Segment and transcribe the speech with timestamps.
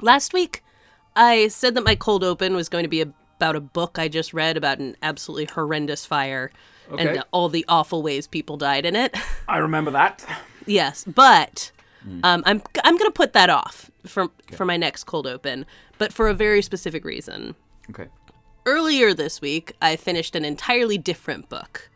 [0.00, 0.62] Last week,
[1.16, 4.32] I said that my cold open was going to be about a book I just
[4.34, 6.50] read about an absolutely horrendous fire
[6.90, 7.06] Okay.
[7.08, 9.14] and all the awful ways people died in it.
[9.48, 10.24] I remember that.
[10.66, 11.70] yes, but
[12.24, 15.66] um, I'm I'm going to put that off for for my next cold open,
[15.98, 17.54] but for a very specific reason.
[17.90, 18.08] Okay.
[18.66, 21.88] Earlier this week, I finished an entirely different book.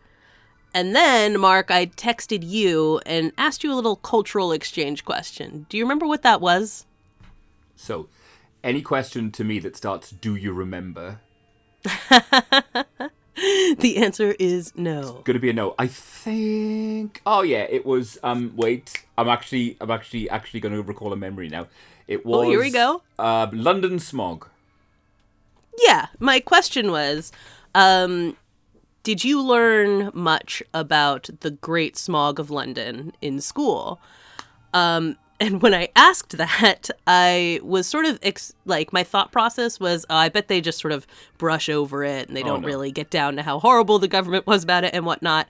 [0.72, 5.66] And then, Mark, I texted you and asked you a little cultural exchange question.
[5.68, 6.86] Do you remember what that was?
[7.76, 8.08] So,
[8.62, 11.20] any question to me that starts, "Do you remember?"
[13.78, 15.22] The answer is no.
[15.24, 15.74] Gonna be a no.
[15.78, 17.20] I think.
[17.26, 18.16] Oh yeah, it was.
[18.22, 19.04] Um, wait.
[19.18, 19.76] I'm actually.
[19.80, 21.66] I'm actually actually gonna recall a memory now.
[22.06, 22.46] It was.
[22.46, 23.02] Oh, here we go.
[23.18, 24.48] Uh, London smog.
[25.78, 27.32] Yeah, my question was
[27.74, 28.36] um,
[29.02, 34.00] Did you learn much about the Great Smog of London in school?
[34.72, 39.80] Um, and when I asked that, I was sort of ex- like, my thought process
[39.80, 41.06] was, oh, I bet they just sort of
[41.38, 42.66] brush over it and they don't no.
[42.66, 45.48] really get down to how horrible the government was about it and whatnot.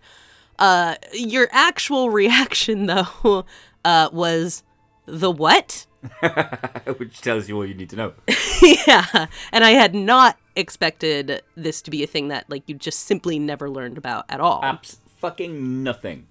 [0.58, 3.44] Uh, your actual reaction, though,
[3.84, 4.62] uh, was
[5.06, 5.86] the what?
[6.98, 8.12] which tells you all you need to know.
[8.62, 13.00] yeah and i had not expected this to be a thing that like you just
[13.00, 16.26] simply never learned about at all Abs fucking nothing.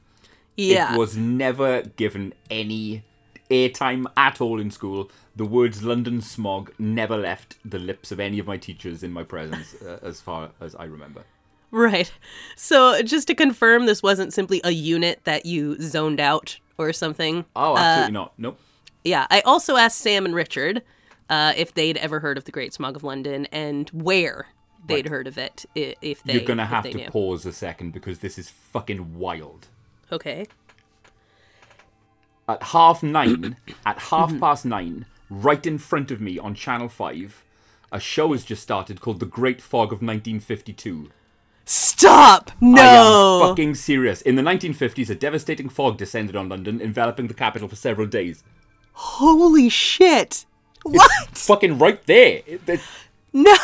[0.56, 3.03] yeah It was never given any
[3.49, 5.09] airtime at all in school.
[5.36, 9.23] The words London smog never left the lips of any of my teachers in my
[9.23, 11.23] presence, uh, as far as I remember.
[11.72, 12.11] right
[12.55, 17.45] so just to confirm this wasn't simply a unit that you zoned out or something
[17.55, 18.33] Oh, absolutely not.
[18.38, 18.59] Nope.
[19.03, 20.83] yeah i also asked sam and richard
[21.31, 24.50] uh, if they'd ever heard of the great smog of london and where
[24.85, 27.09] they'd heard of it if they You're gonna have to knew.
[27.09, 29.66] pause a second because this is fucking wild.
[30.11, 30.45] okay
[32.47, 33.55] At half nine,
[33.86, 34.39] at half Mm-hmm.
[34.39, 37.44] past nine, right in front of me on Channel 5,
[37.91, 41.09] a show has just started called The Great Fog of 1952.
[41.66, 42.81] stop No!
[42.81, 44.22] I am fucking serious.
[44.22, 48.44] In the 1950s, a devastating fog descended on London, enveloping the capital for several days.
[48.94, 50.45] holy shit
[50.84, 52.41] what Fucking right there.
[52.45, 52.81] It- it-
[53.34, 53.56] no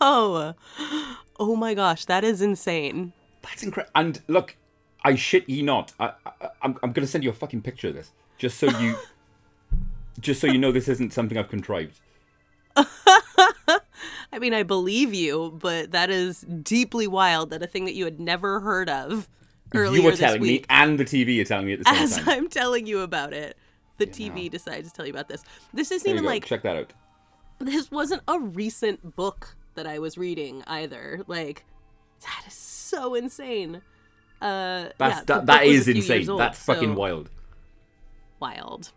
[0.00, 3.92] oh my gosh that is insane that's incredible.
[3.94, 4.56] And look,
[5.04, 5.92] I shit ye not.
[6.00, 6.32] I, I,
[6.62, 8.96] I'm, I'm going to send you a fucking picture of this, just so you,
[10.20, 12.00] just so you know this isn't something I've contrived.
[12.76, 18.04] I mean, I believe you, but that is deeply wild that a thing that you
[18.04, 19.28] had never heard of
[19.74, 22.16] earlier you were telling me, and the TV are telling me at the same as
[22.16, 22.28] time.
[22.28, 23.56] As I'm telling you about it,
[23.96, 25.44] the TV decides to tell you about this.
[25.72, 26.28] This isn't even go.
[26.28, 26.92] like Check that out.
[27.58, 31.22] this wasn't a recent book that I was reading either.
[31.26, 31.64] Like
[32.20, 33.82] that is so insane.
[34.40, 36.28] Uh, That's yeah, that, that is insane.
[36.28, 37.30] old, That's fucking so wild.
[38.38, 38.92] wild.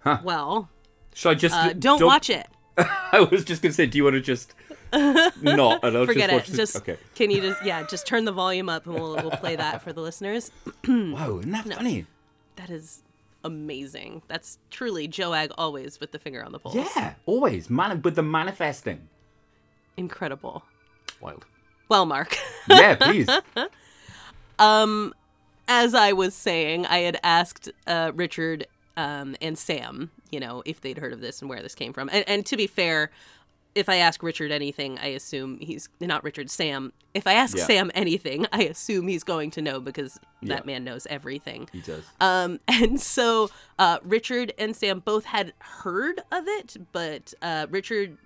[0.00, 0.18] Huh.
[0.22, 0.68] Well,
[1.14, 2.46] Should I just uh, don't, watch it.
[2.76, 4.52] I was just gonna say, do you want to just
[4.92, 5.82] not?
[5.82, 6.56] And I'll Forget just watch it.
[6.56, 6.96] Just okay.
[7.14, 9.92] can you just yeah, just turn the volume up and we'll we'll play that for
[9.92, 10.50] the listeners.
[10.88, 12.06] Wow, isn't that funny?
[12.56, 13.02] That is
[13.42, 14.22] amazing.
[14.28, 16.74] That's truly Joag always with the finger on the pulse.
[16.74, 19.08] Yeah, always man with the manifesting.
[19.96, 20.64] Incredible.
[21.20, 21.46] Wild.
[21.88, 22.36] Well, Mark,
[22.68, 23.28] Yeah, please.
[24.58, 28.66] as I was saying, I had asked uh, Richard
[28.96, 32.08] um, and Sam, you know, if they'd heard of this and where this came from.
[32.12, 33.10] And, and to be fair,
[33.74, 36.92] if I ask Richard anything, I assume he's not Richard, Sam.
[37.12, 37.64] If I ask Yeah.
[37.64, 40.54] Sam anything, I assume he's going to know because Yeah.
[40.56, 41.68] that man knows everything.
[41.72, 42.04] he does.
[42.20, 48.16] Um, and so uh, Richard and Sam both had heard of it, but uh, Richard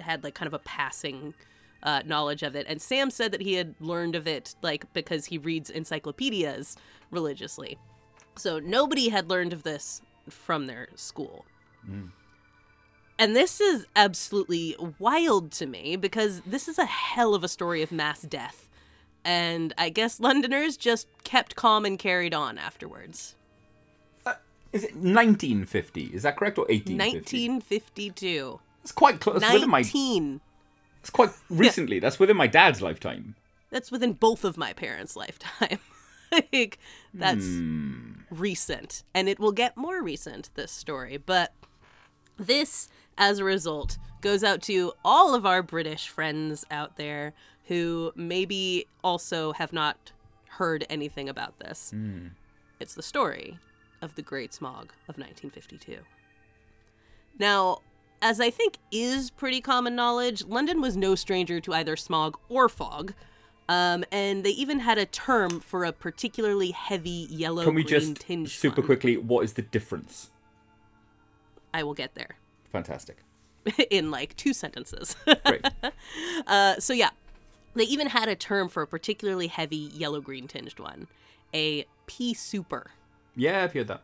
[0.00, 1.32] had like kind of a passing
[1.82, 5.26] uh, knowledge of it, and Sam said that he had learned of it like because
[5.26, 6.76] he reads encyclopedias
[7.10, 7.78] religiously.
[8.36, 11.44] So nobody had learned of this from their school.
[13.18, 17.82] And this is absolutely wild to me because this is a hell of a story
[17.82, 18.68] of mass death.
[19.24, 23.36] And I guess Londoners just kept calm and carried on afterwards.
[24.72, 26.04] Is it 1950?
[26.14, 27.48] Is that correct or 1850?
[27.48, 28.60] 1952.
[28.82, 29.40] It's quite close.
[29.40, 29.82] That's within my.
[31.02, 31.04] 19.
[31.04, 31.98] It's quite recently.
[31.98, 33.34] That's within my dad's lifetime.
[33.70, 35.78] That's within both of my parents' lifetime.
[36.52, 36.78] like,
[37.14, 38.12] that's Hmm.
[38.30, 39.02] recent.
[39.14, 41.16] And it will get more recent, this story.
[41.16, 41.52] But
[42.38, 42.88] this,
[43.18, 47.32] as a result, goes out to all of our British friends out there
[47.66, 50.12] who maybe also have not
[50.58, 51.90] heard anything about this.
[51.90, 52.28] Hmm.
[52.80, 53.58] It's the story
[54.02, 55.98] of the Great Smog of 1952.
[57.38, 57.78] Now,
[58.22, 62.68] as I think is pretty common knowledge, London was no stranger to either smog or
[62.68, 63.12] fog.
[63.68, 68.00] Um, and they even had a term for a particularly heavy yellow Can we green
[68.00, 68.86] just tinge super one.
[68.86, 69.16] quickly?
[69.16, 70.30] What is the difference?
[71.74, 72.36] I will get there.
[72.70, 73.18] Fantastic.
[73.90, 75.16] in like two sentences.
[75.44, 75.66] Great.
[76.46, 77.10] Uh, so yeah,
[77.74, 81.06] they even had a term for a particularly heavy yellow green tinged one,
[81.54, 82.90] a pea souper.
[83.36, 84.02] yeah, I've heard that.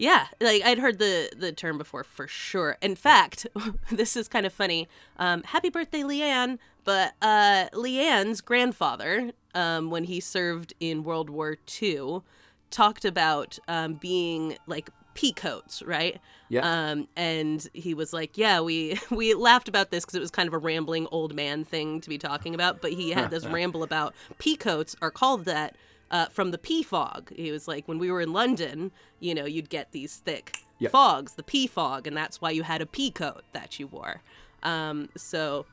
[0.00, 2.78] Yeah, like I'd heard the the term before for sure.
[2.80, 3.46] In fact,
[3.92, 4.88] this is kind of funny.
[5.18, 6.58] Um, happy birthday, Leanne!
[6.84, 12.22] But uh, Leanne's grandfather, um, when he served in World War II,
[12.70, 16.18] talked about um, being like pea coats, right?
[16.48, 16.62] Yeah.
[16.62, 20.46] Um, and he was like, "Yeah, we we laughed about this because it was kind
[20.46, 23.82] of a rambling old man thing to be talking about." But he had this ramble
[23.82, 25.76] about pea coats are called that
[26.10, 27.32] uh, from the pea fog.
[27.34, 28.90] He was like, when we were in London,
[29.20, 30.92] you know, you'd get these thick Yep.
[30.92, 34.22] fogs, the pea fog, and that's why you had a pea coat that you wore.
[34.62, 35.66] Um, so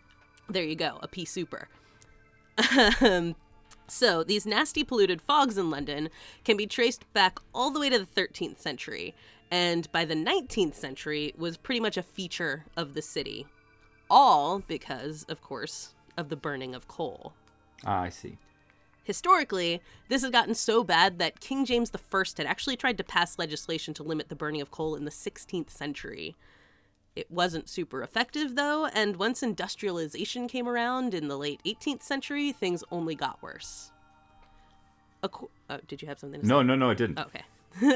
[0.50, 1.70] there you go, a pea souper.
[3.02, 3.36] Um,
[3.88, 6.10] so these nasty polluted fogs in London
[6.44, 9.16] can be traced back all the way to the 13th century,
[9.50, 13.46] and by the 19th century was pretty much a feature of the city.
[14.10, 17.34] All because, of course, of the burning of coal.
[17.86, 18.38] Ah, I see.
[19.08, 23.40] Historically, this has gotten so bad that King James I had actually tried to pass
[23.40, 26.36] legislation to limit the burning of coal in the 16th century.
[27.16, 32.52] It wasn't super effective, though, and once industrialization came around in the late 18th century,
[32.52, 33.94] things only got worse.
[35.24, 35.48] Oh,
[35.88, 36.50] did you have something to say?
[36.50, 37.18] No, no, no, I didn't.
[37.18, 37.46] Okay.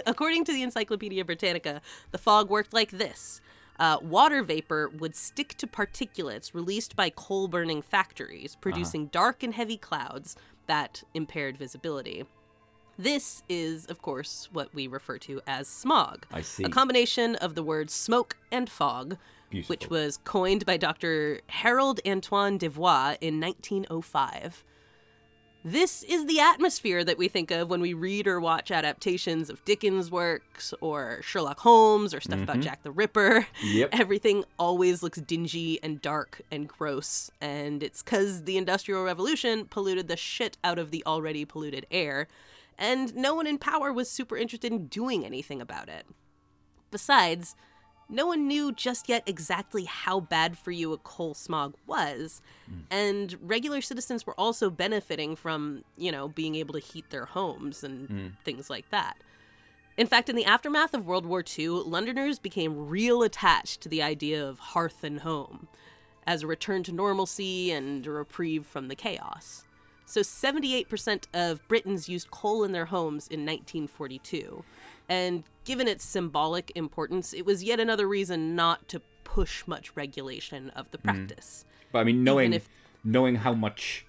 [0.08, 1.82] According to the Encyclopedia Britannica,
[2.12, 3.42] the fog worked like this.
[3.78, 9.56] Uh, water vapor would stick to particulates released by coal burning factories, producing dark and
[9.56, 10.36] heavy clouds
[10.72, 12.24] that impaired visibility.
[12.98, 16.26] This is, of course, what we refer to as smog.
[16.32, 16.64] I see.
[16.64, 19.18] A combination of the words smoke and fog,
[19.68, 21.42] which was coined by Dr.
[21.48, 24.64] Harold Antoine Des Voeux in 1905.
[25.64, 29.64] This is the atmosphere that we think of when we read or watch adaptations of
[29.64, 32.64] Dickens' works or Sherlock Holmes or stuff about mm-hmm.
[32.64, 33.46] Jack the Ripper.
[33.64, 33.90] Yep.
[33.94, 40.08] Everything always looks dingy and dark and gross, and it's because the Industrial Revolution polluted
[40.08, 42.28] the shit out of the already polluted air,
[42.80, 46.08] and no one in power was super interested in doing anything about it.
[46.90, 47.56] Besides,
[48.12, 52.80] no one knew just yet exactly how bad for you a coal smog was, hmm.
[52.92, 57.84] and regular citizens were also benefiting from, you know, being able to heat their homes
[57.84, 58.28] and hmm.
[58.44, 59.18] things like that.
[59.98, 64.02] In fact, in the aftermath of World War II, Londoners became real attached to the
[64.02, 65.68] idea of hearth and home
[66.26, 69.66] as a return to normalcy and a reprieve from the chaos.
[70.06, 74.64] So 78% of Britons used coal in their homes in 1942.
[75.08, 80.70] And given its symbolic importance, it was yet another reason not to push much regulation
[80.72, 81.66] of the practice.
[81.92, 82.70] But I mean, knowing if-
[83.04, 84.06] knowing how much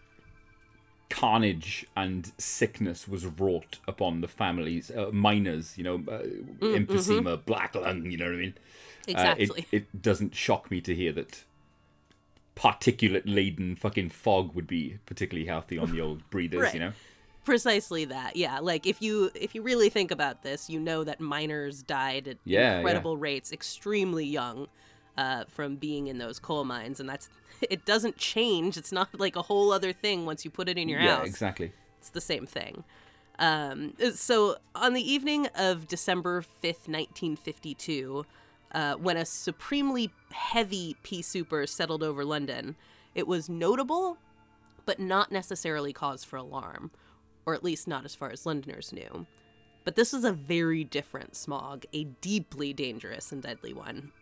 [1.11, 6.23] carnage and sickness was wrought upon the families, uh, miners, you know, uh,
[6.61, 8.55] emphysema, black lung, you know what I mean?
[9.09, 9.67] Uh, Exactly.
[9.71, 11.45] it, it doesn't shock me to hear that
[12.57, 16.75] particulate laden fucking fog would be particularly healthy on the old breathers, Right.
[16.75, 16.93] you know?
[17.45, 18.37] Precisely that.
[18.37, 22.29] Yeah, like if you if you really think about this, you know that miners died
[22.29, 22.77] at Yeah, yeah.
[22.79, 24.69] incredible rates, extremely young,
[25.17, 27.29] uh, from being in those coal mines, and that's
[27.61, 28.77] it doesn't change.
[28.77, 31.27] It's not like a whole other thing once you put it in your yeah, house.
[31.27, 31.73] exactly.
[31.99, 32.85] It's the same thing.
[33.39, 38.25] Um, so on the evening of December 5th, 1952,
[38.73, 42.77] uh, when a supremely heavy pea souper settled over London,
[43.15, 44.19] it was notable,
[44.87, 46.91] but not necessarily cause for alarm,
[47.47, 49.27] or at least not as far as Londoners knew.
[49.85, 54.13] But this was a very different smog, a deeply dangerous and deadly one.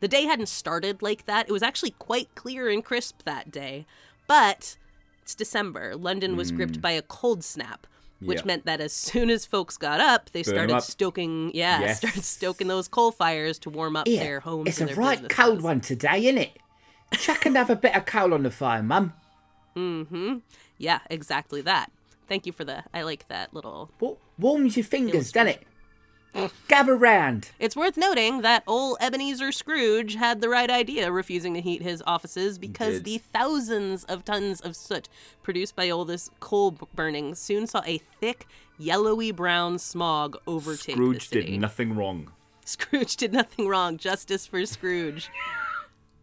[0.00, 1.48] The day hadn't started like that.
[1.48, 3.86] It was actually quite clear and crisp that day.
[4.26, 4.76] But
[5.22, 5.96] it's December.
[5.96, 7.86] London was gripped by a cold snap,
[8.20, 8.44] which Yeah.
[8.44, 10.82] meant that as soon as folks got up, they Burn started up.
[10.82, 11.98] stoking, yeah, Yes.
[11.98, 14.68] started stoking those coal fires to warm up their homes.
[14.68, 15.36] it's and a right businesses.
[15.36, 16.58] cold one today, isn't it?
[17.14, 19.14] Chuck another bit of coal on the fire, Mum.
[19.74, 20.38] Mm-hmm.
[20.76, 21.90] Yeah, exactly that.
[22.28, 22.84] Thank you for the.
[22.92, 23.90] I like that little.
[24.00, 25.62] Wa- Warms your fingers, doesn't it?
[26.68, 27.50] Gather round.
[27.58, 32.02] It's worth noting that old Ebenezer Scrooge had the right idea refusing to heat his
[32.06, 35.08] offices because the thousands of tons of soot
[35.42, 38.46] produced by all this coal burning soon saw a thick,
[38.78, 41.50] yellowy brown smog overtake Scrooge the city.
[41.52, 42.30] did nothing wrong.
[42.66, 43.96] Scrooge did nothing wrong.
[43.96, 45.30] Justice for Scrooge.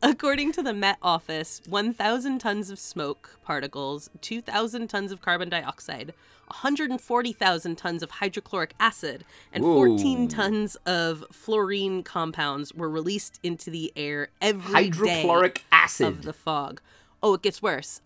[0.01, 6.13] According to the Met Office, 1,000 tons of smoke particles, 2,000 tons of carbon dioxide,
[6.47, 13.91] 140,000 tons of hydrochloric acid, and 14 tons of fluorine compounds were released into the
[13.95, 16.07] air every day Hydrochloric acid.
[16.07, 16.81] of the fog.
[17.23, 18.01] Oh, it gets worse.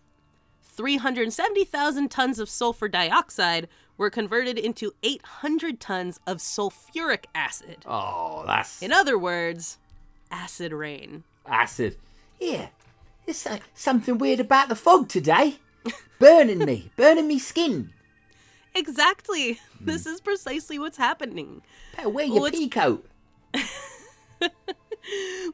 [0.62, 3.68] 370,000 tons of sulfur dioxide
[3.98, 7.84] were converted into 800 tons of sulfuric acid.
[7.84, 9.76] Oh, that's In other words,
[10.30, 11.24] acid rain.
[11.46, 11.96] Acid.
[12.40, 12.68] Yeah.
[13.26, 15.56] There's something weird about the fog today.
[16.18, 16.90] Burning me.
[16.96, 17.92] Burning me skin.
[18.74, 19.54] Exactly.
[19.78, 19.84] Hmm.
[19.86, 21.62] This is precisely what's happening.
[21.96, 23.06] Better wear your Well, it's- pea coat.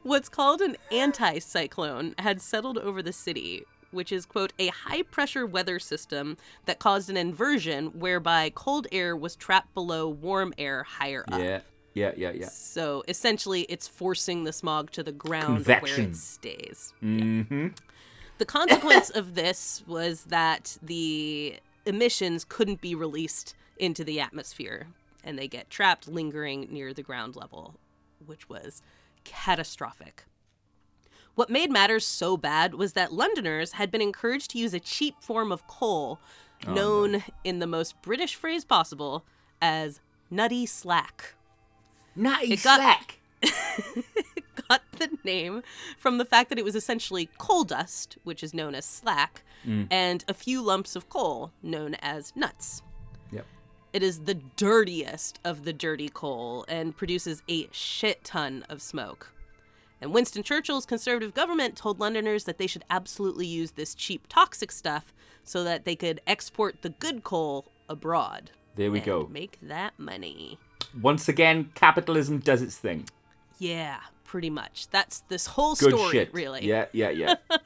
[0.03, 5.45] What's called an anticyclone had settled over the city, which is, quote, a high pressure
[5.45, 11.25] weather system that caused an inversion whereby cold air was trapped below warm air higher
[11.31, 11.39] up.
[11.39, 11.59] Yeah,
[11.97, 12.47] yeah, yeah, yeah.
[12.47, 15.97] So essentially, it's forcing the smog to the ground Convection.
[15.97, 16.93] where it stays.
[17.03, 17.67] Mm-hmm.
[18.37, 24.87] The consequence of this was that the emissions couldn't be released into the atmosphere
[25.23, 27.75] and they get trapped lingering near the ground level,
[28.25, 28.81] which was
[29.23, 30.25] catastrophic.
[31.35, 35.15] What made matters so bad was that Londoners had been encouraged to use a cheap
[35.21, 36.19] form of coal
[36.67, 39.23] known in the most British phrase possible
[39.61, 39.99] as
[40.31, 41.35] nutty slack.
[42.17, 43.19] Nutty It got- slack.
[44.69, 45.61] got the name
[45.97, 49.87] from the fact that it was essentially coal dust, which is known as slack, mm.
[49.91, 52.81] and a few lumps of coal, known as nuts.
[53.31, 53.45] Yep.
[53.93, 59.31] It is the dirtiest of the dirty coal and produces a shit ton of smoke.
[60.01, 64.71] And Winston Churchill's conservative government told Londoners that they should absolutely use this cheap toxic
[64.71, 68.51] stuff so that they could export the good coal abroad.
[68.75, 69.27] There we and go.
[69.31, 70.59] Make that money.
[70.99, 73.07] Once again, capitalism does its thing.
[73.59, 74.87] Yeah, pretty much.
[74.89, 76.33] That's this whole Good story, shit.
[76.33, 76.65] really.
[76.65, 77.35] Yeah, yeah, yeah.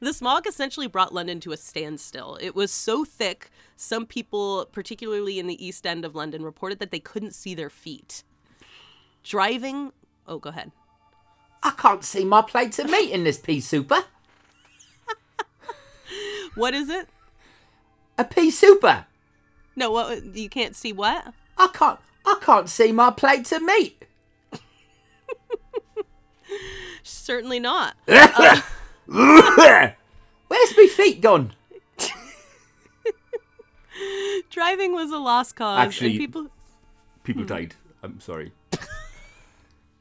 [0.00, 2.38] The smog essentially brought London to a standstill.
[2.40, 6.90] It was so thick, some people, particularly in the East End of London, reported that
[6.90, 8.22] they couldn't see their feet.
[9.22, 9.92] Driving.
[10.26, 10.72] Oh, go ahead.
[11.62, 14.04] I can't see my plates of meat in this pea souper.
[16.54, 17.08] What is it?
[18.18, 19.06] A pea souper.
[19.74, 20.22] No, what?
[20.36, 21.32] You can't see what?
[21.56, 21.98] I can't.
[22.24, 24.02] I can't see my plates of meat.
[27.02, 27.94] Certainly not.
[28.06, 28.62] Where's
[30.76, 31.52] my feet gone?
[34.50, 35.78] Driving was a lost cause.
[35.78, 36.46] Actually- and people.
[37.24, 37.74] People died.
[38.02, 38.52] I'm sorry.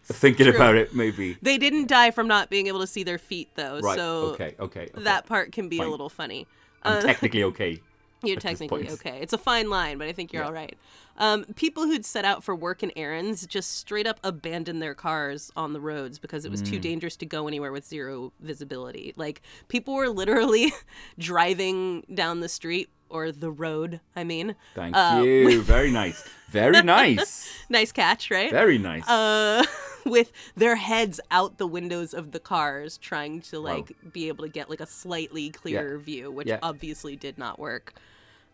[0.04, 1.38] Thinking about it, maybe.
[1.42, 3.80] They didn't die from not being able to see their feet, though.
[3.80, 3.96] Right.
[3.96, 4.56] So okay.
[4.60, 4.82] Okay.
[4.94, 5.04] okay.
[5.04, 6.48] that part can be a little funny.
[6.84, 7.80] I'm Uh, technically okay.
[8.24, 9.20] You're technically okay.
[9.22, 10.48] It's a fine line, but I think you're Yeah.
[10.48, 10.78] all right.
[11.18, 15.52] Um, people who'd set out for work and errands just straight up abandoned their cars
[15.56, 16.70] on the roads because it was Mm.
[16.70, 19.14] too dangerous to go anywhere with zero visibility.
[19.18, 20.74] Like people were literally
[21.20, 24.00] driving down the street or the road.
[24.16, 25.62] I mean, Thank uh, you.
[25.64, 26.24] Very nice.
[26.50, 27.50] Very nice.
[27.70, 28.50] nice catch, right?
[28.52, 29.08] Very nice.
[29.08, 29.64] uh,
[30.06, 34.50] with their heads out the windows of the cars, trying to like be able to
[34.50, 36.60] get like a slightly clearer view, which Yeah.
[36.64, 37.94] obviously did not work.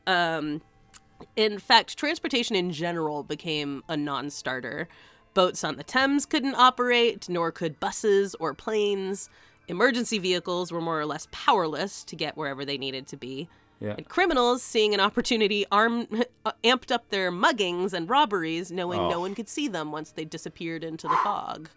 [0.06, 0.62] Um,
[1.36, 4.88] in fact, transportation in general became a non-starter.
[5.34, 9.30] Boats on the Thames couldn't operate, nor could buses or planes.
[9.68, 13.50] Emergency vehicles were more or less powerless to get wherever they needed to be.
[13.80, 13.96] Yeah.
[13.98, 16.08] And criminals, seeing an opportunity, arm,
[16.64, 19.20] amped up their muggings and robberies, knowing no Oh.
[19.22, 21.70] one could see them once they disappeared into the fog.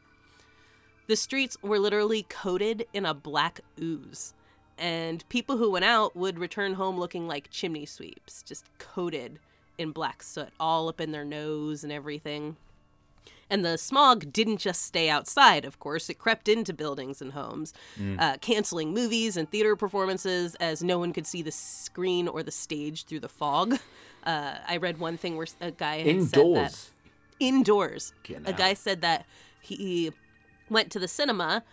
[1.06, 4.32] The streets were literally coated in a black ooze,
[4.78, 9.38] and people who went out would return home looking like chimney sweeps, just coated
[9.76, 12.56] in black soot, all up in their nose and everything.
[13.50, 16.08] And the smog didn't just stay outside, of course.
[16.08, 17.74] It crept into buildings and homes,
[18.18, 22.52] uh, canceling movies and theater performances as no one could see the screen or the
[22.52, 23.78] stage through the fog.
[24.22, 26.90] Uh, I read one thing where a guy had said that Indoors.
[27.40, 28.12] indoors.
[28.44, 29.24] A guy said that
[29.62, 30.12] he
[30.68, 31.64] went to the cinema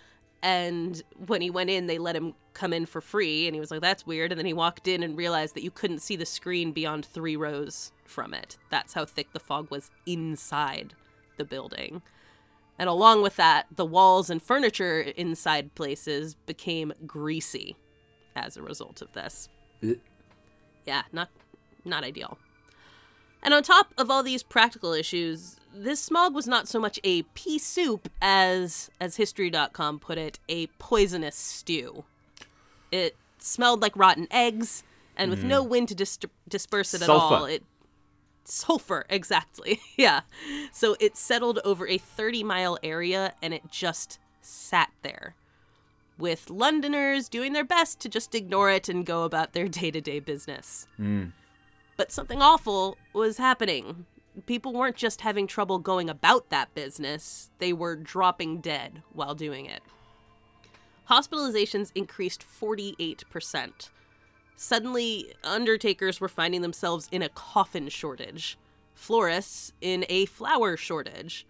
[0.41, 3.69] and when he went in they let him come in for free and he was
[3.69, 6.25] like that's weird and then he walked in and realized that you couldn't see the
[6.25, 8.57] screen beyond 3 rows from it.
[8.69, 10.93] That's how thick the fog was inside
[11.37, 12.01] the building.
[12.79, 17.75] And along with that, the walls and furniture inside places became greasy
[18.35, 19.49] as a result of this.
[19.83, 19.97] Ugh.
[20.85, 21.29] Yeah, not
[21.83, 22.37] not ideal.
[23.41, 27.23] And on top of all these practical issues, this smog was not so much a
[27.23, 32.03] pea soup as as history.com put it, a poisonous stew.
[32.91, 34.83] It smelled like rotten eggs
[35.15, 35.69] and with no mm.
[35.69, 37.63] wind to dis- disperse it at all, it
[38.47, 39.79] sulfur exactly.
[39.97, 40.21] yeah.
[40.71, 45.35] So it settled over a 30-mile area and it just sat there
[46.17, 50.87] with Londoners doing their best to just ignore it and go about their day-to-day business.
[50.97, 51.25] Hmm.
[51.95, 54.05] But something awful was happening.
[54.45, 59.65] People weren't just having trouble going about that business, they were dropping dead while doing
[59.65, 59.81] it.
[61.09, 63.89] Hospitalizations increased 48%.
[64.59, 68.57] Suddenly, undertakers were finding themselves in a coffin shortage,
[68.95, 71.45] florists in a flower shortage.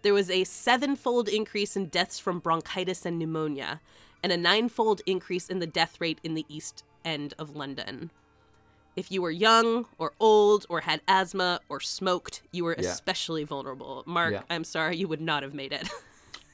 [0.00, 3.80] There was a sevenfold increase in deaths from bronchitis and pneumonia,
[4.22, 8.10] and a ninefold increase in the death rate in the East End of London.
[8.96, 12.88] If you were young or old or had asthma or smoked, you were Yeah.
[12.88, 14.02] especially vulnerable.
[14.06, 14.42] Mark, Yeah.
[14.48, 15.88] I'm sorry, you would not have made it.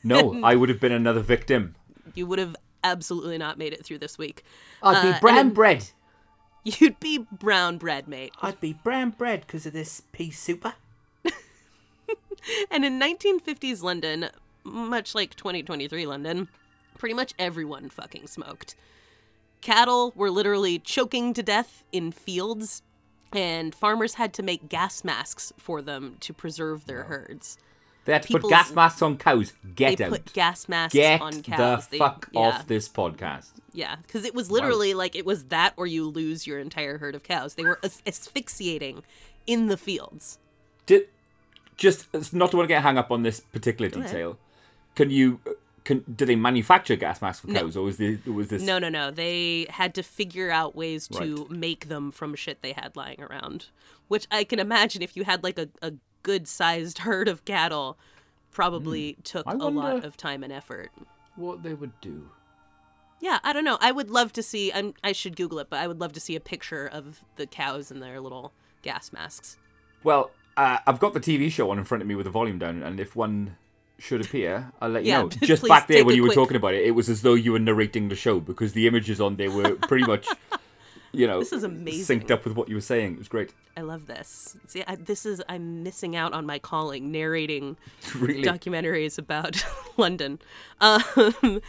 [0.03, 1.77] No, I would have been another victim.
[2.15, 4.45] you would have absolutely not made it through this week.
[4.83, 5.91] I'd Uh, be and brown bread.
[6.65, 8.33] You'd be brown bread, mate.
[8.41, 10.75] I'd be brown bread because of this pea souper.
[12.71, 14.29] And in 1950s London,
[14.65, 16.49] much like 2023 London,
[16.99, 18.75] pretty much everyone fucking smoked.
[19.63, 22.83] Cattle were literally choking to death in fields,
[23.33, 27.57] and farmers had to make gas masks for them to preserve their herds.
[28.05, 29.53] They had to put gas masks on cows.
[29.75, 30.11] Get they out.
[30.11, 31.87] put gas masks Get on the cows.
[31.89, 33.51] They- fuck yeah, off this podcast.
[33.73, 37.15] Yeah, because it was literally like it was that or you lose your entire herd
[37.15, 37.55] of cows.
[37.55, 39.03] They were as- asphyxiating
[39.47, 40.39] in the fields.
[40.87, 41.09] Did
[41.77, 44.39] just not to want to get hung up on this particular detail.
[44.95, 45.41] Can you?
[45.83, 48.63] Can do they manufacture gas masks for cows, or was the was this?
[48.63, 49.11] No, no, no.
[49.11, 53.67] They had to figure out ways to make them from shit they had lying around.
[54.09, 55.93] Which I can imagine if you had like a, a
[56.25, 57.97] good sized herd of cattle,
[58.51, 59.63] probably took Hmm.
[59.63, 60.91] I a lot of time and effort.
[61.37, 62.29] What they would do?
[63.21, 63.79] Yeah, I don't know.
[63.81, 64.73] I would love to see.
[64.73, 67.47] I'm, I should Google it, but I would love to see a picture of the
[67.47, 68.53] cows and their little
[68.83, 69.57] gas masks.
[70.03, 72.59] Well, uh, I've got the TV show on in front of me with the volume
[72.59, 73.57] down, and if one
[73.99, 75.29] should appear, I'll let you Yeah, know.
[75.43, 77.35] Just back there when a you were quick- talking about it, it was as though
[77.35, 80.27] you were narrating the show because the images on there were pretty much,
[81.15, 82.21] you know, This is amazing.
[82.21, 83.13] synced up with what you were saying.
[83.15, 83.53] It was great.
[83.77, 84.57] I love this.
[84.67, 87.77] See, I, this is I'm missing out on my calling, narrating
[88.15, 88.43] Really.
[88.43, 89.65] documentaries about
[89.97, 90.39] London.
[90.81, 91.03] Um,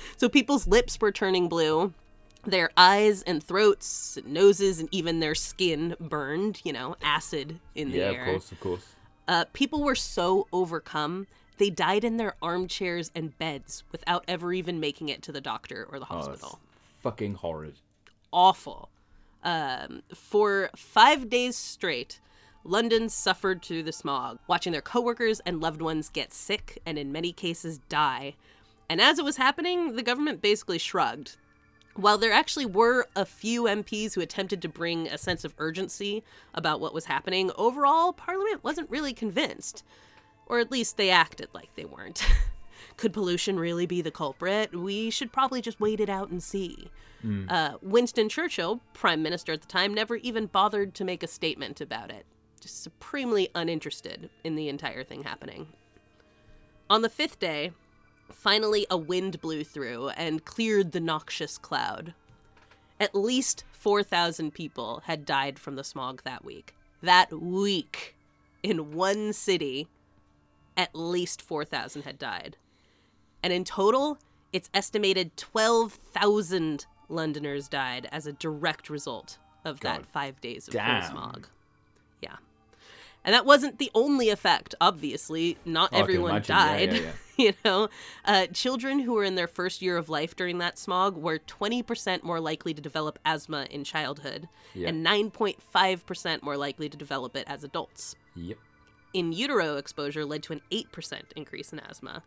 [0.17, 1.93] so people's lips were turning blue,
[2.45, 6.61] their eyes and throats, noses, and even their skin burned.
[6.63, 8.21] You know, acid in the yeah, air.
[8.21, 8.85] of course, of course.
[9.27, 11.25] Uh, people were so overcome.
[11.57, 15.87] They died in their armchairs and beds without ever even making it to the doctor
[15.91, 16.59] or the Oh, hospital.
[17.01, 17.75] fucking horrid.
[18.33, 18.89] awful.
[19.46, 22.20] Um, for five days straight,
[22.64, 27.12] London suffered through the smog, watching their coworkers and loved ones get sick and, in
[27.12, 28.34] many cases, die.
[28.90, 31.38] And as it was happening, the government basically shrugged.
[31.96, 36.24] While there actually were a few MPs who attempted to bring a sense of urgency
[36.55, 39.84] about what was happening, overall, Parliament wasn't really convinced.
[40.48, 42.25] Or at least they acted like they weren't.
[42.98, 44.74] Could pollution really be the culprit?
[44.74, 46.90] We should probably just wait it out and see.
[47.50, 51.81] Uh, Winston Churchill, prime minister at the time, never even bothered to make a statement
[51.81, 52.25] about it.
[52.62, 55.68] Just supremely uninterested in the entire thing happening.
[56.90, 57.72] On the fifth day,
[58.31, 62.14] finally a wind blew through and cleared the noxious cloud.
[63.00, 66.75] At least 4,000 people had died from the smog that week.
[67.01, 68.16] That week,
[68.64, 69.88] in one city,
[70.77, 72.58] at least 4,000 had died.
[73.46, 74.18] And in total,
[74.51, 81.03] it's estimated 12,000 Londoners died as a direct result of that five days of damn.
[81.03, 81.48] smog.
[82.22, 82.38] Yeah.
[83.24, 85.58] And that wasn't the only effect, obviously.
[85.64, 86.55] Not Oh, everyone imagine.
[86.55, 86.94] Yeah, died.
[86.94, 87.00] yeah,
[87.38, 87.46] yeah.
[87.46, 87.90] you know,
[88.25, 92.24] uh, children who were in their first year of life during that smog were 20%
[92.24, 97.64] more likely to develop asthma in childhood and 9.5% more likely to develop it as
[97.64, 98.58] adults Yep.
[99.14, 102.24] in utero exposure led to an 8% increase in asthma.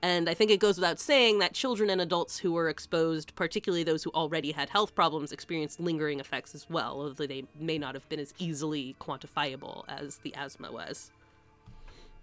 [0.00, 3.82] And I think it goes without saying that children and adults who were exposed, particularly
[3.82, 7.94] those who already had health problems, experienced lingering effects as well, although they may not
[7.94, 11.10] have been as easily quantifiable as the asthma was.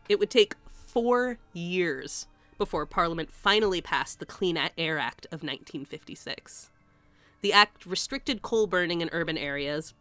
[0.08, 6.70] It would take four years before Parliament finally passed the Clean Air Act of 1956.
[7.42, 9.94] The act restricted coal burning in urban areas,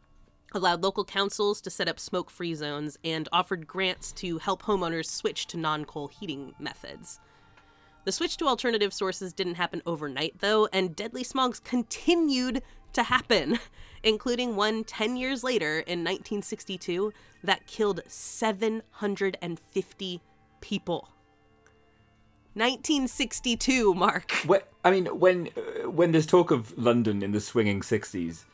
[0.52, 5.06] allowed local councils to set up smoke free zones, and offered grants to help homeowners
[5.06, 7.18] switch to non coal heating methods.
[8.04, 12.62] The switch to alternative sources didn't happen overnight, though, and deadly smogs continued
[12.92, 13.58] to happen,
[14.02, 17.12] including one 10 years later in 1962
[17.42, 20.22] that killed 750
[20.60, 21.08] people.
[22.54, 24.32] 1962, Mark.
[24.46, 28.44] When, I mean, when uh, when there's talk of London in the swinging '60s,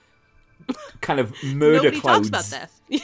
[1.02, 3.02] kind of murder clouds talks about this.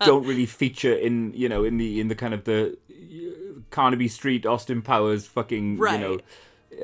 [0.00, 2.76] don't really feature in you know in the in the kind of the
[3.70, 6.00] Carnaby Street, Austin Powers, fucking Right.
[6.00, 6.20] you know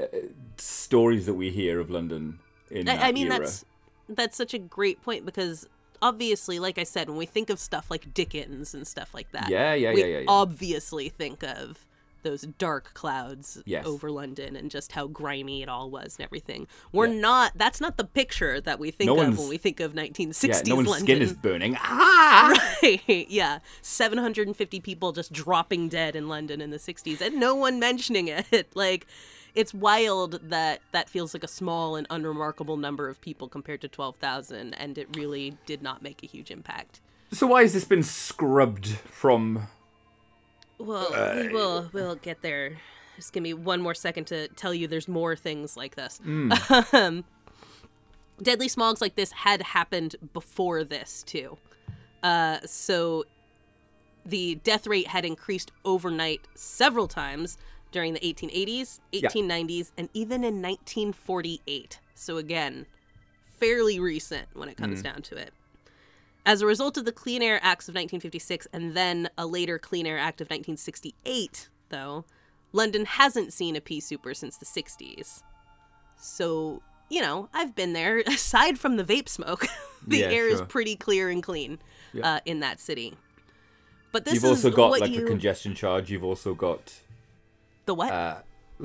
[0.02, 0.06] uh,
[0.56, 2.38] stories that we hear of London
[2.70, 3.40] in that I, I mean, era.
[3.40, 3.64] that's
[4.08, 5.66] that's such a great point because
[6.02, 9.48] obviously, like I said, when we think of stuff like Dickens and stuff like that,
[9.50, 10.24] Yeah, yeah, we yeah, yeah, yeah.
[10.28, 11.86] obviously think of
[12.22, 13.84] those dark clouds Yes.
[13.86, 16.66] over London and just how grimy it all was and everything.
[16.92, 17.20] We're Yeah.
[17.20, 20.42] not that's not the picture that we think No of when we think of 1960s
[20.48, 21.06] Yeah, no one's London.
[21.06, 21.76] skin is burning.
[21.80, 22.52] Ah!
[22.82, 23.58] Right, yeah.
[23.82, 28.68] 750 people just dropping dead in London in the 60s and no one mentioning it.
[28.74, 29.06] Like
[29.54, 33.88] it's wild that that feels like a small and unremarkable number of people compared to
[33.88, 37.00] 12,000 and it really did not make a huge impact.
[37.32, 39.66] So why has this been scrubbed from?
[40.80, 42.78] Well, we will we'll get there.
[43.16, 46.20] Just give me one more second to tell you there's more things like this.
[46.92, 47.24] Um,
[48.42, 51.58] deadly smogs like this had happened before this too.
[52.22, 53.24] Uh, so
[54.24, 57.58] the death rate had increased overnight several times
[57.92, 61.98] during the 1880s, 1890s, and even in 1948.
[62.14, 62.86] So again,
[63.58, 65.52] fairly recent when it comes down to it.
[66.46, 70.06] As a result of the Clean Air Acts of 1956 and then a later Clean
[70.06, 72.24] Air Act of 1968, though,
[72.72, 75.42] London hasn't seen a pea souper since the 60s.
[76.16, 78.18] So, you know, I've been there.
[78.26, 79.66] Aside from the vape smoke,
[80.06, 81.78] the Yeah, air is pretty clear and clean
[82.12, 82.36] Yeah.
[82.36, 83.14] uh, in that city.
[84.12, 85.24] But this is what You've also got like you...
[85.24, 86.10] a congestion charge.
[86.10, 86.94] You've also got
[87.86, 88.10] the what?
[88.12, 88.36] uh,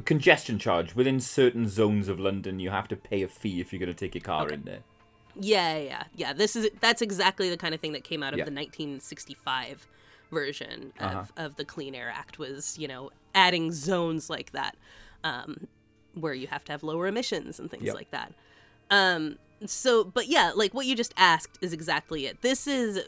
[0.04, 2.60] congestion charge within certain zones of London.
[2.60, 4.80] You have to pay a fee if you're going to take your car in there.
[5.40, 6.34] Yeah, yeah, yeah.
[6.34, 8.46] This is that's exactly the kind of thing that came out of Yeah.
[8.46, 9.88] the 1965
[10.32, 11.24] version of, Uh-huh.
[11.38, 14.76] of the Clean Air Act was, you know, adding zones like that,
[15.24, 15.68] um,
[16.14, 17.96] where you have to have lower emissions and things Yep.
[17.96, 18.34] like that.
[18.90, 22.42] Um, so, but yeah, like what you just asked is exactly it.
[22.42, 23.00] This is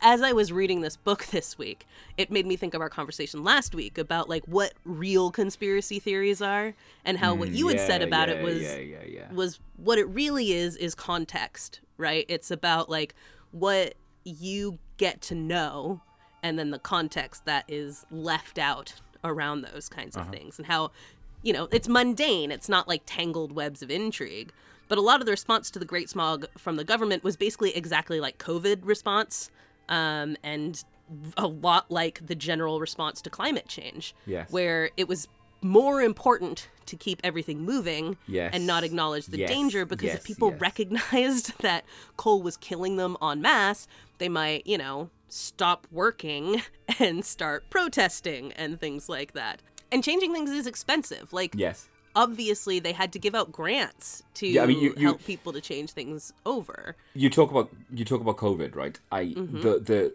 [0.00, 3.44] as I was reading this book this week, it made me think of our conversation
[3.44, 7.80] last week about like what real conspiracy theories are and how what mm, you had
[7.80, 9.32] said about yeah, it was yeah, yeah, yeah.
[9.32, 12.24] was what it really is is context, right?
[12.28, 13.14] It's about like
[13.50, 13.94] what
[14.24, 16.00] you get to know
[16.42, 20.32] and then the context that is left out around those kinds of uh-huh.
[20.32, 20.90] things and how
[21.44, 22.50] you know, it's mundane.
[22.50, 24.50] It's not like tangled webs of intrigue.
[24.88, 27.76] But a lot of the response to the Great Smog from the government was basically
[27.76, 29.50] exactly like COVID response,
[29.88, 30.82] um, and
[31.36, 34.50] a lot like the general response to climate change, Yes.
[34.50, 35.28] where it was
[35.60, 38.50] more important to keep everything moving Yes.
[38.54, 41.84] and not acknowledge the Yes, danger because yes, if people recognized that
[42.16, 43.86] coal was killing them en masse,
[44.18, 46.62] they might, you know, stop working
[46.98, 49.62] and start protesting and things like that.
[49.90, 51.32] And changing things is expensive.
[51.32, 51.88] Like, Yes.
[52.16, 55.52] Obviously, they had to give out grants to Yeah, I mean, you- you- help people
[55.52, 56.96] to change things over.
[57.14, 58.98] you talk about you talk about COVID, right?
[59.12, 59.60] I Mm-hmm.
[59.62, 60.14] the the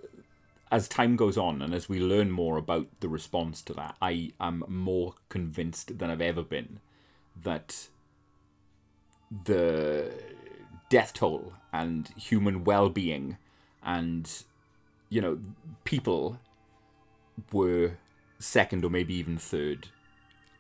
[0.71, 4.33] as time goes on and as we learn more about the response to that, I
[4.39, 6.79] am more convinced than I've ever been
[7.41, 7.87] that
[9.45, 10.11] the
[10.89, 13.37] death toll and human well-being
[13.83, 14.43] and
[15.09, 15.39] you know
[15.83, 16.39] people
[17.51, 17.97] were
[18.39, 19.87] second or maybe even third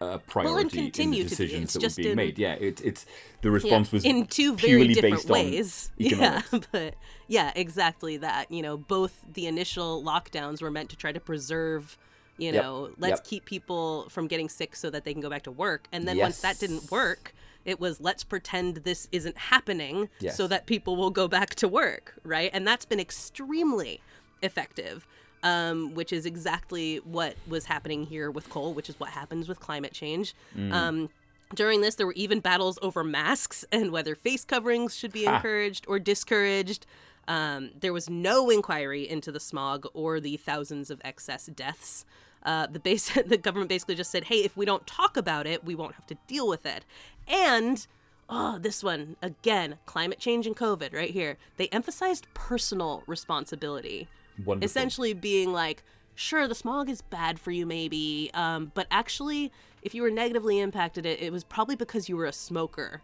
[0.01, 1.47] uh, priority in continue the to be.
[1.47, 2.39] decisions that just were being in- made.
[2.39, 3.05] Yeah, it's it's
[3.41, 5.91] the Yeah, response was in two very purely different based ways.
[5.97, 6.95] Yeah, but
[7.27, 8.51] yeah, exactly that.
[8.51, 11.97] You know, both the initial lockdowns were meant to try to preserve,
[12.37, 13.23] you Yep, know, let's yep.
[13.25, 15.87] keep people from getting sick so that they can go back to work.
[15.91, 17.33] And then once that didn't work,
[17.65, 20.37] it was let's pretend this isn't happening Yes.
[20.37, 22.49] so that people will go back to work, right?
[22.53, 24.01] And that's been extremely
[24.41, 25.05] effective.
[25.41, 29.61] Um, which is exactly what was happening here with coal, which is what happens with
[29.61, 30.35] climate change.
[30.53, 30.73] Mm.
[30.73, 31.09] Um,
[31.55, 35.85] during this, there were even battles over masks and whether face coverings should be encouraged
[35.87, 36.85] or discouraged.
[37.27, 42.05] Um, there was no inquiry into the smog or the thousands of excess deaths.
[42.43, 45.63] Uh, the base, the government basically just said, "Hey, if we don't talk about it,
[45.63, 46.85] we won't have to deal with it."
[47.27, 47.85] And
[48.29, 51.37] oh, this one again, climate change and COVID, right here.
[51.57, 54.07] They emphasized personal responsibility
[54.45, 54.65] Wonderful.
[54.65, 55.83] essentially being like
[56.15, 60.59] sure the smog is bad for you maybe um, but actually if you were negatively
[60.59, 63.01] impacted it it was probably because you were a smoker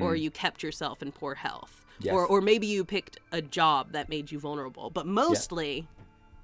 [0.00, 2.04] or you kept yourself in poor health Mm.
[2.04, 2.14] Yes.
[2.14, 5.88] or, or maybe you picked a job that made you vulnerable but mostly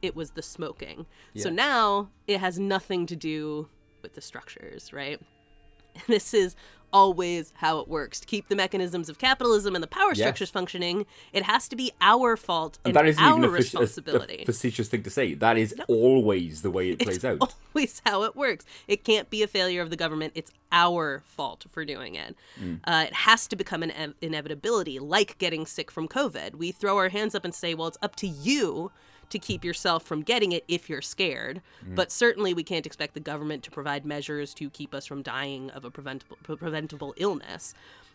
[0.00, 1.04] it was the smoking
[1.36, 3.68] so now it has nothing to do
[4.00, 5.20] with the structures right
[6.06, 6.56] this is
[6.92, 10.18] always how it works to keep the mechanisms of capitalism and the power Yes.
[10.18, 13.46] structures functioning it has to be our fault and, And that isn't our even a,
[13.46, 15.34] fac- a- responsibility a facetious thing to say.
[15.34, 17.54] That is always the way it plays it's out.
[17.74, 18.64] always how it works.
[18.88, 20.32] It can't be a failure of the government.
[20.34, 22.34] It's our fault for doing it.
[22.60, 22.80] Mm.
[22.84, 26.54] Uh, it has to become an ev- inevitability, like getting sick from COVID.
[26.56, 28.90] We throw our hands up and say, well, it's up to you
[29.32, 31.60] to keep yourself from getting it if you're scared.
[31.84, 31.96] Mm.
[31.96, 35.70] But certainly, we can't expect the government to provide measures to keep us from dying
[35.70, 37.74] of a preventable, preventable illness.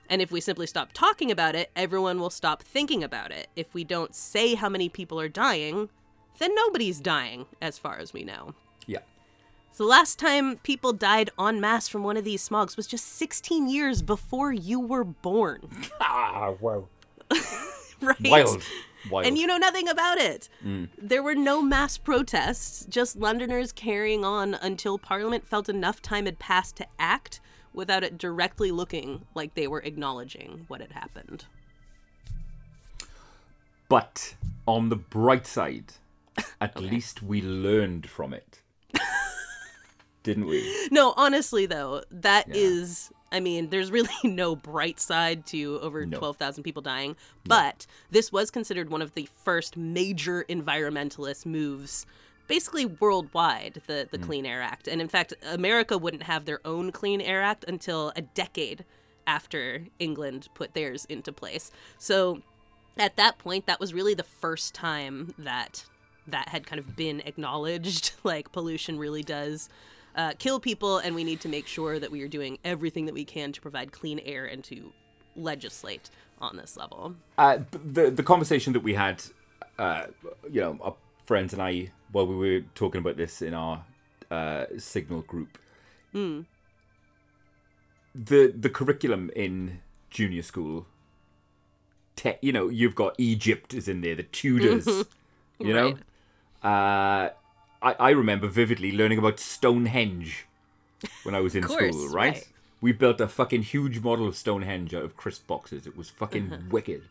[0.10, 3.47] And if we simply stop talking about it, everyone will stop thinking about it.
[3.56, 5.89] If we don't say how many people are dying,
[6.39, 8.53] then nobody's dying, as far as we know.
[8.86, 8.99] Yeah.
[9.71, 13.06] So the last time people died en masse from one of these smogs was just
[13.17, 15.69] 16 years before you were born.
[15.99, 16.88] Ah, wow.
[18.01, 18.17] right?
[18.21, 18.63] Wild.
[19.09, 19.25] Wild.
[19.25, 20.49] And you know nothing about it.
[20.97, 26.39] There were no mass protests, just Londoners carrying on until Parliament felt enough time had
[26.39, 27.39] passed to act
[27.73, 31.45] without it directly looking like they were acknowledging what had happened.
[33.89, 34.35] But
[34.67, 35.93] on the bright side,
[36.61, 38.61] at least we learned from it.
[40.23, 40.87] Didn't we?
[40.91, 42.55] No, honestly though, that Yeah.
[42.55, 46.17] is I mean, there's really no bright side to over No.
[46.17, 52.05] 12,000 people dying, but this was considered one of the first major environmentalist moves
[52.47, 54.23] basically worldwide, the the mm.
[54.23, 54.87] Clean Air Act.
[54.87, 58.85] And in fact, America wouldn't have their own Clean Air Act until a decade
[59.25, 61.71] after England put theirs into place.
[61.97, 62.41] So
[62.97, 65.85] at that point that was really the first time that
[66.25, 69.69] that had kind of been acknowledged like pollution really does
[70.17, 73.13] uh, kill people and we need to make sure that we are doing everything that
[73.13, 74.91] we can to provide clean air and to
[75.36, 77.15] legislate on this level.
[77.38, 79.23] Uh, the the conversation that we had,
[79.77, 80.08] uh,
[80.51, 83.86] you know, our friends and I, while we were talking about this in our
[84.32, 85.58] uh, Signal group,
[88.15, 90.88] the the curriculum in junior school,
[92.15, 94.88] te- you know, you've got Egypt is in there, the Tudors,
[95.60, 95.97] you know.
[96.67, 97.30] Uh,
[97.88, 100.45] I I remember vividly learning about Stonehenge
[101.23, 102.34] when I was in course, school, right?
[102.34, 102.47] right.
[102.82, 105.88] We built a fucking huge model of Stonehenge out of crisp boxes.
[105.88, 107.02] It was fucking wicked.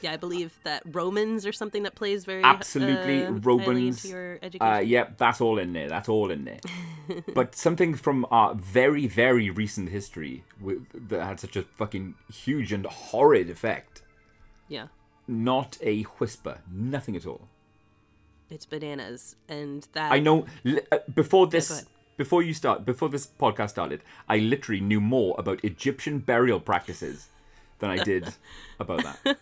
[0.00, 4.04] yeah i believe that romans or something that plays very Absolutely, uh, Romans.
[4.04, 5.88] your education Uh, yep, that's all in there.
[5.94, 6.62] That's all in there.
[7.38, 12.72] but something from our very, very recent history with, that had such a fucking huge
[12.72, 14.02] and horrid effect.
[14.68, 14.86] yeah
[15.28, 16.54] Not a whisper.
[16.94, 17.42] Nothing at all.
[18.52, 20.46] It's bananas and that I know.
[20.66, 21.86] Uh, before this,
[22.16, 27.28] before you start, before this podcast started, I literally knew more about Egyptian burial practices
[27.78, 28.32] than I did
[28.80, 29.36] about that.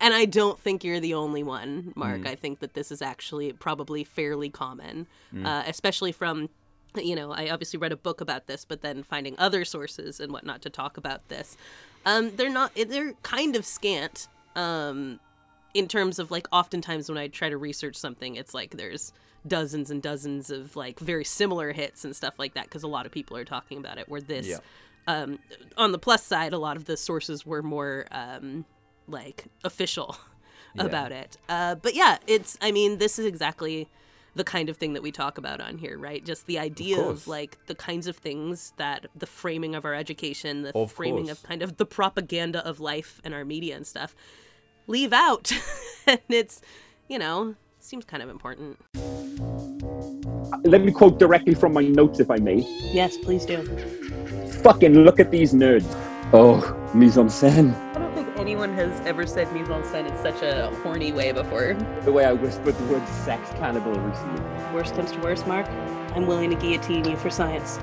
[0.00, 2.20] And I don't think you're the only one, Mark.
[2.20, 2.28] Mm.
[2.28, 5.06] I think that this is actually probably fairly common,
[5.44, 6.50] uh, especially from,
[6.94, 10.32] you know, I obviously read a book about this, but then finding other sources and
[10.32, 11.56] whatnot to talk about this.
[12.06, 15.18] Um, they're not, they're kind of scant um,
[15.74, 19.12] in terms of like, oftentimes when I try to research something, it's like there's
[19.46, 23.06] dozens and dozens of like very similar hits and stuff like that because a lot
[23.06, 24.08] of people are talking about it.
[24.08, 24.58] Where this, Yeah.
[25.06, 25.38] um,
[25.76, 28.64] on the plus side, a lot of the sources were more um,
[29.06, 30.16] like official
[30.78, 31.36] about it.
[31.48, 32.58] Uh, but yeah, it's.
[32.60, 33.88] I mean, this is exactly
[34.34, 36.24] the kind of thing that we talk about on here, right?
[36.24, 37.26] Just the idea of, course.
[37.26, 41.38] like the kinds of things that the framing of our education, the Of framing course.
[41.38, 44.14] of kind of the propaganda of life and our media and stuff
[44.88, 45.52] leave out,
[46.06, 46.60] and it's
[47.08, 48.76] you know seems kind of important.
[50.64, 52.66] Let me quote directly from my notes, if I may.
[52.92, 53.62] Yes, please do.
[54.62, 55.86] Fucking look at these nerds.
[56.32, 56.60] Oh,
[56.92, 57.74] mise en scène.
[57.94, 61.32] I don't think anyone has ever said mise en scène in such a horny way
[61.32, 61.74] before.
[62.04, 64.42] The way I whispered the word sex cannibal recently.
[64.74, 65.66] Worst comes to worst, Mark.
[66.14, 67.78] I'm willing to guillotine you for science.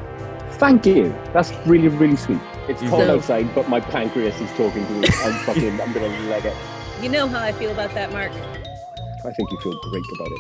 [0.60, 1.10] Thank you.
[1.34, 2.40] That's really, really sweet.
[2.68, 5.08] It's cold So- outside, but my pancreas is talking to me.
[5.24, 6.56] I'm fucking, I'm gonna leg it.
[7.02, 8.32] You know how I feel about that, Mark.
[8.32, 10.40] I think you feel great about it.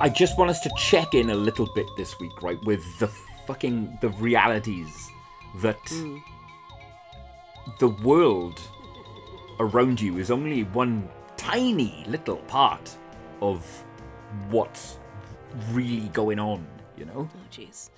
[0.00, 3.06] I just want us to check in a little bit this week, right, with the
[3.46, 5.10] fucking the realities
[5.60, 6.20] that mm.
[7.78, 8.60] the world
[9.60, 12.96] around you is only one tiny little part
[13.40, 13.64] of
[14.50, 14.98] what's
[15.70, 16.66] really going on,
[16.96, 17.28] you know?
[17.32, 17.90] Oh, jeez.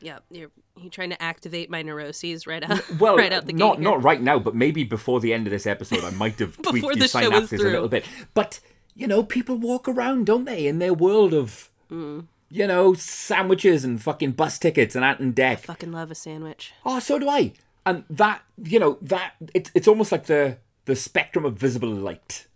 [0.00, 0.50] Yeah, you're
[0.82, 3.82] you trying to activate my neuroses right out, Well, right out the not gate.
[3.82, 6.86] not right now, but maybe before the end of this episode, I might have tweaked
[6.88, 8.04] the your synapses a little bit.
[8.34, 8.60] But
[8.94, 12.26] you know, people walk around, don't they, in their world of Mm.
[12.48, 15.58] you know sandwiches and fucking bus tickets and Ant and Dec.
[15.60, 16.72] Fucking love a sandwich.
[16.86, 17.52] Oh, so do I.
[17.84, 22.46] And that, you know, that it's it's almost like the the spectrum of visible light,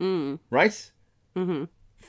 [0.00, 0.38] mm.
[0.50, 0.90] right?
[1.36, 1.64] Mm-hmm.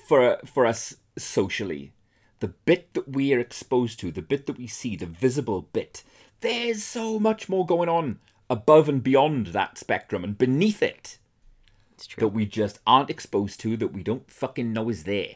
[0.08, 1.94] For for us socially,
[2.42, 6.04] the bit that we are exposed to, the bit that we see, the visible bit,
[6.42, 11.20] there's so much more going on above and beyond that spectrum and beneath it
[12.18, 15.36] that we just aren't exposed to, that we don't fucking know is there.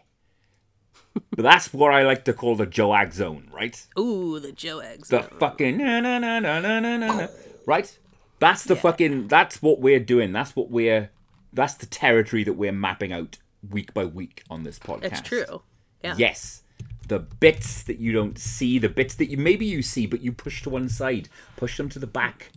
[1.14, 3.86] but that's what I like to call the Joag zone, right?
[3.98, 5.22] Ooh, the Joag zone.
[5.22, 7.28] The fucking na na na na na na na,
[7.68, 7.98] right?
[8.40, 8.82] That's the yeah.
[8.82, 9.28] fucking.
[9.28, 10.34] That's what we're doing.
[10.34, 11.12] That's what we're.
[11.54, 13.38] That's the territory that we're mapping out
[13.70, 15.04] week by week on this podcast.
[15.04, 15.62] It's true.
[16.04, 16.16] Yeah.
[16.18, 16.64] Yes
[17.08, 20.32] the bits that you don't see the bits that you maybe you see but you
[20.32, 22.52] push to one side push them to the back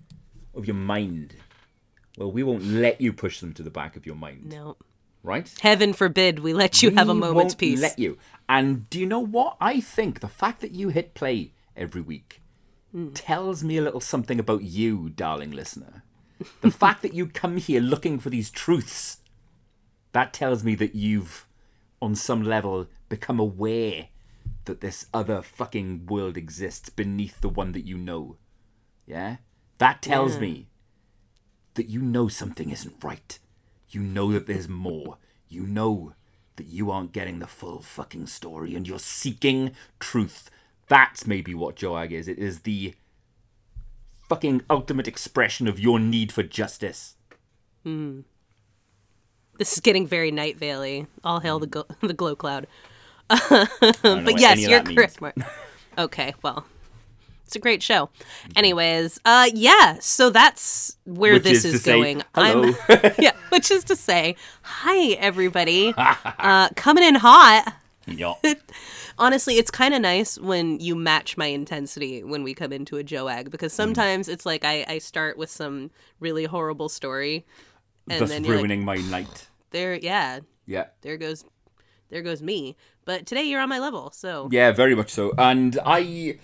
[0.55, 1.35] of your mind
[2.17, 4.77] well we won't let you push them to the back of your mind No.
[5.23, 5.53] right?
[5.61, 7.81] Heaven forbid we let you have a moment's won't peace.
[7.81, 8.19] Let you.
[8.49, 9.57] And do you know what?
[9.61, 12.41] I think the fact that you hit play every week
[12.93, 13.11] Hmm.
[13.13, 16.03] tells me a little something about you, darling listener.
[16.63, 19.19] The fact that you come here looking for these truths,
[20.13, 21.47] that tells me that you've,
[22.01, 24.09] on some level, become aware
[24.69, 28.37] that this other fucking world exists beneath the one that you know.
[29.07, 29.39] Yeah?
[29.79, 30.41] That tells Yeah.
[30.43, 30.69] me
[31.75, 33.39] that you know something isn't right.
[33.91, 35.19] You know that there's more.
[35.49, 36.13] You know
[36.57, 40.51] that you aren't getting the full fucking story and you're seeking truth.
[40.89, 42.29] That's maybe what Joag is.
[42.29, 42.95] It is the
[44.29, 47.15] fucking ultimate expression of your need for justice.
[47.85, 48.21] Hmm.
[49.59, 51.07] This is getting very Night Valley.
[51.25, 52.67] All hail the go- the glow cloud.
[53.31, 53.69] I
[54.03, 55.19] don't know But yes, you're correct.
[55.99, 56.65] Okay, well,
[57.45, 58.09] it's a great show.
[58.55, 59.97] Anyways, uh, yeah.
[60.01, 62.23] So that's where Which this is is, to say, going.
[62.37, 62.73] hello.
[62.89, 67.75] I'm, yeah, which is to say, hi everybody, uh, coming in hot.
[68.07, 68.35] Yeah.
[69.19, 73.03] Honestly, it's kind of nice when you match my intensity when we come into a
[73.03, 73.77] Joe Joag because Mm.
[73.77, 77.45] sometimes it's like I, I start with some really horrible story,
[78.09, 79.49] and Thus then you're like, ruining my night.
[79.73, 80.85] there, yeah, Yeah.
[81.03, 81.45] there goes,
[82.11, 82.77] there goes me.
[83.05, 85.33] But today you're on my level, so Yeah, very much so.
[85.39, 86.39] And I,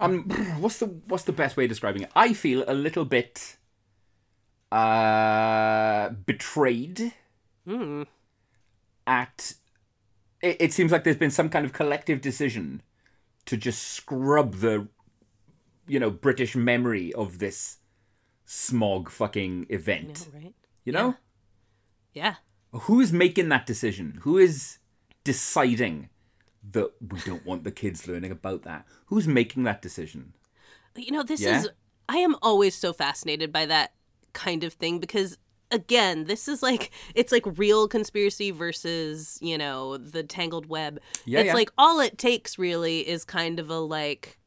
[0.00, 0.24] um,
[0.60, 2.10] what's the what's the best way of describing it?
[2.16, 3.56] I feel a little bit,
[4.72, 7.12] uh, betrayed.
[7.66, 8.06] Mm.
[9.06, 9.54] At,
[10.42, 12.82] it, it seems like there's been some kind of collective decision
[13.46, 14.88] to just scrub the,
[15.86, 17.78] you know, British memory of this
[18.44, 20.28] smog fucking event.
[20.32, 20.54] Yeah, right?
[20.84, 21.14] You know,
[22.12, 22.34] Yeah.
[22.72, 24.18] who is making that decision?
[24.22, 24.78] Who is
[25.24, 26.08] deciding
[26.72, 28.86] that we don't want the kids learning about that?
[29.06, 30.34] Who's making that decision?
[30.96, 31.58] You know, this Yeah?
[31.60, 31.68] is
[32.08, 33.92] I am always so fascinated by that
[34.32, 35.38] kind of thing because
[35.70, 41.00] again, this is like it's like real conspiracy versus, you know, the tangled web.
[41.24, 41.54] Yeah, it's yeah.
[41.54, 44.38] like all it takes really is kind of a like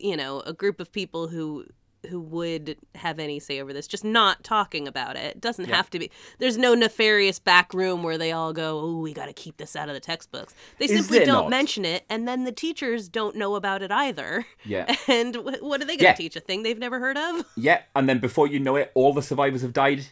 [0.00, 1.64] you know, a group of people who
[2.10, 5.36] who would have any say over this just not talking about it.
[5.36, 5.76] It doesn't Yeah.
[5.76, 6.10] have to be.
[6.38, 9.74] There's no nefarious back room where they all go, "Oh, we got to keep this
[9.76, 11.50] out of the textbooks." They Is simply don't not?
[11.50, 14.46] mention it and then the teachers don't know about it either.
[14.64, 14.94] Yeah.
[15.08, 16.12] And what are they going to Yeah.
[16.14, 16.36] teach?
[16.36, 17.44] A thing they've never heard of?
[17.56, 20.06] Yeah, and then before you know it, all the survivors have died,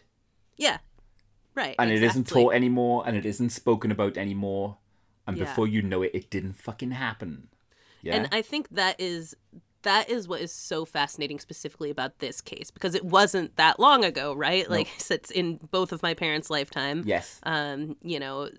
[0.57, 0.78] Yeah.
[1.55, 1.74] Right.
[1.78, 4.78] and it isn't taught anymore, and it isn't spoken about anymore,
[5.26, 5.44] and Yeah.
[5.44, 7.48] before you know it, it didn't fucking happen.
[8.00, 9.37] Yeah, And I think that is
[9.83, 14.05] that is what is so fascinating specifically about this case because it wasn't that long
[14.05, 14.68] ago, right?
[14.71, 17.03] Like it's in both of my parents' lifetime.
[17.07, 18.51] yes, Um, you know,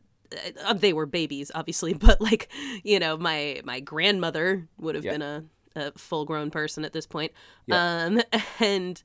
[0.66, 2.50] uh, they were babies obviously, but like,
[2.84, 5.12] you know, my my grandmother would have Yeah.
[5.12, 5.44] been a,
[5.76, 7.32] a full-grown person at this point.
[7.68, 8.06] Yeah.
[8.06, 8.22] Um
[8.60, 9.02] and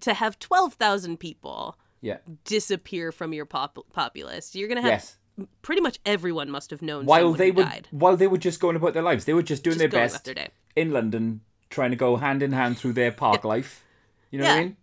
[0.00, 5.18] to have 12,000 people yeah, disappear from your pop- populace, you're going to have yes.
[5.62, 7.88] pretty much everyone must have known While someone they who were died.
[7.90, 10.24] while they were just going about their lives, they were just doing Just their best
[10.24, 10.48] their day.
[10.76, 13.84] In London, trying to go hand in hand through their park life.
[14.30, 14.76] You know what I mean?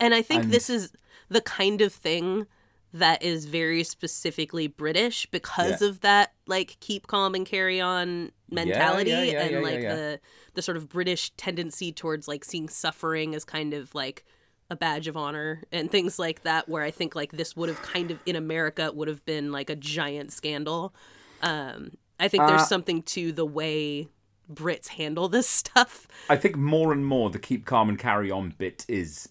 [0.00, 0.92] And I think And- this is
[1.28, 2.46] the kind of thing
[2.92, 5.88] that is very specifically British because Yeah.
[5.88, 9.80] of that like keep calm and carry on mentality yeah, yeah, and yeah, like yeah,
[9.82, 9.94] yeah.
[9.94, 10.20] the
[10.54, 14.24] the sort of British tendency towards like seeing suffering as kind of like
[14.70, 17.82] a badge of honor and things like that where I think like this would have
[17.82, 20.94] kind of in America would have been like a giant scandal.
[21.42, 24.08] Um I think Uh, there's something to the way
[24.52, 26.06] Brits handle this stuff.
[26.28, 29.28] I think more and more the keep calm and carry on bit is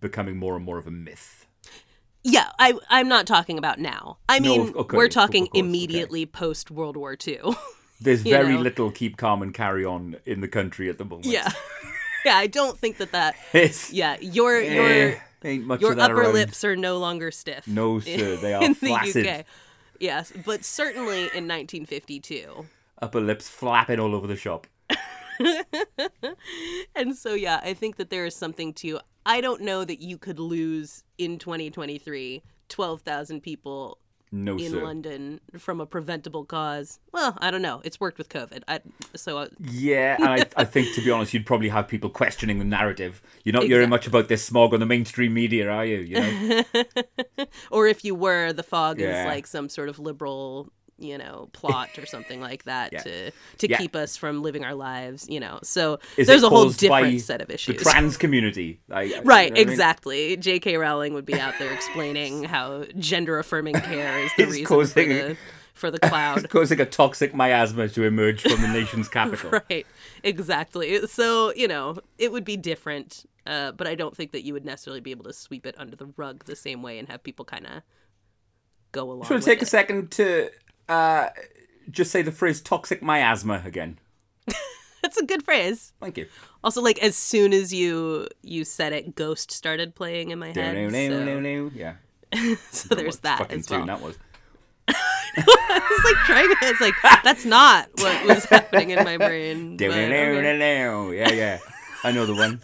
[0.00, 1.46] becoming more and more of a myth.
[2.24, 4.18] Yeah, I I'm not talking about now.
[4.28, 5.58] I No, mean, okay, we're talking course, okay.
[5.60, 7.40] immediately post World War II.
[8.00, 8.60] There's very know.
[8.60, 11.26] little keep calm and carry on in the country at the moment.
[11.26, 11.50] yeah.
[12.24, 15.96] yeah, I don't think that that It's, yeah, your eh, your ain't much your of
[15.96, 16.34] that upper around.
[16.34, 17.66] lips are no longer stiff.
[17.66, 19.24] No, sir, they are in flaccid.
[19.26, 19.46] the UK.
[19.98, 22.66] Yes, but certainly in 1952.
[23.02, 24.66] Upper lips flapping all over the shop.
[26.94, 30.18] And so yeah, I think that there is something to I don't know that you
[30.18, 33.98] could lose in 2023 12,000 people
[34.30, 34.82] No, in sir.
[34.84, 37.00] London from a preventable cause.
[37.12, 37.80] Well, I don't know.
[37.84, 38.62] It's worked with COVID.
[38.68, 38.80] I,
[39.16, 42.58] so uh, Yeah, and I, I think to be honest, you'd probably have people questioning
[42.58, 43.20] the narrative.
[43.44, 45.98] You're not hearing much about this smog on the mainstream media, are you?
[45.98, 46.62] You know?
[47.70, 49.20] or if you were, the fog Yeah.
[49.22, 50.68] is like some sort of liberal,
[51.02, 53.02] you know, plot or something like that Yeah.
[53.02, 53.78] to to Yeah.
[53.78, 55.58] keep us from living our lives, you know.
[55.62, 57.76] So Is there's a whole different set of issues.
[57.82, 59.68] the trans community, like, you know Right, I mean?
[59.68, 60.36] exactly.
[60.36, 60.76] J.K.
[60.76, 65.14] Rowling would be out there explaining how gender affirming care is the reason causing- for
[65.28, 65.36] the
[65.74, 66.48] for the cloud.
[66.50, 69.50] causing a toxic miasma to emerge from the nation's capital.
[69.70, 69.86] right,
[70.22, 71.06] exactly.
[71.06, 74.64] So you know, it would be different, uh, but I don't think that you would
[74.66, 77.44] necessarily be able to sweep it under the rug the same way and have people
[77.46, 77.82] kind of
[78.92, 79.20] go along.
[79.22, 80.50] Just want with to take a second to
[80.88, 81.28] uh,
[81.90, 83.98] just say the phrase "toxic miasma" again.
[85.02, 85.92] That's a good phrase.
[86.00, 86.26] Thank you.
[86.64, 90.74] Also, like as soon as you you said it, Ghost started playing in my head.
[91.72, 91.78] So.
[91.78, 91.94] Yeah.
[92.70, 93.86] so there's that as well.
[93.86, 94.16] that was.
[94.88, 94.94] I
[95.68, 96.56] was like trying to.
[96.62, 99.76] It's like that's not what was happening in my brain.
[99.76, 99.98] But,
[100.38, 100.48] okay.
[101.10, 101.58] Yeah, yeah.
[102.04, 102.62] I know the one.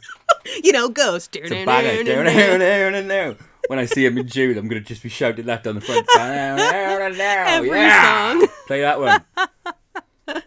[0.63, 1.35] You know, Ghost.
[1.37, 3.35] It's a banger.
[3.69, 6.07] When I see him in June, I'm gonna just be shouting that down the front.
[6.19, 8.33] Every yeah.
[8.33, 8.49] song.
[8.67, 9.25] Play that one.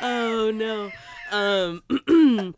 [0.00, 0.90] Oh no.
[1.30, 1.82] Um.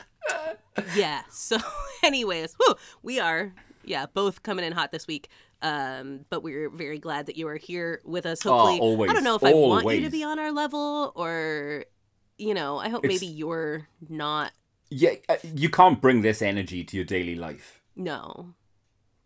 [0.96, 1.22] yeah.
[1.30, 1.58] So,
[2.02, 3.52] anyways, whew, we are
[3.84, 5.28] yeah both coming in hot this week.
[5.60, 8.42] Um, but we're very glad that you are here with us.
[8.42, 11.12] Hopefully, Oh, always, I don't know if I want you to be on our level
[11.14, 11.86] or,
[12.36, 14.52] you know, I hope It's- maybe you're not.
[14.90, 17.80] Yeah, uh, you can't bring this energy to your daily life.
[17.96, 18.54] No,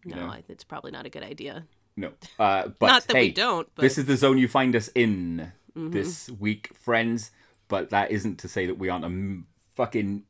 [0.08, 0.32] no, No.
[0.32, 1.66] I- it's probably not a good idea.
[1.96, 2.12] No.
[2.38, 3.68] Uh, but not that hey, we don't.
[3.74, 5.92] But this is the zone you find us in Mhm.
[5.92, 7.30] this week, friends.
[7.68, 10.24] But that isn't to say that we aren't a m- fucking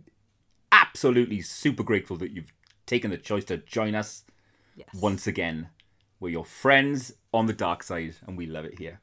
[0.72, 2.52] absolutely super grateful that you've
[2.86, 4.24] taken the choice to join us
[4.76, 5.68] yes, once again.
[6.20, 9.00] We're your friends on the dark side, and we love it here.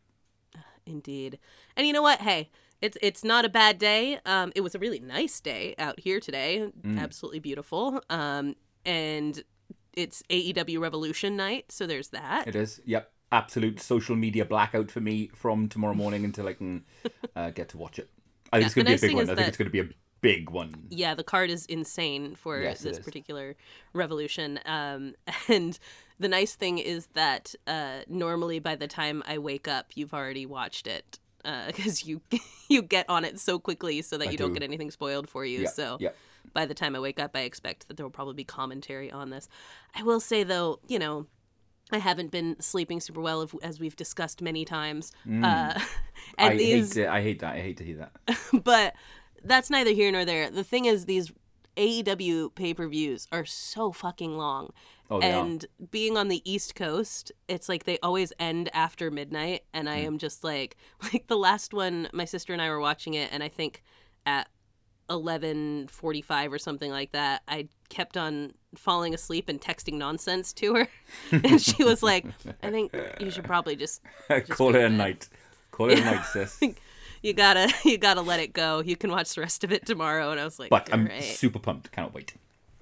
[0.85, 1.39] indeed.
[1.77, 2.21] And you know what?
[2.21, 2.49] Hey,
[2.81, 4.19] it's it's not a bad day.
[4.25, 6.69] Um, it was a really nice day out here today.
[6.81, 6.99] Mm.
[6.99, 8.01] Absolutely beautiful.
[8.09, 8.55] Um,
[8.85, 9.43] and
[9.95, 12.47] it's AEW Revolution night, so there's that.
[12.47, 12.81] It is.
[12.85, 13.11] Yep.
[13.31, 16.85] Absolute social media blackout for me from tomorrow morning until I can
[17.35, 18.09] uh, get to watch it.
[18.53, 19.29] I think Yeah, it's going to nice be a big one.
[19.29, 19.89] I think it's going to be a
[20.21, 20.87] big one.
[20.89, 23.55] yeah, the card is insane for Yes, this particular
[23.93, 24.59] revolution.
[24.65, 25.15] Um,
[25.47, 25.77] and
[26.19, 30.45] the nice thing is that uh, normally by the time I wake up, you've already
[30.45, 31.19] watched it
[31.67, 32.21] because you
[32.69, 35.45] you get on it so quickly so that I you don't get anything spoiled for
[35.45, 35.61] you.
[35.61, 36.09] Yeah, so yeah.
[36.53, 39.29] By the time I wake up, I expect that there will probably be commentary on
[39.29, 39.47] this.
[39.95, 41.25] I will say though, you know.
[41.91, 45.11] I haven't been sleeping super well, if- as we've discussed many times.
[45.23, 45.81] Uh, and Mm.
[46.37, 47.07] I these, hate it.
[47.07, 47.53] I hate that.
[47.55, 48.37] I hate to hear that.
[48.63, 48.95] but
[49.43, 50.49] that's neither here nor there.
[50.49, 51.31] The thing is, these
[51.77, 54.71] AEW pay per views are so fucking long.
[55.11, 55.45] Oh, they are.
[55.45, 59.63] and being on the East Coast, it's like they always end after midnight.
[59.71, 59.87] And.
[59.87, 60.77] I am just like,
[61.13, 63.83] like the last one, my sister and I were watching it, and I think
[64.25, 64.49] at
[65.09, 70.87] 11:45 or something like that, I kept on falling asleep and texting nonsense to her.
[71.31, 72.25] and she was like,
[72.63, 74.01] I think you should probably just
[74.49, 75.29] Call it a night.
[75.71, 76.59] Call it a night, sis.
[77.21, 78.81] you gotta you gotta let it go.
[78.81, 80.31] You can watch the rest of it tomorrow.
[80.31, 81.91] And I was like, But I'm "Alright." super pumped.
[81.91, 82.33] Cannot wait.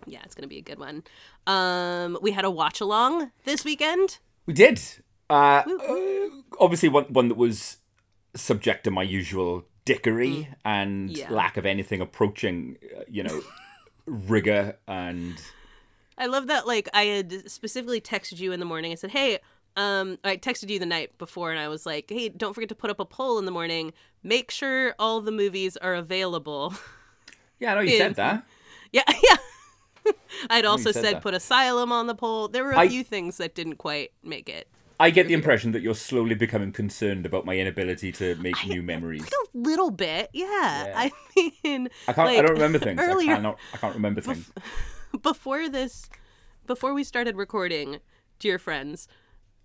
[0.05, 1.03] yeah, it's gonna be a good one.
[1.47, 4.19] Um, we had a watch along this weekend.
[4.45, 4.82] We did.
[5.30, 7.78] Uh, uh, obviously, one one that was
[8.36, 11.17] subject to my usual dickery and Mm.
[11.17, 11.31] Yeah.
[11.31, 13.41] lack of anything approaching, uh, you know,
[14.05, 15.41] rigor and
[16.17, 16.67] I love that.
[16.67, 18.91] Like I had specifically texted you in the morning.
[18.91, 19.39] I said, "Hey."
[19.75, 22.75] Um, I texted you the night before, and I was like, "Hey, don't forget to
[22.75, 23.91] put up a poll in the morning.
[24.21, 26.75] Make sure all the movies are available."
[27.59, 27.71] yeah.
[27.71, 27.97] I know you Yeah.
[27.97, 28.43] said that.
[28.91, 30.11] yeah, yeah.
[30.51, 32.49] I'd also said said, put Asylum on the poll.
[32.49, 34.67] There were a I- few things that didn't quite make it.
[35.03, 38.81] I get the impression that you're slowly becoming concerned about my inability to make new
[38.81, 39.21] memories.
[39.21, 40.45] Like a little bit, yeah.
[40.45, 40.93] Yeah.
[40.95, 41.11] I
[41.63, 42.29] mean, I can't.
[42.29, 43.01] I don't remember things.
[43.01, 43.59] Earlier, I cannot.
[43.73, 44.49] I can't remember things.
[45.21, 46.09] before this
[46.65, 47.99] before we started recording
[48.39, 49.07] dear friends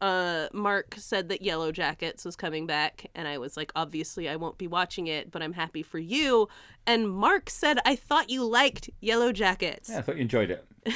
[0.03, 4.37] uh mark said that yellow jackets was coming back and i was like obviously i
[4.37, 6.47] won't be watching it but i'm happy for you
[6.87, 10.67] and mark said i thought you liked yellow jackets Yeah, I thought you enjoyed it.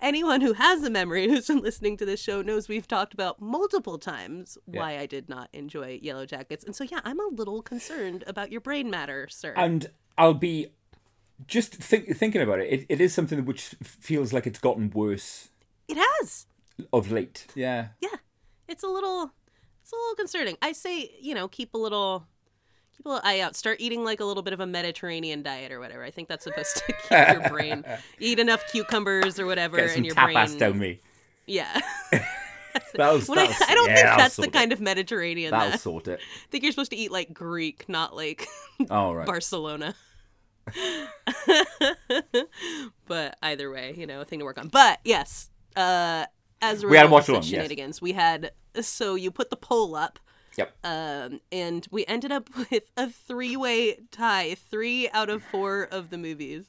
[0.00, 3.40] anyone who has a memory who's been listening to this show knows we've talked about
[3.40, 7.62] multiple times why i did not enjoy yellow jackets and so yeah i'm a little
[7.62, 10.68] concerned about your brain matter sir And I'll be
[11.48, 12.86] just think, thinking about it, it.
[12.88, 15.48] It is something which feels like it's gotten worse
[15.88, 16.46] it has
[16.92, 17.46] of late.
[17.54, 17.88] Yeah.
[18.00, 18.16] yeah,
[18.68, 19.32] it's a little,
[19.82, 20.56] it's a little concerning.
[20.62, 22.26] I say, you know, keep a little,
[22.96, 23.56] keep a little eye out.
[23.56, 26.04] Start eating like a little bit of a Mediterranean diet or whatever.
[26.04, 27.84] I think that's supposed to keep your brain.
[28.18, 30.58] Eat enough cucumbers or whatever, Get some and your tapas brain.
[30.58, 31.00] down me.
[31.46, 31.80] Yeah.
[32.94, 35.50] That'll, When I, that'll- I don't yeah, think that's the sort kind of Mediterranean.
[35.52, 36.18] That'll That, sort it.
[36.20, 38.48] I think you're supposed to eat like Greek, not like
[38.90, 39.26] All right.
[39.26, 39.94] Barcelona.
[43.06, 44.68] but either way, you know, a thing to work on.
[44.68, 46.26] But yes, uh,
[46.62, 47.58] as We had watch along, such yes.
[47.60, 48.52] shenanigans, we had.
[48.80, 50.18] So you put the poll up,
[50.56, 50.72] Yep.
[50.84, 56.18] um, and we ended up with a three-way tie, three out of four of the
[56.18, 56.66] movies.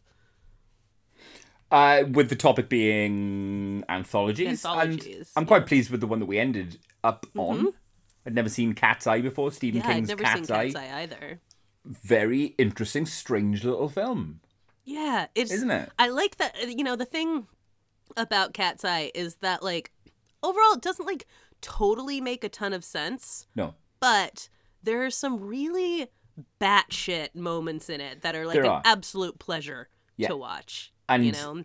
[1.71, 6.27] Uh, with the topic being anthologies, Anthologies, and I'm quite pleased with the one that
[6.27, 7.73] we ended up on.
[8.25, 9.51] I'd never seen Cat's Eye before.
[9.51, 9.89] Stephen Mm-hmm.
[9.89, 10.63] Yeah, I'd King's never Cat's, seen Eye.
[10.71, 11.41] Cat's Eye either.
[11.85, 14.39] Very interesting, strange little film,
[14.85, 15.89] Yeah, it's isn't it?
[15.99, 16.55] I like that.
[16.69, 17.47] You know, the thing
[18.15, 19.91] about Cat's Eye is that like
[20.43, 21.25] overall it doesn't like
[21.65, 24.49] totally make a ton of sense, No, but
[24.83, 26.07] there are some really
[26.61, 28.81] batshit moments in it that are like There an are.
[28.85, 30.27] absolute pleasure Yeah.
[30.29, 30.93] to watch.
[31.09, 31.63] And- you know,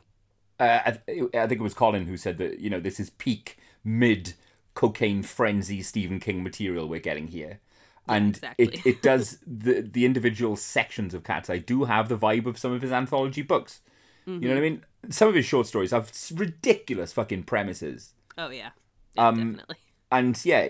[0.58, 3.10] uh, I, th- I think it was Colin who said that you know this is
[3.10, 4.34] peak mid
[4.74, 7.60] cocaine frenzy Stephen King material we're getting here,
[8.06, 8.66] and exactly.
[8.66, 12.58] it it does the the individual sections of Cat's Eye do have the vibe of
[12.58, 13.80] some of his anthology books.
[14.26, 14.84] You know what I mean?
[15.08, 18.12] Some of his short stories have ridiculous fucking premises.
[18.38, 18.70] oh yeah,
[19.16, 19.76] yeah Um, definitely.
[20.10, 20.68] and yeah,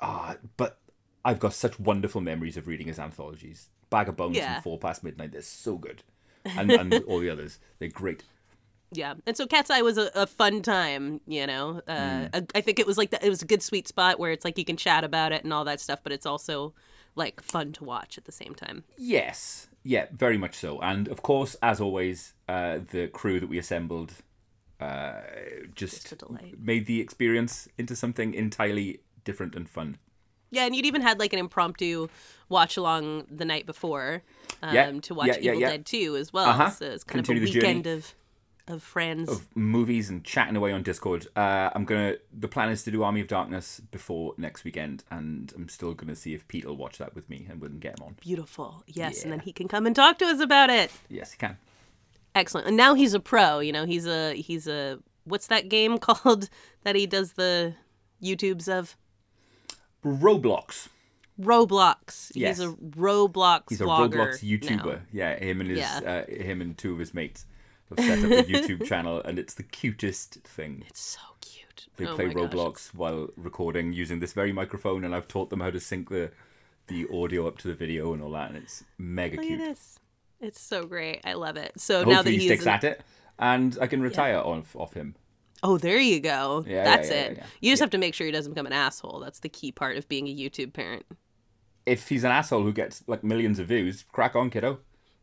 [0.00, 0.78] ah, but
[1.24, 3.68] I've got such wonderful memories of reading his anthologies.
[3.90, 4.54] Bag of Bones Yeah.
[4.56, 6.02] and Four Past Midnight, they're so good,
[6.44, 8.22] and and all the others, they're great.
[8.92, 11.82] Yeah, and so Cat's Eye was a, a fun time, you know.
[11.88, 12.28] Uh, Mm.
[12.34, 14.44] I- I think it was like the, it was a good sweet spot where it's
[14.44, 16.72] like you can chat about it and all that stuff, but it's also
[17.16, 18.84] like fun to watch at the same time.
[18.96, 20.78] Yes, yeah, very much so.
[20.80, 24.12] And of course, as always, uh, the crew that we assembled
[24.80, 25.12] uh,
[25.74, 26.24] just Just
[26.58, 29.98] made the experience into something entirely different and fun.
[30.50, 32.08] Yeah, and you'd even had like an impromptu
[32.48, 34.22] watch along the night before
[34.62, 35.68] um, Yeah, to watch yeah, yeah, Evil.
[35.68, 36.48] Dead 2 as well.
[36.48, 36.70] Uh-huh.
[36.70, 38.14] So it's kind Continue of a weekend of
[38.68, 39.28] of friends.
[39.28, 41.26] Of movies and chatting away on Discord.
[41.36, 42.16] Uh, I'm gonna.
[42.36, 46.16] The plan is to do Army of Darkness before next weekend, and I'm still gonna
[46.16, 48.16] see if Pete will watch that with me and we can get him on.
[48.20, 48.82] Beautiful.
[48.86, 50.90] Yes, and then he can come and talk to us about it.
[51.08, 51.58] Yes, he can.
[52.36, 52.66] Excellent.
[52.68, 56.48] And now he's a pro, you know, he's a he's a what's that game called
[56.84, 57.74] that he does the
[58.22, 58.96] YouTubes of?
[60.04, 60.88] Roblox.
[61.40, 62.30] Roblox.
[62.34, 62.58] Yes.
[62.58, 64.84] He's a Roblox He's a Roblox YouTuber.
[64.84, 65.00] now.
[65.12, 66.24] Yeah, him and his Yeah.
[66.28, 67.44] uh, him and two of his mates
[67.88, 70.84] have set up a YouTube channel, and it's the cutest thing.
[70.88, 71.86] It's so cute.
[71.96, 72.50] They Oh play my gosh.
[72.50, 76.30] Roblox while recording using this very microphone, and I've taught them how to sync the
[76.88, 79.60] the audio up to the video and all that, and it's mega Look at cute.
[79.60, 79.98] this.
[80.40, 81.20] It's so great.
[81.24, 81.72] I love it.
[81.80, 83.02] So now that he he's sticks an- at it,
[83.38, 85.14] and I can retire off off him.
[85.62, 86.64] Oh, there you go.
[86.66, 87.30] Yeah, yeah, That's yeah, it.
[87.32, 87.46] yeah, yeah.
[87.60, 89.20] You just have to make sure he doesn't become an asshole.
[89.20, 91.06] That's the key part of being a YouTube parent.
[91.86, 94.80] If he's an asshole who gets like millions of views, crack on, kiddo.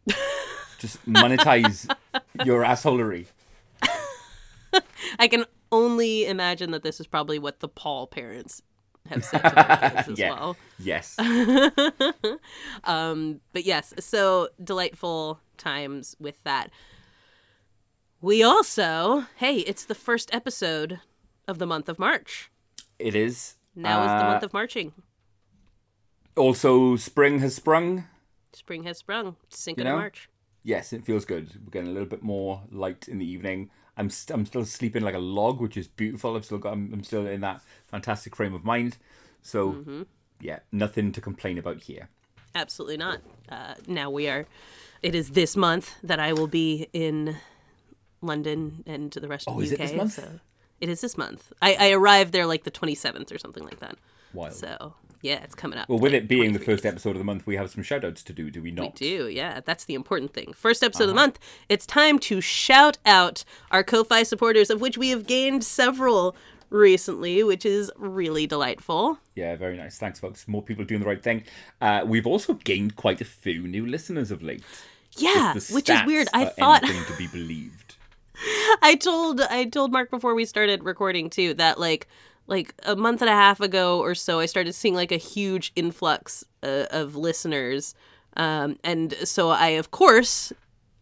[0.79, 1.87] Just monetize
[2.45, 3.27] your assholery.
[5.19, 8.61] I can only imagine that this is probably what the Paul parents
[9.09, 10.29] have said kids as Yeah.
[10.31, 10.57] well.
[10.79, 11.17] Yes.
[12.83, 16.69] Um, but yes, so delightful times with that.
[18.21, 20.99] We also, hey, it's the first episode
[21.47, 22.49] of the month of March.
[22.99, 23.55] It is.
[23.75, 24.93] Now is the Uh, month of marching.
[26.35, 28.05] Also, spring has sprung.
[28.53, 29.35] Spring has sprung.
[29.49, 29.93] Cinco you de?
[29.95, 30.29] March.
[30.63, 31.51] Yes, it feels good.
[31.63, 33.69] We're getting a little bit more light in the evening.
[33.97, 36.35] I'm st- I'm still sleeping like a log, which is beautiful.
[36.35, 38.97] I've still got I'm, I'm still in that fantastic frame of mind.
[39.41, 40.01] So Mm-hmm.
[40.41, 42.09] yeah, nothing to complain about here.
[42.55, 43.19] Absolutely not.
[43.49, 44.45] Uh, now we are.
[45.01, 47.35] It is this month that I will be in
[48.21, 49.79] London and the rest of Oh, the is UK.
[49.79, 50.13] it this month?
[50.13, 50.39] So
[50.79, 51.51] it is this month.
[51.61, 53.97] I, I arrived there like the 27th or something like that.
[54.33, 54.53] Wild.
[54.53, 54.93] So
[55.23, 55.89] yeah, it's coming up.
[55.89, 57.81] well, with like it being the 23 first episode of the month, we have some
[57.81, 58.83] shout outs to do, do we not?
[58.99, 59.61] We do, yeah.
[59.65, 60.53] That's the important thing.
[60.53, 61.09] First episode Uh-huh.
[61.11, 65.25] of the month, it's time to shout out our Ko-Fi supporters, of which we have
[65.25, 66.35] gained several
[66.69, 69.17] recently, which is really delightful.
[69.35, 69.97] Yeah, very nice.
[69.97, 70.47] Thanks, folks.
[70.47, 71.43] More people doing the right thing.
[71.79, 74.63] Uh, we've also gained quite a few new listeners of late.
[75.17, 76.27] Yeah, which is weird.
[76.33, 77.95] I thought to be believed.
[78.81, 82.07] I told I told Mark before we started recording too that like
[82.47, 85.71] like a month and a half ago or so I started seeing like a huge
[85.75, 87.95] influx uh, of listeners
[88.35, 90.51] um and so I of course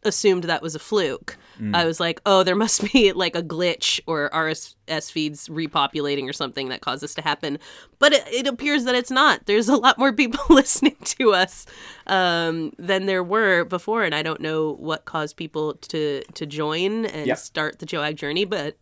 [0.04, 1.38] assumed that was a fluke.
[1.76, 6.34] I was like, "Oh, there must be like a glitch or RSS feeds repopulating or
[6.34, 7.60] something that caused this to happen."
[8.00, 9.46] But it, it appears that it's not.
[9.46, 11.68] There's a lot more people listening to us
[12.08, 17.06] um, than there were before, and I don't know what caused people to to join
[17.06, 17.38] and Yep.
[17.38, 18.46] start the Joag journey.
[18.46, 18.78] But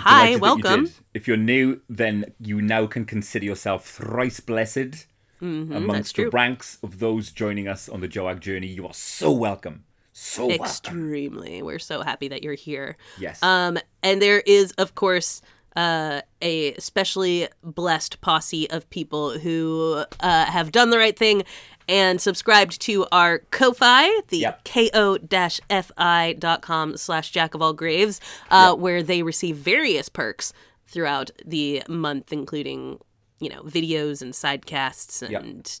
[0.00, 0.90] hi, that you welcome.
[1.14, 5.06] If you're new, then you now can consider yourself thrice blessed
[5.40, 6.24] amongst Mm, true.
[6.26, 8.68] the ranks of those joining us on the Joag journey.
[8.68, 9.84] You are so welcome.
[10.12, 10.64] So welcome.
[10.64, 12.96] Extremely, we're so happy that you're here.
[13.18, 13.42] Yes.
[13.42, 15.40] Um, and there is, of course,
[15.74, 21.44] uh, a specially blessed posse of people who uh, have done the right thing
[21.88, 24.64] and subscribed to our Ko-Fi, the Yep.
[24.64, 28.20] ko-fi.com slash jack of all graves,
[28.50, 30.52] uh, where they receive various perks
[30.86, 32.98] throughout the month, including,
[33.40, 35.42] you know, videos and sidecasts Yep.
[35.42, 35.80] and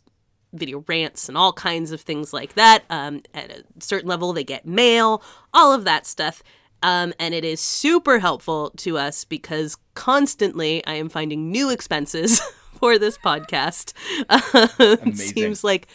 [0.54, 2.84] video rants and all kinds of things like that.
[2.90, 5.22] Um, at a certain level, they get mail,
[5.54, 6.42] all of that stuff.
[6.82, 12.40] Um, and it is super helpful to us because constantly I am finding new expenses
[12.82, 13.92] for this podcast.
[14.28, 15.14] it Amazing.
[15.14, 15.86] seems like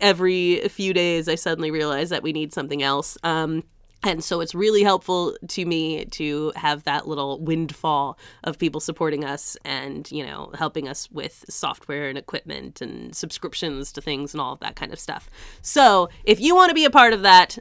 [0.00, 3.16] every few days I suddenly realize that we need something else.
[3.22, 3.62] Um,
[4.02, 9.24] And so it's really helpful to me to have that little windfall of people supporting
[9.24, 14.40] us and, you know, helping us with software and equipment and subscriptions to things and
[14.40, 15.30] all of that kind of stuff.
[15.62, 17.56] So if you want to be a part of that,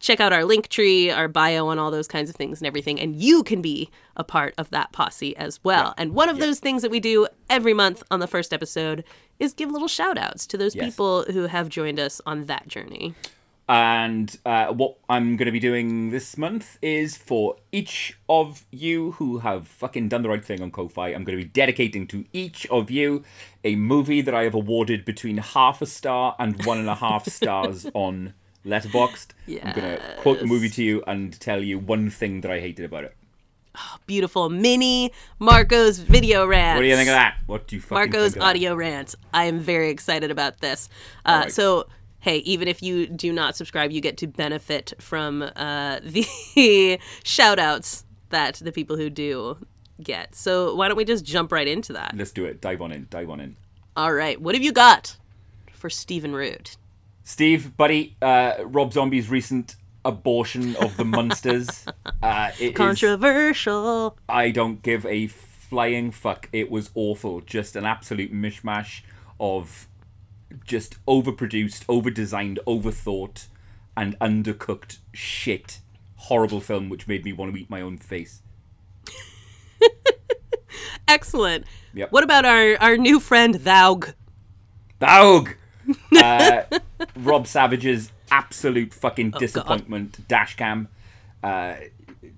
[0.00, 2.98] check out our link tree, our bio, and all those kinds of things and everything.
[2.98, 5.94] And you can be a part of that posse as well.
[5.98, 9.04] And one of those things that we do every month on the first episode
[9.38, 10.86] is give little shout outs to those Yes.
[10.86, 13.14] people who have joined us on that journey.
[13.68, 19.12] And uh, what I'm going to be doing this month is for each of you
[19.12, 22.24] who have fucking done the right thing on Ko-Fi, I'm going to be dedicating to
[22.32, 23.22] each of you
[23.62, 27.28] a movie that I have awarded between half a star and one and a half
[27.28, 28.34] stars on
[28.64, 29.28] Letterboxd.
[29.48, 32.60] I'm going to quote the movie to you and tell you one thing that I
[32.60, 33.16] hated about it.
[34.06, 36.76] Beautiful mini Marco's video rant.
[36.76, 37.36] What do you think of that?
[37.46, 38.48] What do you fucking Marco's think of that?
[38.48, 39.14] audio rant.
[39.32, 40.88] I am very excited about this.
[41.24, 41.52] Uh, right.
[41.52, 41.86] So,
[42.18, 47.58] hey, even if you do not subscribe, you get to benefit from uh, the shout
[47.60, 49.64] outs that the people who do
[50.02, 50.34] get.
[50.34, 52.14] So, why don't we just jump right into that?
[52.16, 52.60] Let's do it.
[52.60, 53.06] Dive on in.
[53.08, 53.56] Dive on in.
[53.96, 54.40] All right.
[54.40, 55.16] What have you got
[55.72, 56.76] for Stephen Root?
[57.24, 61.84] Steve, buddy, uh, Rob Zombie's recent abortion of the Munsters.
[62.22, 64.18] Uh, it is- Controversial.
[64.28, 66.50] I don't give a flying fuck.
[66.52, 67.40] It was awful.
[67.40, 69.00] Just an absolute mishmash
[69.38, 69.88] of
[70.66, 73.46] just overproduced, overdesigned, overthought,
[73.96, 75.80] and undercooked shit.
[76.16, 78.42] Horrible film which made me want to eat my own face.
[81.08, 81.64] Excellent.
[81.94, 82.12] Yep.
[82.12, 84.12] What about our, our new friend, Thaug?
[85.00, 85.54] Thaug!
[86.16, 86.62] Uh,
[87.16, 90.88] Rob Savage's absolute fucking disappointment dash cam.
[91.42, 91.74] Uh,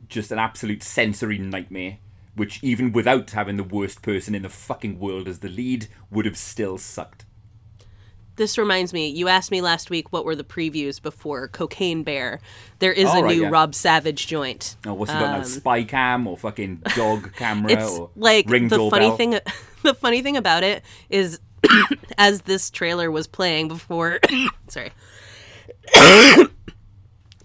[0.09, 1.99] just an absolute sensory nightmare,
[2.37, 6.25] which even without having the worst person in the fucking world as the lead, would
[6.27, 7.25] have still sucked.
[8.37, 12.41] This reminds me, you asked me last week what were the previews before Cocaine Bear.
[12.79, 13.51] There is Oh, a right, new yeah.
[13.51, 14.77] Rob Savage joint.
[14.87, 15.43] Oh, what's he got now?
[15.45, 18.99] Spy cam or fucking dog camera It's or like ring the doorbell?
[19.01, 19.39] funny thing
[19.83, 21.41] the funny thing about it is
[22.19, 24.19] as this trailer was playing before
[24.69, 24.91] sorry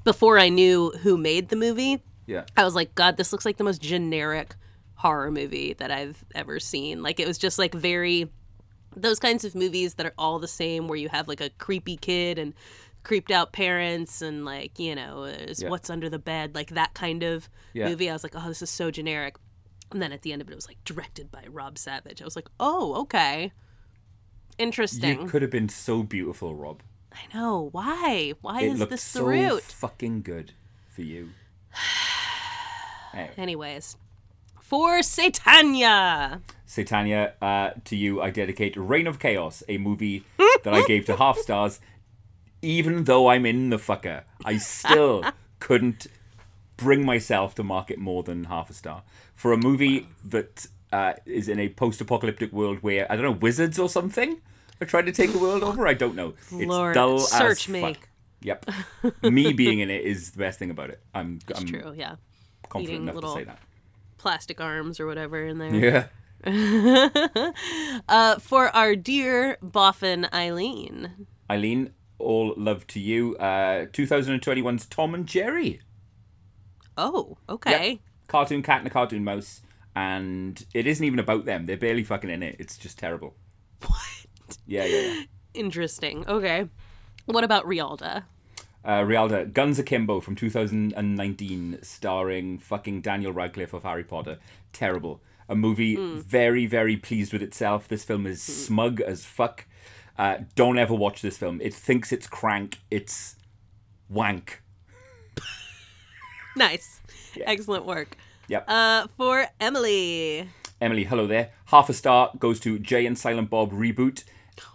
[0.04, 2.46] before I knew who made the movie, Yeah.
[2.56, 4.56] I was like, God, this looks like the most generic
[4.96, 7.04] horror movie that I've ever seen.
[7.04, 8.32] Like it was just like very
[8.96, 11.98] those kinds of movies that are all the same where you have like a creepy
[11.98, 12.54] kid and
[13.04, 15.70] creeped out parents and like, you know, Yeah.
[15.70, 17.90] what's under the bed, like that kind of Yeah.
[17.90, 18.10] movie.
[18.10, 19.36] I was like, oh, this is so generic.
[19.92, 22.22] And then at the end of it, it was like directed by Rob Savage.
[22.22, 23.52] I was like, oh, okay.
[24.58, 25.22] Interesting.
[25.22, 26.82] You could have been so beautiful, Rob.
[27.14, 27.70] I know.
[27.72, 28.34] Why?
[28.42, 29.62] Why It is this the so route?
[29.64, 30.54] fucking good
[30.90, 31.30] for you.
[33.14, 33.98] Anyway, Anyways,
[34.62, 36.42] for Satania.
[36.68, 40.24] Satania, uh, to you, I dedicate Reign of Chaos, a movie
[40.64, 41.80] that I gave to half stars.
[42.62, 45.24] Even though I'm in the fucker, I still
[45.60, 46.08] couldn't
[46.76, 49.04] bring myself to mark it more than half a star
[49.34, 53.78] for a movie that uh, is in a post-apocalyptic world where I don't know wizards
[53.80, 54.42] or something
[54.82, 55.88] are trying to take the world over.
[55.88, 56.34] I don't know.
[56.52, 57.82] It's Lord, dull search as me.
[57.82, 58.10] fuck.
[58.42, 58.70] Yep,
[59.24, 61.02] me being in it is the best thing about it.
[61.14, 62.16] I'm, I'm True, yeah.
[62.70, 63.60] confident Eating enough little- to say that.
[64.20, 65.74] Plastic arms or whatever in there.
[65.76, 66.08] Yeah.
[68.10, 71.28] Uh, for our dear boffin Eileen.
[71.50, 73.36] Eileen, all love to you.
[73.38, 75.82] Uh, 2021's Tom and Jerry.
[76.98, 77.56] Oh, Yep.
[77.56, 78.00] okay.
[78.28, 79.62] Cartoon cat and a cartoon mouse.
[79.98, 81.66] And it isn't even about them.
[81.66, 82.58] They're barely fucking in it.
[82.60, 83.34] It's just terrible.
[83.82, 84.58] What?
[84.68, 85.24] Yeah, yeah, yeah.
[85.56, 86.24] Interesting.
[86.28, 86.70] Okay.
[87.26, 88.26] What about Rialda?
[88.86, 94.38] Uh, Rialda, Guns Akimbo from 2019, starring fucking Daniel Radcliffe of Harry Potter.
[94.72, 95.24] Terrible.
[95.50, 97.88] A movie very, very pleased with itself.
[97.88, 99.66] This film is smug as fuck.
[100.16, 101.60] Uh, don't ever watch this film.
[101.60, 102.82] It thinks it's crank.
[102.92, 103.36] It's
[104.10, 104.62] wank.
[106.56, 107.02] Nice.
[107.46, 108.18] Excellent work.
[108.48, 108.66] Yep.
[108.68, 110.48] Uh, for Emily.
[110.80, 111.52] Emily, hello there.
[111.66, 114.24] Half a star goes to Jay and Silent Bob reboot,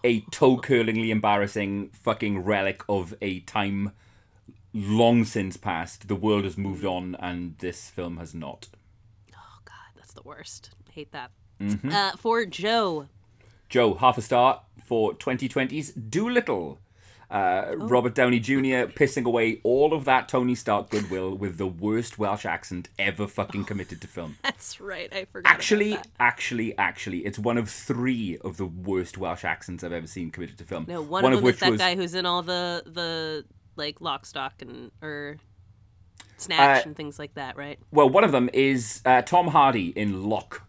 [0.04, 3.92] a toe curlingly embarrassing fucking relic of a time
[4.74, 6.08] long since past.
[6.08, 8.68] The world has moved on, and this film has not.
[9.34, 10.70] Oh, God, that's the worst.
[10.92, 11.30] hate that.
[11.60, 11.90] Mm-hmm.
[11.90, 13.06] Uh, for Joe.
[13.68, 16.78] Joe, half a star for 2020's Dolittle.
[17.32, 18.92] Uh, Robert Downey Jr.
[18.92, 23.64] pissing away all of that Tony Stark goodwill with the worst Welsh accent ever fucking
[23.64, 24.36] committed to film.
[24.42, 25.10] That's right.
[25.10, 25.50] I forgot.
[25.50, 30.30] Actually, actually, actually, it's one of three of the worst Welsh accents I've ever seen
[30.30, 30.84] committed to film.
[30.86, 34.02] no, one, of them which is that was guy who's in all the the like
[34.02, 35.38] lock, stock, and or
[36.36, 37.78] snatch Uh, and things like that, right?
[37.90, 40.64] well, one of them is uh, Tom Hardy in Locke.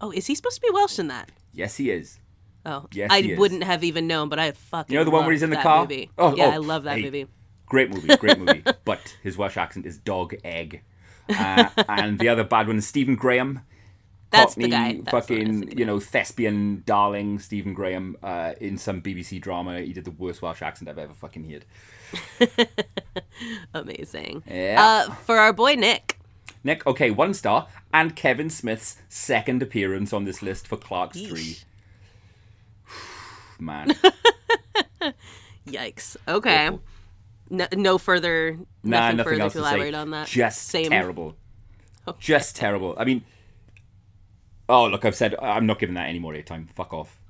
[0.00, 1.32] Oh, is he supposed to be Welsh in that?
[1.52, 2.20] Yes, he is.
[2.64, 5.32] Oh, Yes, I wouldn't have even known, but I fucking You know the one where
[5.32, 5.82] he's in the car?
[5.82, 6.10] Movie.
[6.16, 7.04] Oh, yeah, oh, I love that hey.
[7.04, 7.26] movie.
[7.66, 8.62] Great movie, great movie.
[8.84, 10.82] but his Welsh accent is dog egg.
[11.28, 13.60] Uh, and the other bad one is Stephen Graham.
[14.30, 15.00] That's the guy.
[15.04, 19.40] That's what I was fucking, you know, thespian darling Stephen Graham uh, in some BBC
[19.40, 19.80] drama.
[19.80, 21.64] He did the worst Welsh accent I've ever fucking heard.
[23.74, 24.42] Amazing.
[24.46, 25.06] Yeah.
[25.08, 26.18] Uh, for our boy Nick.
[26.64, 27.68] Nick, okay, one star.
[27.92, 31.28] And Kevin Smith's second appearance on this list for Clerks Yeesh.
[31.28, 31.56] 3.
[33.64, 33.94] Man.
[35.66, 36.16] Yikes.
[36.26, 36.66] Okay.
[36.68, 36.82] Awful.
[37.50, 38.58] No, no further.
[38.82, 39.98] Nah, nothing, nothing further else to elaborate say.
[39.98, 40.26] on that.
[40.28, 40.90] Just Same.
[40.90, 41.36] terrible.
[42.18, 42.94] Just terrible.
[42.98, 43.24] I mean,
[44.68, 46.68] oh look, I've said I'm not giving that any more airtime.
[46.70, 47.20] Fuck off,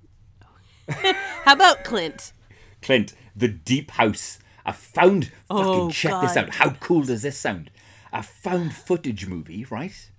[0.88, 2.32] How about Clint?
[2.80, 3.14] Clint.
[3.36, 4.38] The Deep House.
[4.64, 5.26] I found.
[5.48, 6.54] Fucking Oh, check this out.
[6.54, 7.70] How cool does this sound?
[8.12, 10.10] A found footage movie, right?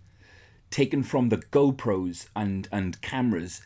[0.70, 3.62] Taken from the GoPros and and cameras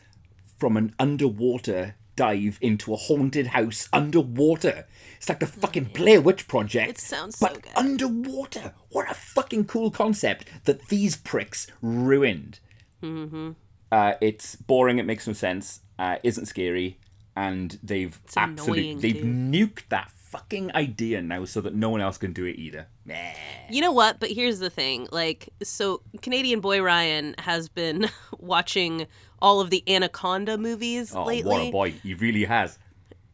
[0.58, 4.86] from an underwater dive into a haunted house underwater.
[5.18, 6.90] It's like the fucking Blair Witch Project.
[6.90, 7.72] It sounds so but good.
[7.76, 8.74] underwater.
[8.88, 12.58] What a fucking cool concept that these pricks ruined.
[13.04, 13.52] Mm-hmm.
[13.92, 14.98] Uh, it's boring.
[14.98, 15.80] It makes no sense.
[15.96, 16.98] Uh, isn't scary,
[17.36, 19.24] and they've absolutely annoying, they've dude.
[19.24, 22.88] nuked that fucking idea now, so that no one else can do it either.
[23.04, 23.32] Meh.
[23.70, 24.18] You know what?
[24.18, 25.06] But here's the thing.
[25.12, 28.08] Like, so Canadian boy Ryan has been
[28.38, 29.06] watching
[29.40, 31.50] all of the Anaconda movies Oh, lately.
[31.50, 31.90] what a boy!
[32.02, 32.78] He really has.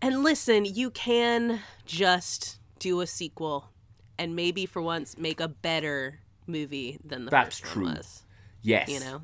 [0.03, 3.71] And listen, you can just do a sequel
[4.19, 7.85] and maybe for once make a better movie than the That's first true.
[7.85, 8.23] one was.
[8.63, 8.89] Yes.
[8.89, 9.23] You know?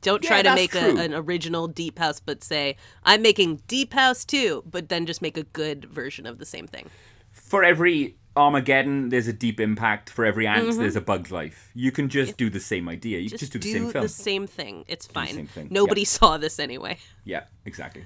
[0.00, 3.92] Don't Yeah, try to make a, an original Deep House, but say, I'm making Deep
[3.94, 6.90] House too, but then just make a good version of the same thing.
[7.30, 10.10] For every Armageddon, there's a Deep Impact.
[10.10, 11.70] For every Antz, there's a Bug's Life.
[11.74, 13.18] You can just do the same idea.
[13.20, 13.38] You can Mm-hmm.
[13.38, 14.02] Just, just do the do same film.
[14.02, 14.84] the same thing.
[14.88, 15.28] It's fine.
[15.34, 15.68] same thing.
[15.70, 16.06] Nobody Yeah.
[16.06, 16.98] saw this anyway.
[17.24, 18.04] Yeah, exactly.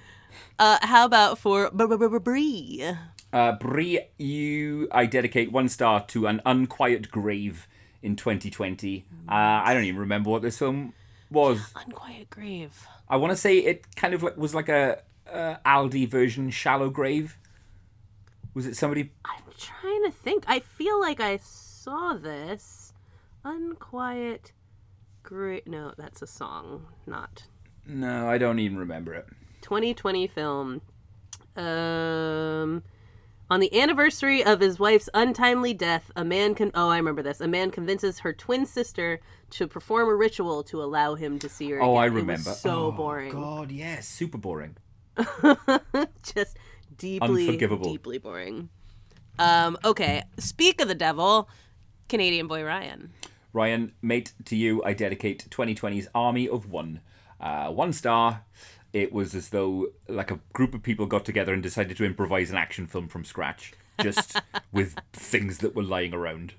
[0.59, 2.85] Uh, how about for Br- Br- Br- Brie?
[3.33, 7.67] Uh, Brie, you, I dedicate one star to an unquiet grave
[8.03, 9.05] in 2020.
[9.29, 10.95] Uh, I don't even remember what this film
[11.31, 11.73] was.
[11.77, 12.87] Unquiet Grave.
[13.09, 16.89] I want to say it kind of like was like a, uh Aldi version, Shallow
[16.91, 17.37] Grave.
[18.55, 19.11] Was it somebody?
[19.59, 20.45] Trying to think.
[20.47, 22.93] I feel like I saw this.
[23.45, 24.53] Unquiet
[25.23, 25.67] Grave.
[25.67, 27.45] No, that's a song, not
[27.87, 29.27] No, I don't even remember it.
[29.63, 30.81] 2020 film.
[31.57, 32.83] Um,
[33.51, 36.71] on the anniversary of his wife's untimely death, a man can.
[36.75, 37.41] Oh, I remember this.
[37.41, 41.71] A man convinces her twin sister to perform a ritual to allow him to see
[41.71, 41.83] her.
[41.83, 42.03] Oh, again.
[42.03, 42.51] I remember.
[42.51, 43.33] so Oh, boring.
[43.33, 44.77] God, yes, super boring.
[46.23, 46.57] Just
[46.97, 47.91] deeply, Unforgivable.
[47.91, 48.69] deeply boring.
[49.39, 49.77] Um.
[49.85, 50.23] Okay.
[50.39, 51.49] Speak of the devil,
[52.09, 53.13] Canadian boy Ryan.
[53.53, 57.01] Ryan, mate, to you, I dedicate 2020's Army of One.
[57.41, 58.45] Uh, one star.
[58.93, 62.51] It was as though like a group of people got together and decided to improvise
[62.51, 63.73] an action film from scratch,
[64.03, 64.41] just
[64.73, 66.55] with things that were lying around.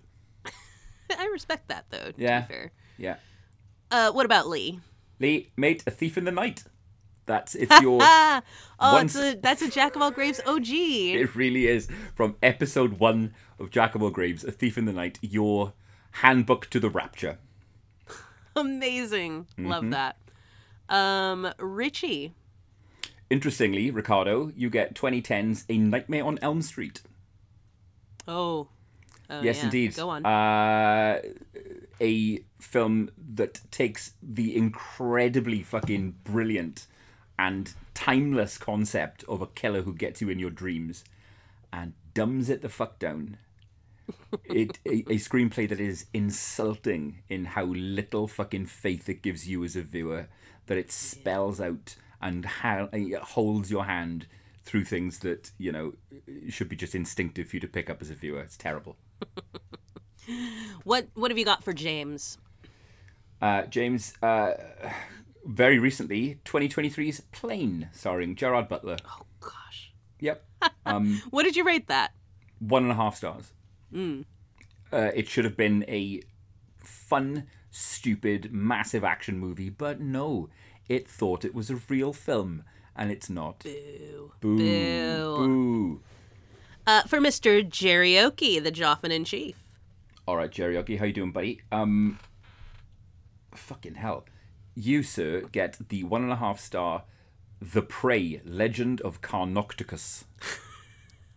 [1.18, 2.12] I respect that though.
[2.12, 2.42] To Yeah.
[2.42, 2.72] Be fair.
[2.98, 3.16] Yeah.
[3.92, 4.12] Uh.
[4.12, 4.80] What about Lee?
[5.20, 6.64] Lee, mate, A Thief in the Night.
[7.30, 8.02] That's it's your.
[8.82, 10.70] Oh, Once- it's a, that's a Jack of all Graves OG.
[10.70, 14.94] it really is from episode one of Jack of All Graves, A Thief in the
[14.94, 15.20] Night.
[15.22, 15.74] Your
[16.12, 17.40] handbook to the Rapture.
[18.56, 19.48] Amazing.
[19.58, 19.68] Mm-hmm.
[19.68, 20.16] Love that.
[20.88, 22.34] Um, Richie.
[23.30, 27.02] Interestingly, Ricardo, you get 2010's A Nightmare on Elm Street.
[28.30, 28.70] Oh.
[29.30, 29.66] oh yes, yeah.
[29.66, 29.94] indeed.
[29.94, 30.26] Go on.
[30.26, 31.22] Uh,
[32.00, 36.88] a film that takes the incredibly fucking brilliant
[37.40, 41.06] and timeless concept of a killer who gets you in your dreams
[41.72, 43.38] and dumbs it the fuck down.
[44.44, 49.64] It a, a screenplay that is insulting in how little fucking faith it gives you
[49.64, 50.28] as a viewer.
[50.66, 54.28] That it spells out and ha- it holds your hand
[54.66, 55.94] through things that you know
[56.50, 58.42] should be just instinctive for you to pick up as a viewer.
[58.42, 58.98] It's terrible.
[60.84, 62.38] what What have you got for James?
[63.42, 64.54] Uh, James, uh,
[65.50, 68.98] very recently, 2023's Plane, starring Gerard Butler.
[69.06, 69.92] Oh gosh.
[70.20, 70.46] Yep.
[70.86, 72.12] Um, What did you rate that?
[72.60, 73.54] one and a half stars.
[73.94, 74.26] Mm.
[74.92, 76.22] Uh, it should have been a
[76.84, 80.50] fun, stupid, massive action movie, but no,
[80.90, 82.64] it thought it was a real film,
[82.96, 83.60] and it's not.
[83.60, 84.32] Boo.
[84.42, 84.58] Boo.
[84.58, 85.38] Boo.
[85.38, 86.02] Boo.
[86.88, 87.64] Uh, for Mr.
[87.64, 89.56] Jerryoki, the Joffin in Chief.
[90.28, 91.62] All right, Oggy, how you doing, buddy?
[91.72, 92.20] Um,
[93.54, 94.26] fucking hell,
[94.80, 97.04] you sir get the one and a half star,
[97.62, 100.24] The Prey: Legend of Karnoctus.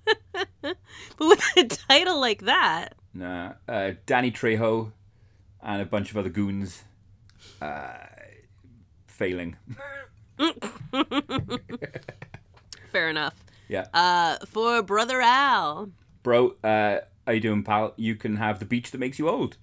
[0.62, 0.76] But
[1.18, 4.92] with a title like that, Nah, uh, Danny Trejo
[5.62, 6.84] and a bunch of other goons.
[7.60, 7.98] Uh,
[9.06, 9.56] failing.
[12.92, 13.34] fair enough.
[13.68, 13.86] Yeah.
[13.92, 15.90] Uh, for Brother Al.
[16.22, 17.94] Bro, uh, how you doing, pal?
[17.96, 19.56] You can have the beach that makes you old.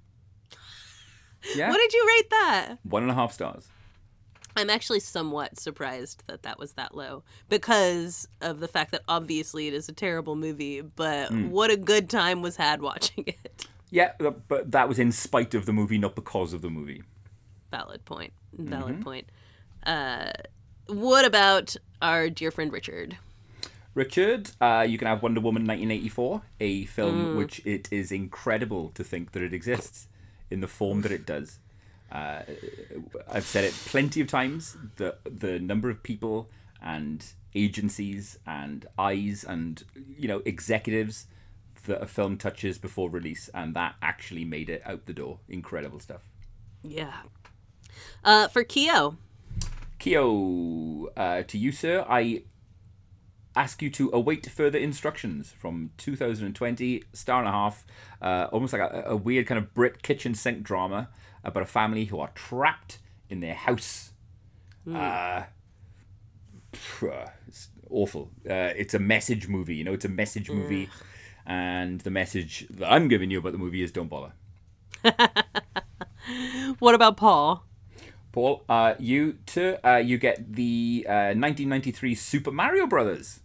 [1.55, 2.75] Yeah, What did you rate that?
[2.83, 3.67] one and a half stars.
[4.57, 9.67] I'm actually somewhat surprised that that was that low because of the fact that obviously
[9.67, 11.49] it is a terrible movie, but Hmm.
[11.49, 13.67] what a good time was had watching it.
[13.89, 17.03] Yeah, but that was in spite of the movie, not because of the movie.
[17.71, 18.33] Valid point.
[18.53, 19.03] Valid Mm-hmm.
[19.03, 19.29] point.
[19.85, 20.31] Uh,
[20.87, 23.17] what about our dear friend Richard?
[23.95, 27.33] Richard, uh, you can have Wonder Woman 1984, a film Mm.
[27.35, 30.07] which it is incredible to think that it exists
[30.49, 31.59] in the form that it does.
[32.11, 32.41] Uh,
[33.31, 34.77] I've said it plenty of times.
[34.97, 36.49] The the number of people
[36.81, 37.23] and
[37.53, 39.83] agencies and eyes and
[40.17, 41.27] you know executives
[41.85, 45.39] that a film touches before release, and that actually made it out the door.
[45.47, 46.21] Incredible stuff.
[46.83, 47.13] Yeah.
[48.23, 49.17] Uh, for Keo,
[49.99, 52.43] Kyo, uh, to you, sir, I
[53.55, 57.85] ask you to await further instructions from 2020, star and a half,
[58.21, 61.09] uh, almost like a, a weird kind of Brit kitchen sink drama
[61.43, 64.11] about a family who are trapped in their house.
[64.93, 65.43] Uh,
[66.73, 67.13] phew,
[67.47, 68.31] it's awful.
[68.49, 70.89] Uh, it's a message movie, you know, it's a message movie.
[71.45, 74.33] And the message that I'm giving you about the movie is don't bother.
[76.79, 77.65] what about Paul?
[78.31, 83.39] Paul, uh, you too, uh, you get the uh, 1993 Super Mario Brothers.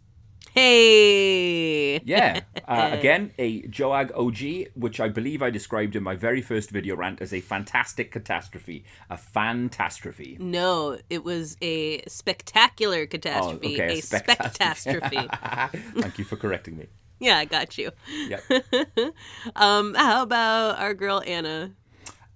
[0.55, 2.01] Hey.
[2.05, 2.43] Yeah.
[2.69, 6.95] Uh, again, a Joag OG, which I believe I described in my very first video
[6.95, 8.85] rant as a fantastic catastrophe.
[9.11, 10.39] A fantastrophe.
[10.39, 13.75] No, it was a spectacular catastrophe.
[13.75, 15.29] okay, a a spectastrophe.
[15.29, 15.81] spectastrophe.
[16.01, 16.87] Thank you for correcting me.
[17.19, 17.91] yeah, I got you.
[18.29, 18.43] Yep.
[19.57, 21.73] Um, how about our girl Anna?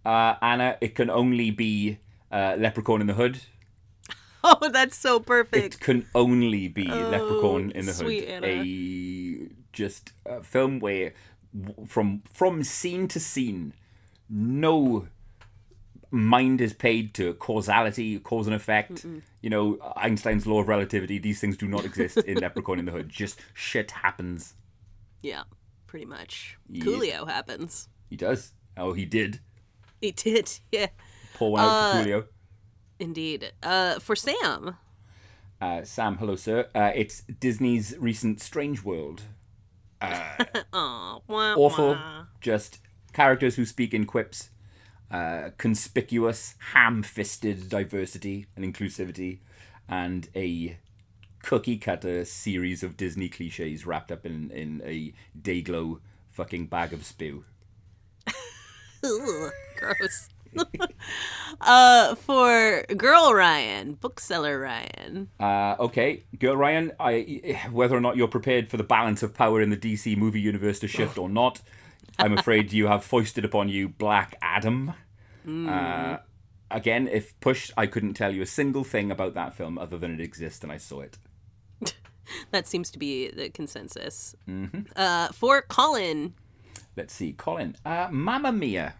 [0.04, 1.98] Uh, Anna, it can only be
[2.30, 3.40] uh, Leprechaun in the Hood.
[4.44, 5.74] Oh, that's so perfect.
[5.74, 8.06] It can only be Leprechaun in the Hood.
[8.06, 8.46] Oh, Anna.
[8.46, 11.12] A just a film where,
[11.88, 13.74] from from scene to scene,
[14.30, 15.08] no
[16.10, 19.04] mind is paid to causality, cause and effect.
[19.40, 21.18] You know, Einstein's law of relativity.
[21.18, 23.08] These things do not exist in Leprechaun in the Hood.
[23.08, 24.54] Just shit happens.
[25.20, 25.42] Yeah,
[25.88, 26.56] pretty much.
[26.70, 26.84] Yeah.
[26.84, 27.88] Coolio happens.
[28.08, 28.52] He does.
[28.76, 29.40] Oh, he did.
[30.00, 30.50] He did.
[30.70, 30.86] Yeah,
[31.38, 32.24] Pour one out Uh, for Coolio.
[32.98, 33.52] indeed.
[33.62, 34.76] Uh, for Sam.
[35.60, 36.68] Uh, Sam, hello, sir.
[36.74, 39.22] Uh, it's Disney's recent Strange World.
[40.02, 41.88] Aw, wah, awful.
[41.90, 42.24] wah.
[42.40, 42.78] Just
[43.12, 44.50] characters who speak in quips,
[45.10, 49.40] uh, conspicuous, ham-fisted diversity and inclusivity,
[49.88, 50.78] and a
[51.42, 57.04] cookie cutter series of Disney cliches wrapped up in in a dayglow fucking bag of
[57.04, 57.44] spew.
[59.04, 60.28] Ugh, gross.
[61.60, 65.28] uh, for girl Ryan, bookseller Ryan.
[65.40, 69.60] Uh, okay, girl Ryan, I whether or not you're prepared for the balance of power
[69.60, 71.60] in the DC movie universe to shift or not,
[72.18, 74.94] I'm afraid you have foisted upon you Black Adam.
[75.48, 76.18] Uh,
[76.70, 80.12] again, if pushed, I couldn't tell you a single thing about that film other than
[80.12, 81.18] it exists and I saw it.
[82.50, 84.36] That seems to be the consensus.
[84.46, 84.80] Mm-hmm.
[84.94, 86.34] Uh, for Colin,
[86.98, 87.76] Let's see, Colin.
[87.84, 88.94] Uh, Mamma Mia.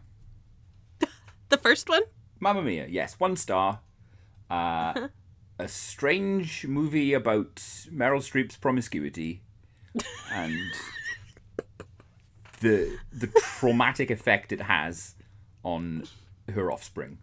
[1.49, 2.03] The first one.
[2.41, 3.81] Mamma Mia, yes, one star.
[4.51, 5.09] Uh,
[5.59, 7.57] a strange movie about
[7.93, 9.43] Meryl Streep's promiscuity
[10.33, 10.59] and
[12.61, 15.15] the the traumatic effect it has
[15.63, 16.05] on
[16.53, 17.19] her offspring.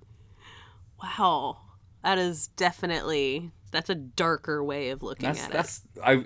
[1.02, 1.58] Wow,
[2.04, 6.26] that is definitely that's a darker way of looking That's at that's I.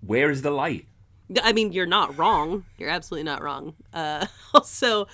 [0.00, 0.86] Where is the light?
[1.42, 2.64] I mean, you're not wrong.
[2.78, 3.74] You're absolutely not wrong.
[3.92, 5.06] Uh, also,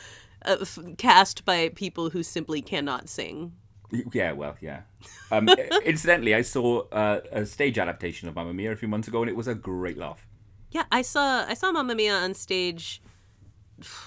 [0.44, 3.52] uh, f- cast by people who simply cannot sing.
[4.12, 4.82] Yeah, well, yeah.
[5.30, 5.48] Um,
[5.84, 9.30] incidentally, I saw uh, a stage adaptation of Mamma Mia a few months ago, and
[9.30, 10.26] it was a great laugh.
[10.72, 13.00] Yeah, I saw I saw Mamma Mia on stage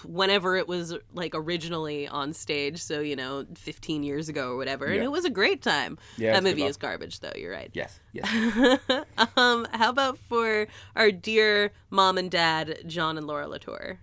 [0.04, 4.86] whenever it was like originally on stage, so you know, 15 years ago or whatever,
[4.86, 5.04] and Yeah.
[5.04, 5.98] it was a great time.
[6.18, 7.70] Yeah, that it's a good movie is garbage though, you're right.
[7.74, 8.28] Yes, yes.
[9.38, 14.00] Um how about for our dear mom and dad John and Laura Latour?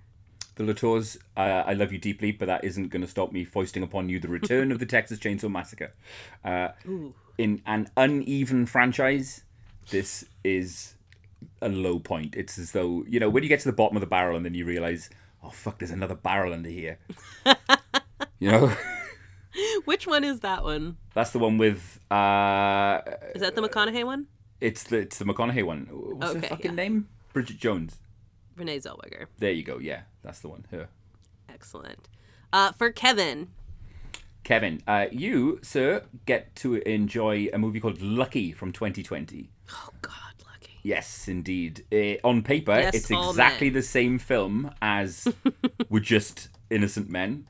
[0.57, 3.82] The Latours, uh, I love you deeply, but that isn't going to stop me foisting
[3.82, 5.92] upon you the return of the Texas Chainsaw Massacre.
[6.42, 6.68] Uh,
[7.36, 9.44] in an uneven franchise,
[9.90, 10.94] this is
[11.61, 12.34] a low point.
[12.34, 14.46] It's as though, you know, when you get to the bottom of the barrel and
[14.46, 15.11] then you realize,
[15.44, 16.98] oh, fuck, there's another barrel under here.
[18.38, 18.72] you know?
[19.84, 20.96] Which one is that one?
[21.12, 23.00] That's the one with, uh,
[23.34, 24.26] Is that the McConaughey one?
[24.59, 25.86] it's the, it's the McConaughey one.
[25.90, 26.76] What's Okay, her fucking yeah.
[26.76, 27.09] name?
[27.34, 27.98] Bridget Jones.
[28.57, 29.26] Renee Zellweger.
[29.38, 29.78] There you go.
[29.78, 30.64] Yeah, that's the one.
[30.70, 30.88] Her.
[31.48, 32.09] Excellent.
[32.52, 33.48] Uh, for Kevin,
[34.44, 39.50] Kevin, uh, you, sir, get to enjoy a movie called Lucky from 2020.
[39.72, 40.12] oh God,
[40.46, 40.74] lucky.
[40.82, 41.84] Yes, indeed.
[41.92, 43.74] Uh, on paper, Yes, it's exactly men.
[43.74, 45.26] the same film as
[45.90, 47.46] We're Just Innocent Men,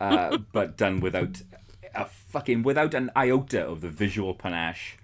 [0.00, 1.42] uh, but done without
[1.94, 4.96] a fucking without an iota of the visual panache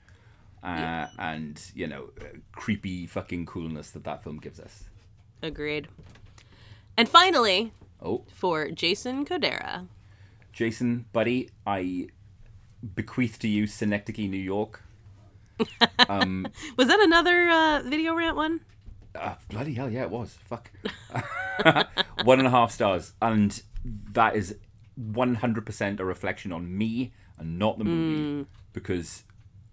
[0.65, 2.11] uh, and you know
[2.53, 4.85] creepy fucking coolness that that film gives us.
[5.43, 5.89] Agreed.
[6.97, 7.73] And finally,
[8.03, 9.87] Oh, for Jason Kodera.
[10.53, 12.09] Jason, buddy, I
[12.95, 14.83] bequeath to you Synecdoche, New York.
[15.59, 18.61] Was that another uh, video rant one?
[19.15, 20.39] Uh, bloody hell, yeah, it was.
[20.45, 20.71] Fuck.
[22.25, 23.13] One and a half stars.
[23.21, 23.61] And
[24.13, 24.57] that is
[24.99, 28.47] 100% a reflection on me and not the movie.
[28.73, 29.25] Because,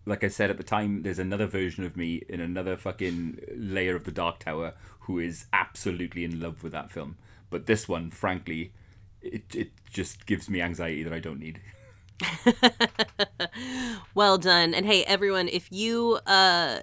[0.05, 3.95] like I said at the time, there's another version of me in another fucking layer
[3.95, 4.73] of the Dark Tower
[5.07, 7.17] who is absolutely in love with that film.
[7.49, 8.73] But this one, frankly,
[9.21, 11.59] it, it just gives me anxiety that I don't need.
[14.15, 14.73] Well done.
[14.73, 16.79] And hey, everyone, if you uh,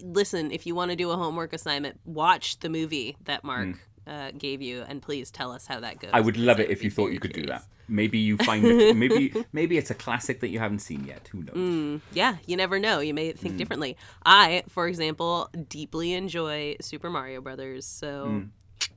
[0.00, 4.30] listen, if you want to do a homework assignment, watch the movie that Mark uh,
[4.36, 6.10] gave you, and please tell us how that goes.
[6.12, 7.64] I would love it if you thought you could do that.
[7.88, 11.28] Maybe you find it, maybe maybe it's a classic that you haven't seen yet.
[11.32, 12.00] Who knows?
[12.12, 13.00] Yeah, you never know.
[13.00, 13.58] You may think Hmm.
[13.58, 13.96] differently.
[14.24, 18.88] I, for example, deeply enjoy Super Mario Brothers, so Hmm.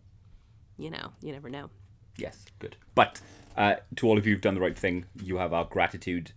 [0.78, 1.70] you know, you never know.
[2.18, 2.76] Yes, good.
[2.96, 3.22] But
[3.56, 6.32] uh, to all of you who've done the right thing, you have our gratitude,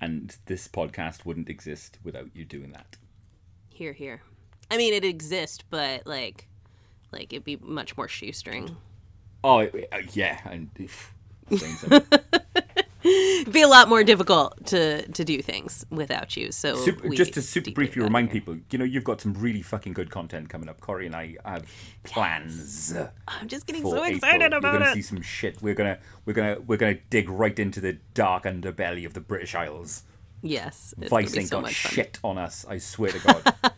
[0.00, 2.96] and this podcast wouldn't exist without you doing that.
[3.70, 4.22] Here, here.
[4.70, 6.48] I mean, it exists, but like,
[7.12, 8.76] like it'd be much more shoestring.
[9.44, 9.68] Oh uh,
[10.12, 11.04] yeah, and if, saying something.
[11.04, 11.15] It'd
[13.52, 16.50] be a lot more difficult to to do things without you.
[16.50, 18.32] So super, just to super briefly remind it.
[18.32, 20.80] people, you know, you've got some really fucking good content coming up.
[20.80, 21.70] Corey and I have
[22.02, 22.94] plans.
[23.28, 24.16] I'm just getting so excited April.
[24.16, 24.94] excited You're gonna it.
[24.94, 25.62] see some shit.
[25.62, 29.54] We're gonna we're gonna we're gonna dig right into the dark underbelly of the British
[29.54, 30.02] Isles.
[30.42, 32.66] Yes, Vice ain't so got much shit on us.
[32.68, 33.54] I swear to God.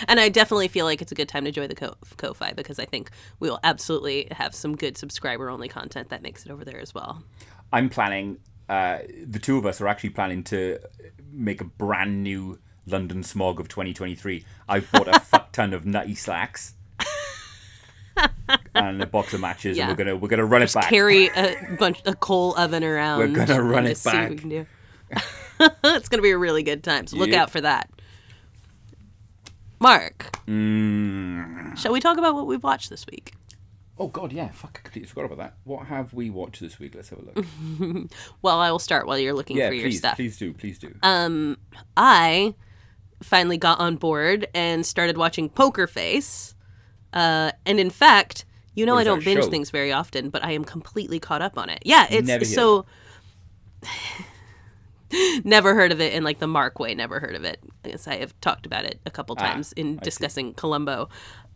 [0.08, 2.78] And I definitely feel like it's a good time to join the Ko- Ko-Fi because
[2.78, 6.64] I think we will absolutely have some good subscriber only content that makes it over
[6.64, 7.22] there as well.
[7.72, 8.38] I'm planning.
[8.68, 10.78] Uh, the two of us are actually planning to
[11.32, 14.44] make a brand new London smog of 2023.
[14.68, 16.74] I've bought a fuck ton of nutty slacks
[18.74, 19.84] and a box of matches, Yeah.
[19.84, 20.88] and we're gonna we're gonna run it back.
[20.88, 23.18] Carry a bunch a coal oven around.
[23.20, 24.38] We're gonna run it just see what we back.
[24.40, 24.66] can do.
[25.84, 27.06] it's gonna be a really good time.
[27.06, 27.38] So look Yep.
[27.38, 27.90] out for that.
[29.80, 31.76] Mark, Mm.
[31.78, 33.34] shall we talk about what we've watched this week?
[34.00, 35.54] Oh God, yeah, fuck, I completely forgot about that.
[35.64, 36.94] What have we watched this week?
[36.94, 38.10] Let's have a look.
[38.42, 40.16] Well, I will start while you're looking yeah, for your please, stuff.
[40.16, 40.94] please do, please do.
[41.02, 41.58] Um,
[41.96, 42.54] I
[43.22, 46.54] finally got on board and started watching Poker Face.
[47.12, 49.50] Uh, and in fact, you know What I is don't binge show?
[49.50, 51.80] things very often, but I am completely caught up on it.
[51.84, 52.86] Yeah, it's Never so.
[55.44, 56.94] never heard of it in like the Mark way.
[56.94, 57.60] Never heard of it.
[57.84, 60.00] I guess I have talked about it a couple times in Ah, I see.
[60.04, 61.08] discussing Columbo.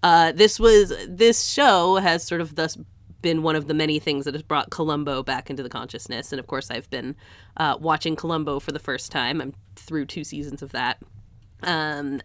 [0.02, 2.76] Uh, this was this show has sort of thus
[3.20, 6.40] been one of the many things that has brought Columbo back into the consciousness, and
[6.40, 7.14] of course I've been
[7.56, 9.40] uh, watching Columbo for the first time.
[9.40, 10.98] I'm through two seasons of that.
[11.62, 12.20] Um,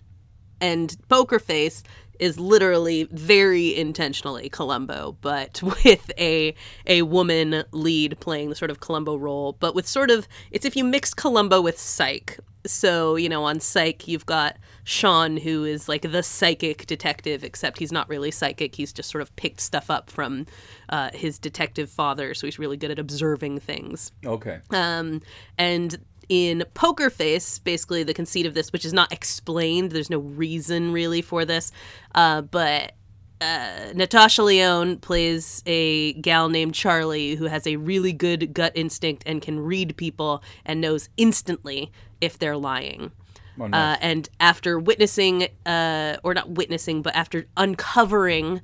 [0.59, 1.83] and Poker Face
[2.19, 6.53] is literally very intentionally Columbo, but with a
[6.85, 10.75] a woman lead playing the sort of Columbo role, but with sort of it's if
[10.75, 12.39] you mix Columbo with Psych.
[12.65, 17.79] So, you know, on Psych you've got Sean who is like the psychic detective, except
[17.79, 18.75] he's not really psychic.
[18.75, 20.45] He's just sort of picked stuff up from
[20.89, 24.11] uh, his detective father, so he's really good at observing things.
[24.25, 24.59] Okay.
[24.71, 25.21] Um,
[25.57, 25.97] and
[26.29, 30.91] in Poker Face, basically the conceit of this, which is not explained, there's no reason
[30.91, 31.71] really for this,
[32.15, 32.93] uh, but
[33.39, 39.23] uh, Natasha Lyonne plays a gal named Charlie who has a really good gut instinct
[39.25, 43.11] and can read people and knows instantly if they're lying.
[43.59, 43.97] Oh, nice.
[43.97, 48.61] Uh, and after witnessing, uh, or not witnessing, but after uncovering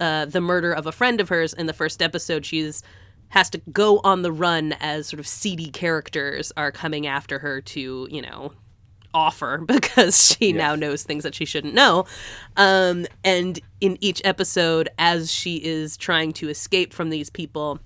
[0.00, 2.82] uh, the murder of a friend of hers in the first episode, she's
[3.30, 7.60] has to go on the run as sort of seedy characters are coming after her
[7.60, 8.52] to, you know,
[9.14, 12.06] offer because she now knows things that she shouldn't know.
[12.56, 17.80] Um, and in each episode, as she is trying to escape from these people,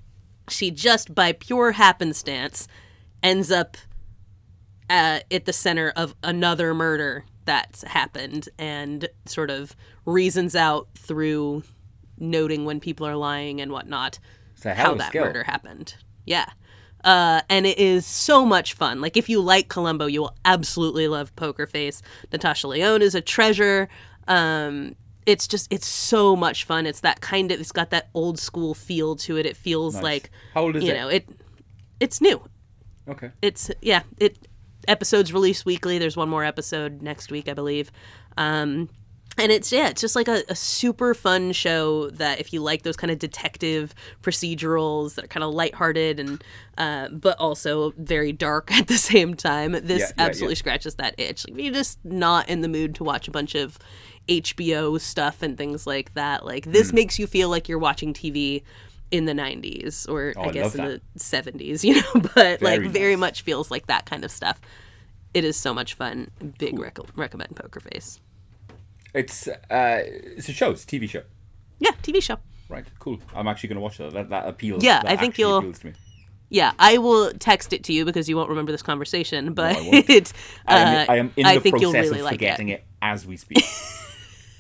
[0.49, 2.69] she just by pure happenstance
[3.23, 3.77] ends up
[4.91, 9.75] uh, at the center of another murder that's happened and sort of
[10.05, 11.63] reasons out through
[12.19, 15.25] noting when people are lying and whatnot It's a hell how that skill.
[15.25, 15.95] murder happened.
[16.27, 16.47] Yeah.
[17.05, 19.01] Uh, and it is so much fun.
[19.01, 22.01] Like, if you like Columbo, you will absolutely love Poker Face.
[22.33, 23.89] Natasha Lyonne is a treasure.
[24.29, 24.95] Um,
[25.27, 26.87] it's just, it's so much fun.
[26.87, 29.47] It's that kind of, it's got that old school feel to it.
[29.47, 30.03] It feels Nice.
[30.03, 30.95] like, How old is you it?
[30.95, 31.29] know, it,
[31.99, 32.41] it's new.
[33.09, 33.31] Okay.
[33.43, 34.39] It's, yeah, it,
[34.87, 35.99] episodes release weekly.
[35.99, 37.91] There's one more episode next week, I believe.
[38.37, 38.89] Um,
[39.39, 42.83] and it's yeah, it's just like a, a super fun show that if you like
[42.83, 46.43] those kind of detective procedurals that are kind of lighthearted and
[46.79, 50.59] uh, but also very dark at the same time, this Yeah, yeah, absolutely yeah.
[50.59, 51.47] scratches that itch.
[51.49, 53.79] Like, if you're just not in the mood to watch a bunch of
[54.29, 56.97] HBO stuff and things like that, like this Hmm.
[56.97, 58.63] makes you feel like you're watching TV
[59.11, 62.63] in the 90s or Oh, I I guess love in the 70s, you know, but
[62.63, 64.61] like Very very much feels like that kind of stuff.
[65.35, 66.31] It is so much fun.
[66.59, 68.21] Big rec- recommend Poker Face.
[69.15, 70.71] It's uh, it's a show.
[70.71, 71.23] It's a TV show.
[71.79, 72.39] Yeah, TV show.
[72.69, 72.85] Right.
[72.99, 73.21] Cool.
[73.35, 74.13] I'm actually going to watch that.
[74.13, 74.83] That, that appeals.
[74.83, 75.93] Yeah, that I think you'll- Appeals to me.
[76.49, 79.81] Yeah, I will text it to you because you won't remember this conversation, but I
[79.81, 79.95] won't.
[80.11, 80.33] it,
[80.67, 82.81] I am, uh, I am in I the process really of like forgetting it.
[82.81, 82.85] it.
[83.01, 83.65] as we speak.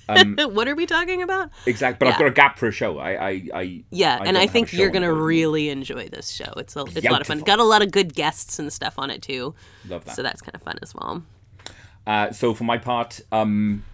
[0.36, 1.50] what are we talking about?
[1.66, 2.04] exactly.
[2.06, 2.98] But I've got a gap for a show.
[2.98, 5.26] I, I, I Yeah, I and I think you're gonna go at the moment.
[5.26, 6.52] really enjoy this show.
[6.56, 7.40] It's a it's a lot of fun.
[7.40, 9.54] Got a lot of good guests and stuff on it too,
[9.88, 10.16] love that.
[10.16, 11.22] so that's kind of fun as well.
[12.06, 13.84] Uh, so for my part, um,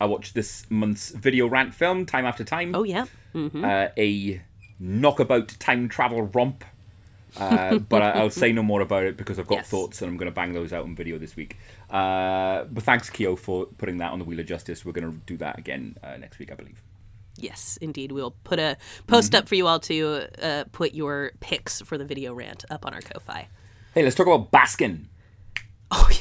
[0.00, 2.74] I watched this month's video rant film, Time After Time.
[2.74, 3.64] Oh yeah, mm-hmm.
[3.64, 4.42] uh, a
[4.80, 6.64] knockabout time travel romp.
[7.36, 9.68] Uh, but I, I'll say no more about it because I've got Yes.
[9.68, 11.56] thoughts and I'm going to bang those out on video this week.
[11.90, 14.84] Uh, but thanks, Keo, for putting that on the Wheel of Justice.
[14.84, 16.80] We're going to do that again uh, next week, I believe.
[17.36, 18.12] yes, indeed.
[18.12, 18.76] We'll put a
[19.08, 19.38] post Mm-hmm.
[19.40, 22.94] up for you all to uh, put your picks for the video rant up on
[22.94, 23.48] our Ko-fi.
[23.94, 25.06] Hey, let's talk about Baskin.
[25.90, 26.18] Oh yeah.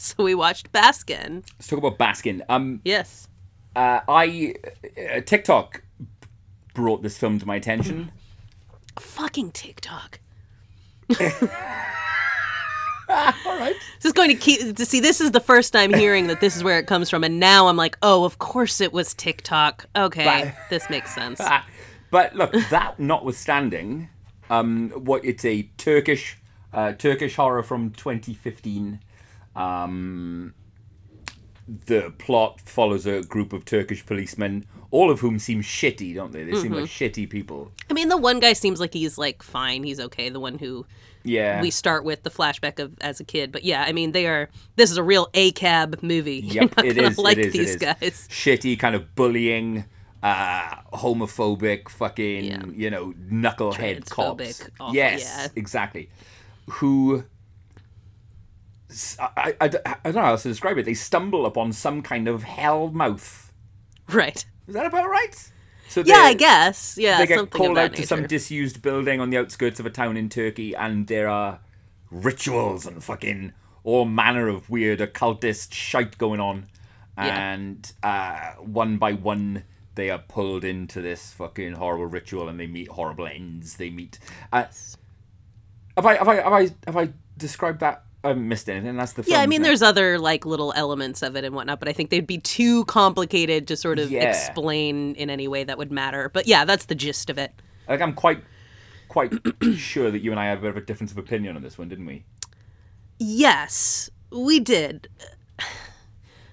[0.16, 1.44] So we watched Baskin.
[1.58, 2.40] Let's talk about Baskin.
[2.48, 3.28] Um, Yes.
[3.76, 4.54] uh, I
[4.96, 5.82] uh, TikTok
[6.72, 8.10] brought this film to my attention.
[8.98, 10.20] Fucking TikTok.
[13.10, 13.74] All right.
[13.96, 15.00] This is going to keep to see.
[15.00, 17.66] This is the first time hearing that this is where it comes from, and now
[17.66, 19.84] I'm like, oh, of course it was TikTok.
[19.96, 21.40] Okay, But- this makes sense.
[22.10, 24.08] But look, that notwithstanding,
[24.48, 26.38] um, what it's a Turkish
[26.72, 29.00] uh, Turkish horror from 2015.
[29.56, 30.54] Um,
[31.86, 36.42] the plot follows a group of Turkish policemen, all of whom seem shitty, don't they?
[36.44, 37.70] They seem like shitty people.
[37.88, 39.84] I mean, the one guy seems like he's like fine.
[39.84, 40.30] He's okay.
[40.30, 40.84] The one who
[41.22, 41.60] Yeah.
[41.62, 44.48] we start with the flashback of as a kid, but yeah, I mean, they are.
[44.74, 46.40] This is a real a cab movie.
[46.44, 47.18] Yep, it is.
[47.18, 47.52] like it is.
[47.52, 47.94] these it is.
[48.00, 48.28] guys.
[48.30, 49.84] Shitty, kind of bullying,
[50.24, 52.62] uh, homophobic, fucking, Yeah.
[52.74, 54.68] you know, knucklehead cops.
[54.80, 55.46] Awful, yes, yeah.
[55.54, 56.10] exactly.
[56.68, 57.24] Who.
[59.18, 60.84] I, I, I don't know how else to describe it.
[60.84, 63.52] They stumble upon some kind of hell mouth.
[64.08, 64.44] Right.
[64.66, 65.50] Is that about right?
[65.88, 66.96] So Yeah, I guess.
[66.96, 69.90] Yeah, they get something called out to some disused building on the outskirts of a
[69.90, 71.58] town in Turkey, and there are
[72.10, 76.66] rituals and fucking all manner of weird occultist shite going on.
[77.18, 77.52] Yeah.
[77.52, 79.64] And uh, one by one,
[79.96, 83.76] they are pulled into this fucking horrible ritual, and they meet horrible ends.
[83.76, 84.20] They meet.
[84.52, 84.66] Uh,
[85.96, 88.04] have I have I have I have I described that?
[88.22, 88.96] I missed anything.
[88.96, 91.88] That's the Yeah, I mean, there's other like little elements of it and whatnot, but
[91.88, 94.28] I think they'd be too complicated to sort of Yeah.
[94.28, 96.28] explain in any way that would matter.
[96.28, 97.52] But yeah, that's the gist of it.
[97.88, 98.42] like I'm quite
[99.08, 99.32] quite
[99.76, 101.78] sure that you and I had a bit of a difference of opinion on this
[101.78, 102.24] one, didn't we?
[103.18, 105.08] Yes, we did.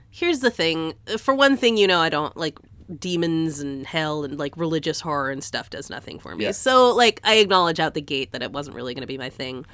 [0.10, 0.94] Here's the thing.
[1.20, 2.58] For one thing, you know, I don't like
[3.00, 6.46] demons and hell and like religious horror and stuff does nothing for me.
[6.46, 6.52] Yeah.
[6.52, 9.30] So, like, I acknowledge out the gate that it wasn't really going to be my
[9.30, 9.66] thing.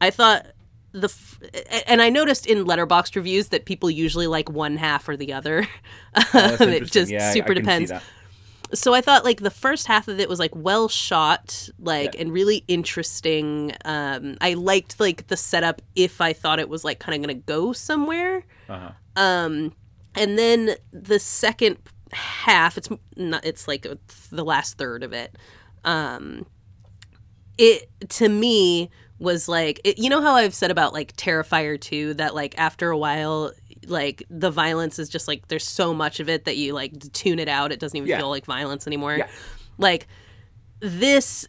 [0.00, 0.46] I thought
[0.92, 1.38] the f-
[1.86, 5.66] and I noticed in letterboxd reviews that people usually like one half or the other.
[6.34, 7.92] Oh, it just Yeah, super I see depends
[8.74, 12.20] so I thought like the first half of it was like well shot, like Yeah.
[12.22, 13.72] and really interesting.
[13.84, 17.40] Um, I liked like the setup if I thought it was like kind of gonna
[17.40, 18.44] go somewhere.
[18.68, 18.90] Uh-huh.
[19.16, 19.74] Um,
[20.14, 21.78] and then the second
[22.12, 23.86] half, it's not, it's like
[24.30, 25.34] the last third of it.
[25.84, 26.44] Um,
[27.56, 32.14] it to me was like it, you know how I've said about like Terrifier 2
[32.14, 33.52] that like after a while
[33.86, 37.38] like the violence is just like there's so much of it that you like tune
[37.38, 38.18] it out it doesn't even Yeah.
[38.18, 39.16] feel like violence anymore.
[39.16, 39.28] Yeah.
[39.78, 40.06] Like
[40.80, 41.46] this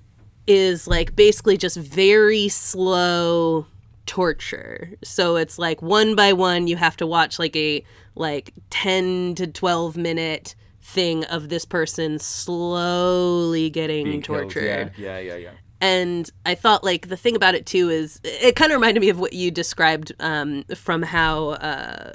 [0.47, 3.67] is like basically just very slow
[4.07, 4.91] torture.
[5.03, 7.83] So it's like one by one you have to watch like a
[8.15, 14.91] like 10 to 12 minute thing of this person slowly getting Being killed, tortured.
[14.97, 15.51] Yeah, yeah, yeah, yeah.
[15.81, 19.09] And I thought like the thing about it too is it kind of reminded me
[19.09, 22.13] of what you described um, from how uh,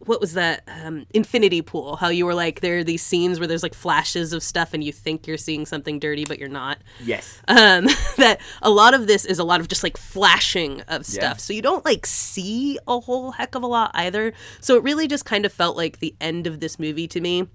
[0.00, 1.96] what was that um, Infinity Pool?
[1.96, 4.82] How you were like there are these scenes where there's like flashes of stuff and
[4.84, 6.78] you think you're seeing something dirty but you're not.
[7.02, 7.40] Yes.
[7.48, 7.86] Um,
[8.18, 11.36] that a lot of this is a lot of just like flashing of stuff, Yeah.
[11.36, 14.32] so you don't like see a whole heck of a lot either.
[14.60, 17.48] So it really just kind of felt like the end of this movie to me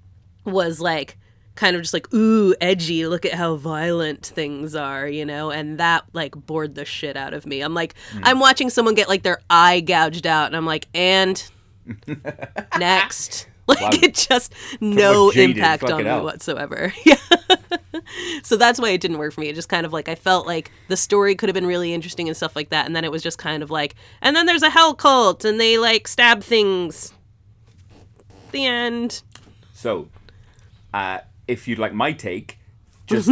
[0.45, 1.17] was like
[1.55, 5.77] kind of just like ooh edgy look at how violent things are you know and
[5.77, 7.93] that like bored the shit out of me i'm like
[8.23, 11.49] i'm watching someone get like their eye gouged out and i'm like and
[12.79, 13.89] next Like Wow.
[14.01, 14.51] it just
[14.81, 16.23] no impact on me hell.
[16.23, 16.91] whatsoever.
[17.05, 17.17] Yeah.
[18.43, 19.47] so that's why it didn't work for me.
[19.49, 22.27] It just kind of like I felt like the story could have been really interesting
[22.27, 23.93] and stuff like that, and then it was just kind of like,
[24.23, 27.13] and then there's a hell cult and they like stab things.
[28.51, 29.21] The end.
[29.73, 30.09] So,
[30.93, 31.19] uh,
[31.49, 32.59] if you'd like my take,
[33.07, 33.29] just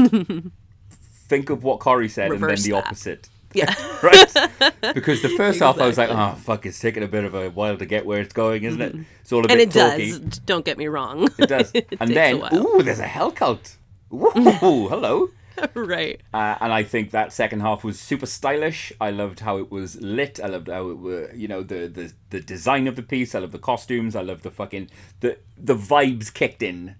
[1.27, 2.87] think of what Corey said Reverse and then the that.
[2.87, 3.29] opposite.
[3.53, 3.73] Yeah.
[4.03, 4.33] right?
[4.93, 7.49] Because the first half I was like, oh, fuck, it's taking a bit of a
[7.49, 8.95] while to get where it's going, isn't it?
[9.21, 10.11] It's all a and bit it talky.
[10.11, 10.39] does.
[10.39, 11.27] Don't get me wrong.
[11.37, 11.71] It does.
[11.73, 13.77] It and then, ooh, there's a hell cult.
[14.13, 15.29] Ooh, hello.
[15.73, 16.21] right.
[16.33, 18.93] Uh, and I think that second half was super stylish.
[19.01, 20.39] I loved how it was lit.
[20.43, 23.33] I loved how it were, you know, the, the the design of the piece.
[23.35, 24.15] I love the costumes.
[24.15, 24.89] I love the fucking
[25.19, 26.95] the the vibes kicked in.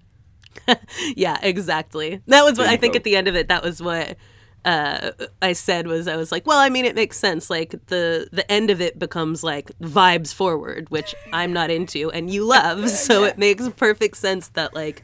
[1.15, 2.21] Yeah, exactly.
[2.27, 3.47] That was what I think at the end of it.
[3.47, 4.17] That was what
[4.65, 5.11] uh,
[5.41, 7.49] I said was I was like, well, I mean, it makes sense.
[7.49, 12.29] Like the the end of it becomes like vibes forward, which I'm not into, and
[12.29, 15.03] you love, so it makes perfect sense that like,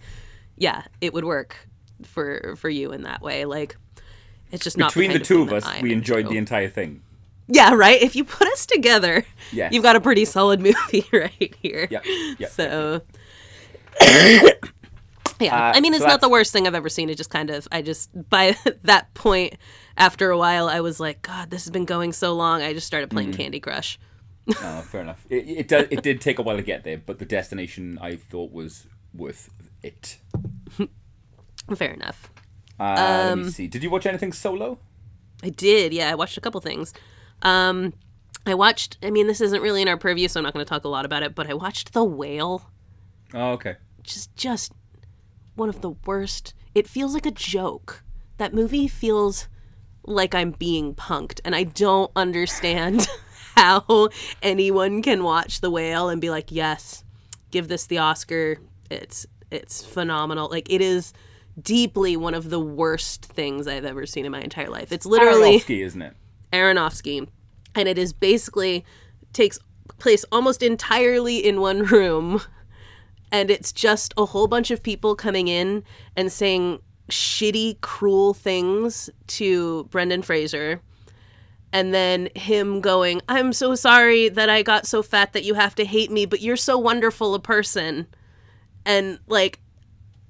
[0.57, 1.69] yeah, it would work
[2.03, 3.45] for for you in that way.
[3.45, 3.77] Like,
[4.51, 6.31] it's just not Between kind the two of us, I'm we enjoyed into.
[6.31, 7.01] the entire thing.
[7.47, 8.01] Yeah, right.
[8.01, 9.73] If you put us together, Yes.
[9.73, 11.87] you've got a pretty solid movie right here.
[11.89, 12.01] Yeah,
[12.37, 12.47] yeah.
[12.49, 13.01] So.
[15.43, 17.09] Yeah, Uh, I mean, so it's not the worst thing I've ever seen.
[17.09, 19.55] It just kind of, I just, by that point,
[19.97, 22.61] after a while, I was like, God, this has been going so long.
[22.61, 23.13] I just started Mm.
[23.13, 23.99] playing Candy Crush.
[24.61, 25.25] Oh, fair enough.
[25.29, 28.17] It it, does, it did take a while to get there, but the destination I
[28.17, 29.49] thought was worth
[29.81, 30.17] it.
[31.75, 32.29] Fair enough.
[32.79, 33.67] Uh, let Um, me see.
[33.67, 34.79] Did you watch anything solo?
[35.41, 35.93] I did.
[35.93, 36.93] Yeah, I watched a couple things.
[37.41, 37.93] Um,
[38.45, 40.69] I watched, I mean, this isn't really in our purview, so I'm not going to
[40.69, 42.69] talk a lot about it, but I watched The Whale.
[43.33, 43.75] Oh, okay.
[44.03, 44.73] Just, just
[45.55, 46.53] one of the worst.
[46.75, 48.03] It feels like a joke.
[48.37, 49.47] That movie feels
[50.05, 53.07] like I'm being punked, and I don't understand
[53.55, 54.09] how
[54.41, 57.03] anyone can watch The Whale and be like, "Yes,
[57.51, 58.57] give this the Oscar.
[58.89, 61.13] It's it's phenomenal." Like it is
[61.61, 64.91] deeply one of the worst things I've ever seen in my entire life.
[64.91, 66.13] It's literally Aronofsky, isn't it?
[66.51, 67.27] Aronofsky,
[67.75, 68.85] and it is basically
[69.31, 69.59] takes
[69.99, 72.41] place almost entirely in one room,
[73.33, 75.83] and it's just a whole bunch of people coming in
[76.15, 76.79] and saying
[77.09, 80.81] shitty, cruel things to Brendan Fraser.
[81.73, 85.73] And then him going, I'm so sorry that I got so fat that you have
[85.75, 88.05] to hate me, but you're so wonderful a person.
[88.85, 89.59] And like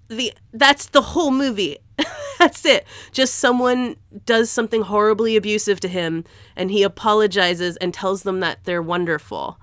[0.07, 1.79] the that's the whole movie.
[2.39, 2.85] that's it.
[3.11, 6.23] Just someone does something horribly abusive to him
[6.55, 9.59] and he apologizes and tells them that they're wonderful.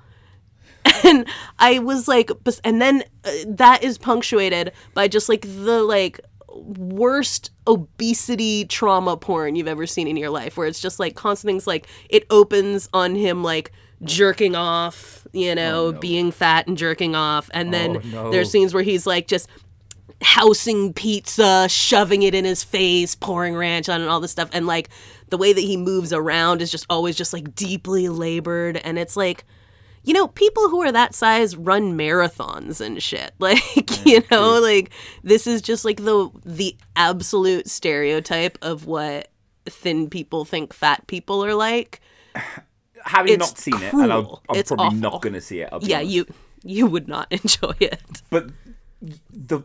[1.04, 1.26] And
[1.58, 2.30] I was like
[2.64, 6.20] and then uh, that is punctuated by just like the like
[6.52, 11.48] worst obesity trauma porn you've ever seen in your life where it's just like constant
[11.48, 13.72] things like it opens on him like
[14.02, 18.30] jerking off, you know, being fat and jerking off and then Oh, no.
[18.30, 19.48] there's scenes where he's like just
[20.22, 24.50] housing pizza, shoving it in his face, pouring ranch on it, and all this stuff.
[24.52, 24.90] And like
[25.28, 28.76] the way that he moves around is just always just like deeply labored.
[28.78, 29.44] And it's like,
[30.02, 33.32] you know, people who are that size run marathons and shit.
[33.40, 34.90] Like, you know, like
[35.22, 39.28] this is just like the the absolute stereotype of what
[39.66, 42.01] thin people think fat people are like.
[43.05, 44.98] Having It's not seen it, and I'll, I'm, It's probably awful.
[44.98, 45.70] not going to see it.
[45.81, 46.10] Yeah, honest.
[46.12, 46.27] you
[46.62, 48.02] you would not enjoy it.
[48.28, 48.51] But
[49.31, 49.60] the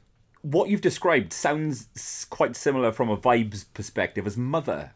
[0.42, 4.92] what you've described sounds quite similar from a vibes perspective as Mother,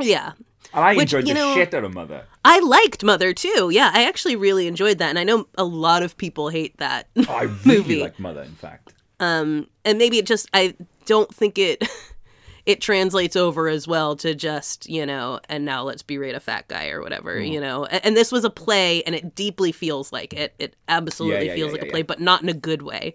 [0.00, 0.32] Yeah.
[0.74, 2.24] and I Which, enjoyed you the know- shit out of Mother.
[2.44, 3.70] I liked Mother too.
[3.72, 7.08] Yeah, I actually really enjoyed that, and I know a lot of people hate that
[7.28, 8.00] I really movie.
[8.02, 8.94] like Mother, in fact.
[9.20, 10.74] Um, and maybe it just I
[11.06, 11.86] don't think it
[12.66, 16.68] it translates over as well to just you know, and now let's berate a fat
[16.68, 17.50] guy or whatever, Mm.
[17.52, 17.84] you know.
[17.84, 20.54] And, and this was a play, and it deeply feels like it.
[20.58, 22.04] It absolutely yeah, feels yeah, like yeah, a play, yeah.
[22.06, 23.14] but not in a good way.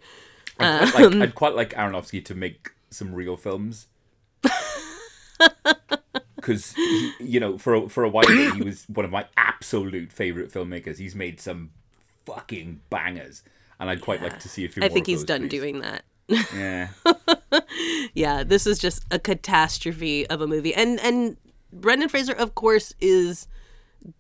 [0.59, 3.87] I'd quite, like, I'd quite like Aronofsky to make some real films.
[6.43, 6.75] Because
[7.19, 10.97] you know, for a, for a while he was one of my absolute favorite filmmakers.
[10.97, 11.71] He's made some
[12.25, 13.43] fucking bangers,
[13.79, 14.83] and I'd quite like to see a few.
[14.83, 15.49] I think he's those, done please.
[15.49, 16.03] doing that.
[16.27, 16.89] Yeah,
[18.13, 20.73] yeah, this is just a catastrophe of a movie.
[20.73, 21.37] And and
[21.71, 23.47] Brendan Fraser of course is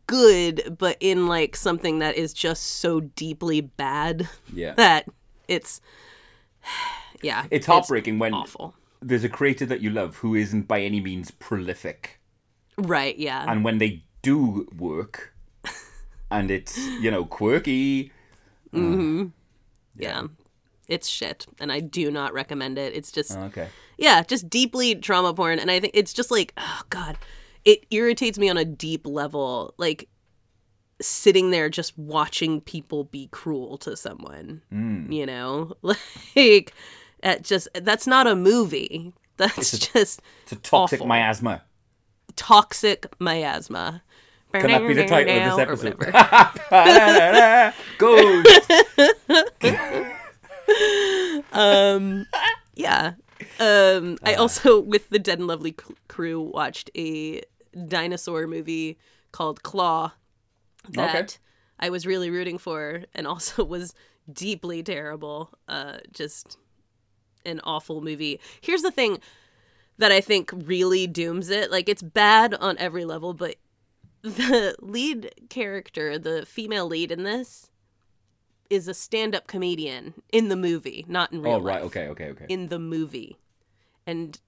[0.07, 4.73] good, but in like something that is just so deeply bad yeah.
[4.77, 5.07] that
[5.47, 5.81] it's
[7.21, 8.75] yeah, It's heartbreaking when awful.
[9.03, 12.19] There's a creator that you love who isn't by any means prolific,
[12.77, 13.45] Right, yeah.
[13.51, 15.33] and when they do work,
[16.31, 18.11] and it's you know quirky.
[18.73, 19.27] mm-hmm
[19.95, 20.23] yeah.
[20.87, 22.93] It's shit and I do not recommend it.
[22.95, 23.67] It's just Okay.
[23.97, 27.17] yeah, just deeply trauma porn and I think it's just like oh god,
[27.63, 29.73] it irritates me on a deep level.
[29.77, 30.09] Like
[31.01, 34.61] sitting there just watching people be cruel to someone.
[34.71, 35.11] Hmm.
[35.11, 35.73] You know,
[36.35, 36.73] like
[37.23, 39.13] it just that's not a movie.
[39.37, 41.07] That's just It's a toxic Awful.
[41.07, 41.63] miasma.
[42.35, 44.03] toxic miasma.
[44.53, 45.97] Can that be the title of this episode?
[47.97, 48.47] Ghost.
[51.53, 52.25] um
[52.75, 53.13] yeah
[53.59, 57.41] um i also with the dead and lovely c- crew watched a
[57.87, 58.97] dinosaur movie
[59.31, 60.11] called claw
[60.89, 61.27] that Okay.
[61.79, 63.93] i was really rooting for and also was
[64.31, 66.57] deeply terrible uh just
[67.45, 69.19] an awful movie here's the thing
[69.97, 73.55] that i think really dooms it like it's bad on every level but
[74.21, 77.69] the lead character the female lead in this
[78.69, 81.61] is a stand-up comedian in the movie, not in real life.
[81.61, 81.83] Oh right, life.
[81.91, 82.45] okay, okay, okay.
[82.49, 83.37] In the movie,
[84.07, 84.39] and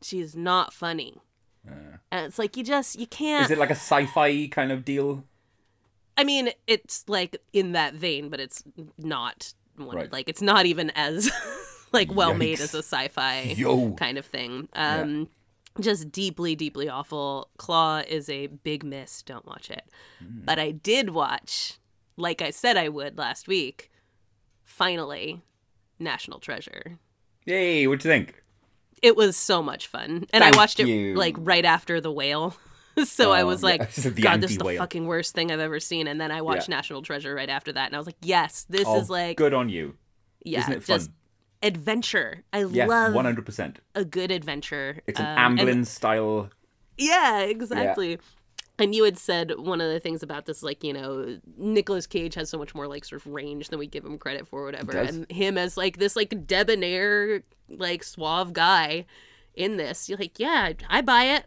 [0.00, 1.16] she's not funny.
[1.66, 1.96] Uh.
[2.12, 3.46] and it's like you just you can't.
[3.46, 5.24] Is it like a sci-fi kind of deal?
[6.16, 8.62] I mean, it's like in that vein, but it's
[8.96, 10.12] not one, Right.
[10.12, 11.30] like it's not even as
[11.94, 13.92] like well made as a sci-fi Yo.
[13.94, 14.68] kind of thing.
[14.74, 15.28] Um
[15.80, 17.48] just deeply deeply awful.
[17.56, 19.22] Claw is a big miss.
[19.22, 19.82] Don't watch it.
[20.20, 20.40] Hmm.
[20.44, 21.78] But I did watch
[22.16, 23.90] like I said I would last week.
[24.62, 25.42] Finally,
[25.98, 26.98] National Treasure.
[27.46, 27.86] Yay!
[27.86, 28.42] What you think?
[29.02, 30.26] It was so much fun.
[30.32, 31.12] And Thank I watched you.
[31.12, 32.56] it like right after The Whale.
[33.04, 34.78] so I Oh, was like, The God, this is the anti-whale.
[34.78, 36.06] fucking worst thing I've ever seen.
[36.06, 36.76] And then I watched Yeah.
[36.76, 37.86] National Treasure right after that.
[37.86, 39.96] And I was like, yes, this Oh, is like, good on you.
[40.44, 41.00] yeah, Isn't it fun?
[41.64, 42.42] Adventure.
[42.52, 43.80] I Yeah, love one hundred percent.
[43.94, 45.00] a good adventure.
[45.06, 46.50] It's an Um, and- Amblin style.
[46.96, 48.18] Yeah, exactly.
[48.78, 52.34] And you had said one of the things about this, like, you know, Nicolas Cage
[52.34, 54.96] has so much more like sort of range than we give him credit for, whatever.
[54.98, 59.06] And him as like this like debonair, like suave guy
[59.54, 61.44] in this, you're like, yeah, I buy it.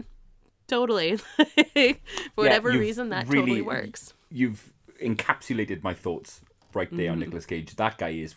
[0.67, 1.17] Totally.
[1.17, 1.95] for
[2.35, 4.13] whatever you've reason, that really- totally works.
[4.31, 4.71] You've
[5.03, 6.41] encapsulated my thoughts
[6.73, 7.11] right there Mm-hmm.
[7.13, 7.75] on Nicolas Cage.
[7.75, 8.35] That guy is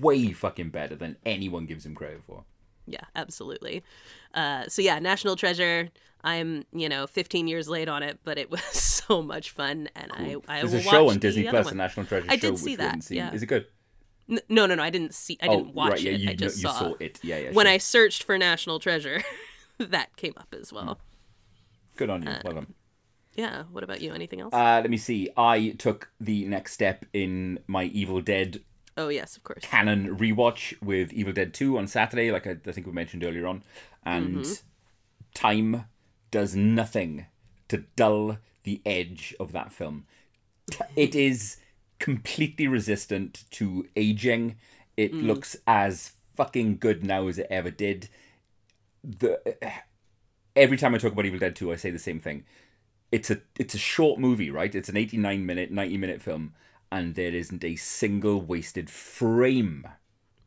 [0.00, 2.44] way fucking better than anyone gives him credit for.
[2.86, 3.82] Yeah, absolutely.
[4.34, 5.90] Uh, so yeah, National Treasure.
[6.24, 10.10] I'm you know 15 years late on it, but it was so much fun, and
[10.12, 11.74] I I There's a show on Disney Plus, a.
[11.74, 13.32] National Treasure I show, did see that, yeah.
[13.32, 13.66] Is it good?
[14.28, 14.82] N- No, no, no.
[14.82, 15.38] I didn't see.
[15.40, 16.20] I didn't oh, watch right, yeah, it.
[16.20, 16.72] you, I just saw.
[16.72, 17.20] saw it.
[17.22, 17.50] Yeah, yeah.
[17.52, 17.72] When sure.
[17.72, 19.22] I searched for National Treasure,
[19.78, 20.98] that came up as well.
[21.96, 22.28] Good on you.
[22.28, 22.74] uh, well done.
[23.34, 23.64] Yeah.
[23.70, 24.12] What about you?
[24.12, 24.52] Anything else?
[24.52, 25.30] Uh, let me see.
[25.36, 28.60] I took the next step in my Evil Dead
[28.98, 29.62] oh yes, of course.
[29.62, 33.46] canon rewatch with Evil Dead 2 on Saturday, like I, I think we mentioned earlier
[33.46, 33.62] on.
[34.04, 34.52] And Mm-hmm.
[35.34, 35.84] time
[36.30, 37.26] does nothing
[37.68, 40.04] to dull the edge of that film.
[40.96, 41.56] It is
[41.98, 44.56] completely resistant to aging.
[44.96, 45.26] It Mm.
[45.26, 48.08] looks as fucking good now as it ever did.
[49.04, 49.40] The
[50.56, 52.44] every time I talk about Evil Dead 2, I say the same thing.
[53.10, 54.74] It's a it's a short movie, right?
[54.74, 56.54] It's an 89 minute, 90 minute film
[56.90, 59.86] and there isn't a single wasted frame,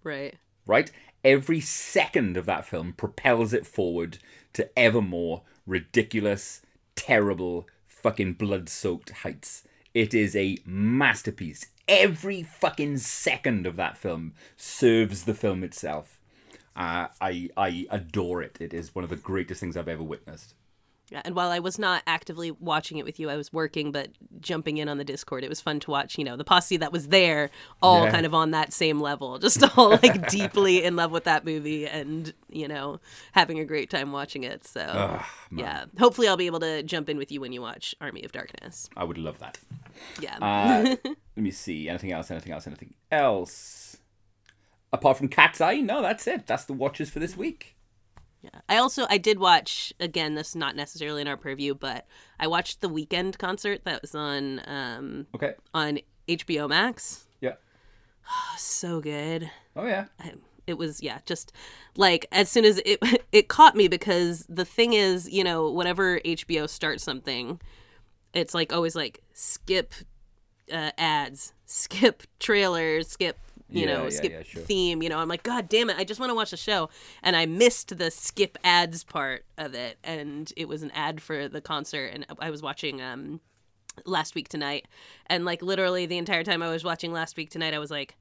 [0.04, 0.36] Right.
[0.66, 0.92] right?
[1.24, 4.18] Every second of that film propels it forward
[4.54, 6.62] to ever more ridiculous,
[6.96, 9.64] terrible, fucking blood-soaked heights.
[9.94, 11.68] It is a masterpiece.
[11.88, 16.20] Every fucking second of that film serves the film itself.
[16.76, 18.58] Uh, I I adore it.
[18.62, 20.56] It is one of the greatest things I've ever witnessed.
[21.12, 24.12] Yeah, and while I was not actively watching it with you, I was working, but
[24.40, 25.44] jumping in on the Discord.
[25.44, 27.50] It was fun to watch, you know, the posse that was there,
[27.82, 28.12] all Yeah.
[28.12, 31.86] kind of on that same level, just all like deeply in love with that movie
[31.86, 33.02] and, you know,
[33.34, 34.66] having a great time watching it.
[34.66, 35.20] So,
[35.52, 38.32] yeah, hopefully I'll be able to jump in with you when you watch Army of
[38.32, 38.90] Darkness.
[38.96, 39.60] I would love that.
[40.22, 40.38] Yeah.
[40.42, 41.90] Uh, let me see.
[41.90, 42.32] Anything else?
[42.32, 42.68] Anything else?
[42.68, 43.98] Anything else?
[44.94, 46.48] Apart from Cat's Eye, no, that's it.
[46.48, 47.76] That's the watches for this week.
[48.42, 48.50] Yeah.
[48.68, 50.36] I also I did watch again.
[50.36, 52.08] This is not necessarily in our purview, but
[52.40, 55.54] I watched the Weeknd concert that was on um Okay.
[55.74, 57.28] on HBO Max.
[57.40, 57.54] Yeah.
[58.58, 59.50] So good.
[59.76, 60.06] Oh yeah.
[60.68, 61.52] It was yeah, just
[61.98, 63.00] like as soon as it
[63.32, 67.60] it caught me because the thing is, you know, whenever HBO starts something,
[68.34, 69.94] it's like always like skip
[70.72, 73.38] uh, ads, skip trailers, skip
[73.72, 74.62] you Yeah, know, yeah, skip yeah, sure.
[74.64, 75.02] theme.
[75.02, 76.90] You know, I'm like, God damn it, I just want to watch the show,
[77.24, 81.48] and I missed the skip ads part of it, and it was an ad for
[81.48, 83.40] the concert, and I was watching um
[84.06, 84.88] last week tonight,
[85.28, 88.16] and like literally the entire time I was watching last week tonight, I was like,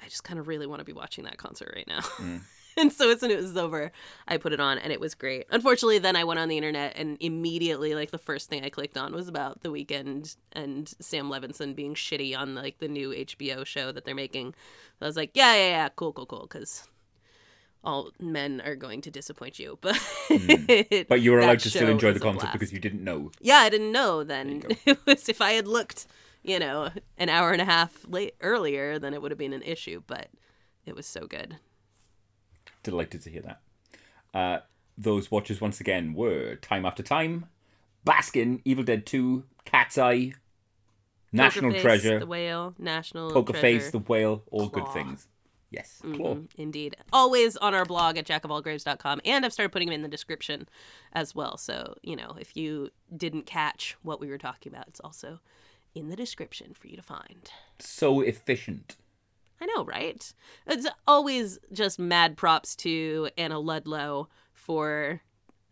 [0.00, 2.00] I just kind of really want to be watching that concert right now.
[2.00, 2.40] Mm.
[2.76, 3.92] and so as soon as it was over,
[4.28, 5.46] I put it on and it was great.
[5.50, 8.96] Unfortunately, then I went on the internet and immediately, like, the first thing I clicked
[8.96, 13.64] on was about the Weeknd and Sam Levinson being shitty on, like, the new HBO
[13.66, 14.54] show that they're making.
[14.98, 16.88] So I was like, yeah, yeah, yeah, cool, cool, cool, because
[17.84, 19.78] all men are going to disappoint you.
[19.80, 19.96] But,
[20.28, 21.06] Mm.
[21.08, 23.32] But you were allowed to still enjoy the a concert because you didn't know.
[23.40, 24.62] Yeah, I didn't know then.
[24.86, 26.06] It was if I had looked
[26.42, 29.62] you know, an hour and a half late earlier, then it would have been an
[29.62, 30.02] issue.
[30.06, 30.28] But
[30.84, 31.58] it was so good.
[32.82, 33.60] Delighted to hear that.
[34.34, 34.60] Uh,
[34.98, 37.46] those watches once again were Time After Time,
[38.06, 40.34] Baskin, Evil Dead 2, Cat's Eye,
[41.32, 43.80] National Poker Face, Treasure, the whale, National Poker Treasure.
[43.80, 45.28] Face, The Whale, all good things.
[45.70, 46.34] Yes, Claw.
[46.34, 46.96] Mhm, Indeed.
[47.14, 49.22] Always on our blog at jackofallgraves.com.
[49.24, 50.68] And I've started putting them in the description
[51.14, 51.56] as well.
[51.56, 55.40] So, you know, if you didn't catch what we were talking about, it's also
[55.94, 57.50] in the description for you to find.
[57.78, 58.96] So efficient.
[59.62, 60.34] I know, right?
[60.66, 65.22] It's always just mad props to Anna Ludlow for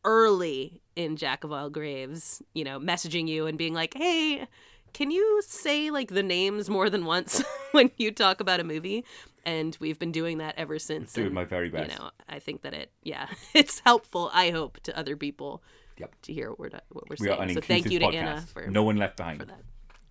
[0.04, 4.46] early in Jack of All Graves, you know, messaging you and being like, hey,
[4.92, 7.42] can you say like the names more than once
[7.72, 9.04] when you talk about a movie?
[9.44, 11.12] And we've been doing that ever since.
[11.14, 11.90] Doing and, my very best.
[11.90, 14.30] You know, I think that it, yeah, it's helpful.
[14.32, 15.62] I hope to other people
[15.98, 16.14] Yep.
[16.22, 17.54] to hear what we're what we're We saying.
[17.54, 18.14] So thank you to podcast.
[18.14, 19.40] Anna for no one left behind.
[19.40, 19.60] for that.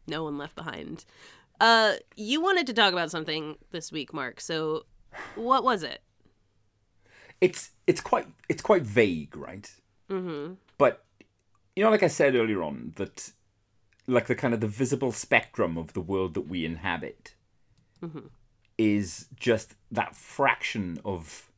[0.07, 1.06] No one left behind.
[1.60, 4.40] Uh, you wanted to talk about something this week, Mark.
[4.40, 4.86] So,
[5.36, 6.02] what was it?
[7.41, 9.69] It's it's quite it's quite vague, right?
[10.10, 10.53] Mm-hmm.
[10.77, 11.03] But
[11.76, 13.31] you know, like I said earlier on, that
[14.07, 17.36] like the kind of the visible spectrum of the world that we inhabit
[18.77, 21.52] is just that fraction of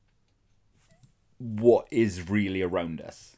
[1.37, 3.37] what is really around us.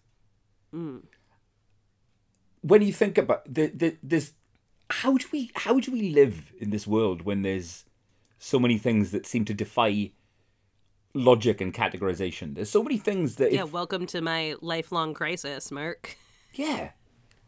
[2.61, 4.31] When you think about the, the there's
[5.01, 7.85] how do we how do we live in this world when there's
[8.37, 10.11] so many things that seem to defy
[11.13, 12.55] logic and categorization?
[12.55, 16.17] There's so many things that if, Yeah, welcome to my lifelong crisis, Mark.
[16.53, 16.91] yeah.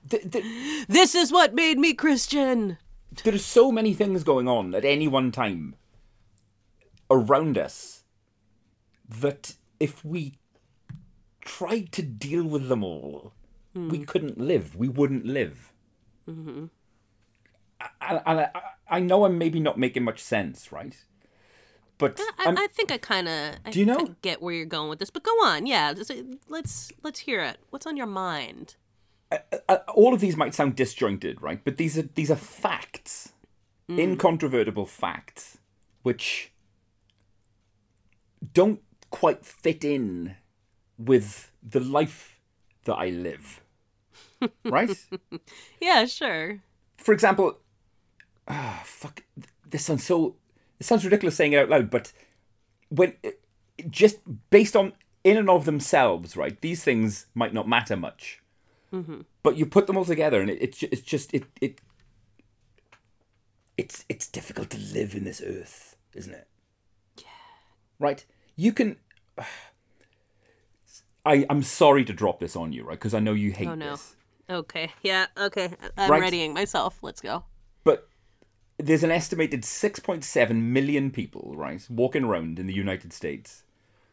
[0.08, 2.78] The, the, This is what made me Christian.
[3.24, 5.76] there are so many things going on at any one time
[7.10, 8.04] around us
[9.08, 10.34] that if we
[11.42, 13.34] tried to deal with them all,
[13.74, 14.76] we couldn't live.
[14.76, 15.74] We wouldn't live.
[16.30, 16.66] Mm-hmm.
[18.02, 18.50] And, I,
[18.90, 20.96] I know I'm maybe not making much sense, right?
[21.98, 24.16] But I, I'm- think I kind of Do you know?
[24.22, 25.66] get where you're going with this, but go on.
[25.66, 26.14] Yeah, uh,
[26.50, 27.58] let's let's hear it.
[27.70, 28.76] What's on your mind?
[29.32, 31.64] uh, all of these might sound disjointed, right?
[31.64, 33.34] But these are these are facts,
[33.90, 35.58] incontrovertible facts,
[36.04, 36.52] which
[38.54, 40.36] don't quite fit in
[40.98, 42.40] with the life
[42.86, 43.62] that I live,
[44.64, 44.90] right?
[45.82, 46.60] Yeah, sure.
[46.98, 47.58] For example,
[48.48, 49.24] ah, fuck,
[49.70, 50.36] this sounds so.
[50.80, 52.12] It sounds ridiculous saying it out loud, but
[52.90, 53.14] when
[53.90, 54.18] just
[54.50, 54.94] based on
[55.24, 56.60] in and of themselves, right?
[56.62, 58.42] These things might not matter much,
[59.44, 61.80] but you put them all together, and it, it's it's just it it.
[63.78, 66.48] It's it's difficult to live in this earth, isn't it?
[67.18, 67.26] Yeah.
[68.00, 68.26] Right.
[68.56, 68.96] You can.
[71.26, 72.98] I I'm sorry to drop this on you, right?
[72.98, 73.92] Because I know you hate Oh no.
[73.92, 74.16] this.
[74.50, 74.92] Okay.
[75.02, 75.26] Yeah.
[75.38, 75.74] Okay.
[75.98, 76.22] I'm Right.
[76.22, 77.00] readying myself.
[77.02, 77.44] Let's go.
[78.78, 83.64] There's an estimated 6.7 million people, right, walking around in the United States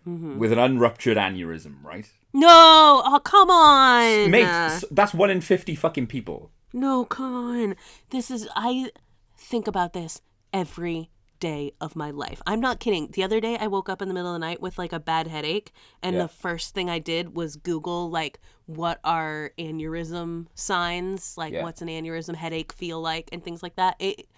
[0.06, 0.38] mm-hmm.
[0.38, 2.08] with an unruptured aneurysm, right?
[2.32, 3.02] No.
[3.04, 4.30] Oh, come on.
[4.30, 6.50] Mate, that's one in 50 fucking people.
[6.72, 7.76] No, come on.
[8.10, 8.90] This is I
[9.36, 10.22] think about this
[10.52, 11.10] every
[11.40, 12.40] day of my life.
[12.46, 13.08] I'm not kidding.
[13.10, 15.00] The other day I woke up in the middle of the night with like a
[15.00, 16.22] bad headache and Yeah.
[16.22, 21.36] the first thing I did was google like what are aneurysm signs?
[21.36, 21.64] Like Yeah.
[21.64, 23.96] what's an aneurysm headache feel like and things like that.
[23.98, 24.28] It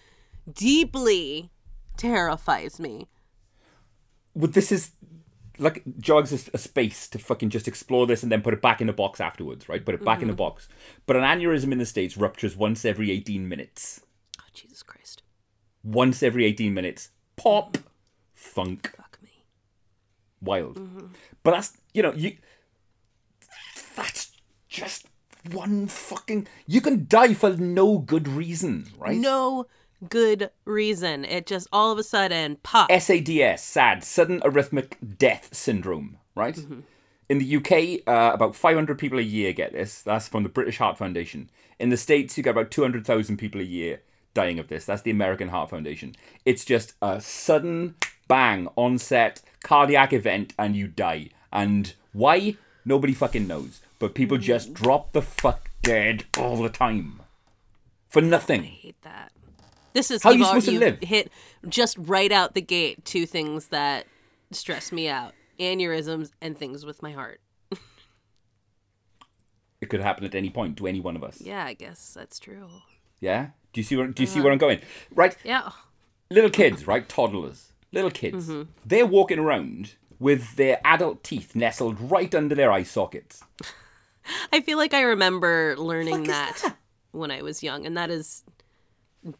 [0.53, 1.51] deeply
[1.97, 3.09] terrifies me.
[4.35, 4.93] Well, this is
[5.59, 8.81] like jogs a, a space to fucking just explore this and then put it back
[8.81, 9.85] in a box afterwards, right?
[9.85, 10.39] Put it back in a mm-hmm.
[10.39, 10.69] box.
[11.07, 14.01] But an aneurysm in the States ruptures once every 18 minutes.
[14.41, 15.23] Oh Jesus Christ.
[15.83, 17.11] Once every 18 minutes.
[17.37, 17.79] Pop.
[18.35, 18.93] Funk.
[18.97, 19.45] Fuck me.
[20.41, 20.77] wild.
[20.77, 21.07] Mm-hmm.
[21.43, 22.37] But that's you know you.
[23.95, 24.33] That's
[24.69, 25.07] just
[25.53, 26.49] one fucking.
[26.67, 29.17] You can die for no good reason, right?
[29.17, 29.67] No
[30.09, 31.25] good reason.
[31.25, 32.91] It just all of a sudden pop.
[32.91, 36.59] SADS, SAD, sudden arrhythmic death syndrome, right?
[37.29, 40.03] In the UK, uh, about 500 people a year get this.
[40.03, 41.51] That's from the British Heart Foundation.
[41.79, 44.03] In the States, you get about 200,000 people a year
[44.35, 44.85] dying of this.
[44.85, 46.15] That's the American Heart Foundation.
[46.45, 47.95] It's just a sudden
[48.29, 51.31] bang onset cardiac event and you die.
[51.53, 52.57] And why?
[52.85, 53.81] Nobody fucking knows.
[53.99, 57.21] But people just drop the fuck dead all the time.
[58.09, 58.61] For nothing.
[58.63, 59.33] I hate that.
[59.95, 60.99] This is How you supposed to live?
[61.01, 61.31] Hit
[61.69, 64.07] just right out the gate two things that
[64.51, 67.41] stress me out: aneurysms and things with my heart.
[69.81, 71.43] It could happen at any point to any one of us.
[71.43, 72.69] Yeah, I guess that's true.
[73.21, 73.49] Yeah?
[73.75, 74.45] Do you see where do you see uh-huh.
[74.45, 74.81] where I'm going?
[75.15, 75.37] Right?
[75.45, 75.73] Yeah.
[76.31, 77.07] Little kids, right?
[77.07, 77.75] Toddlers.
[77.93, 78.49] Little kids.
[78.49, 78.71] Mm-hmm.
[78.87, 83.43] They're walking around with their adult teeth nestled right under their eye sockets.
[84.53, 86.77] I feel like I remember learning that, that?
[87.13, 88.43] when I was young, and that is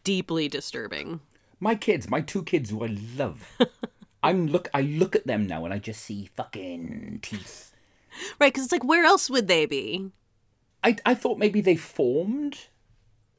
[0.03, 1.21] deeply disturbing.
[1.59, 3.57] My kids, my two kids who I love.
[4.23, 4.69] I'm look.
[4.73, 7.73] I look at them now and I just see fucking teeth.
[8.39, 10.09] Right, because it's like, where else would they be?
[10.83, 12.57] I I thought maybe they formed.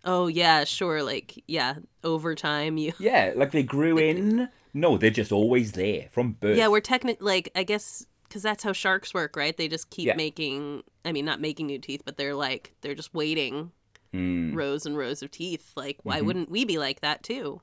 [0.05, 1.03] Oh yeah, sure.
[1.03, 1.75] Like yeah,
[2.05, 2.93] over time you.
[2.99, 4.49] Yeah, like they grew in.
[4.75, 6.57] No, they're just always there from birth.
[6.57, 9.57] Yeah, we're technic like I guess because that's how sharks work, right?
[9.57, 10.17] They just keep Yeah.
[10.17, 10.83] making.
[11.05, 13.73] I mean, not making new teeth, but they're like they're just waiting
[14.17, 15.73] Mm, rows and rows of teeth.
[15.77, 16.27] Like, why Mm-hmm.
[16.27, 17.61] wouldn't we be like that too?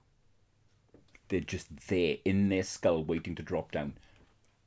[1.30, 3.94] they're just there in their skull, waiting to drop down.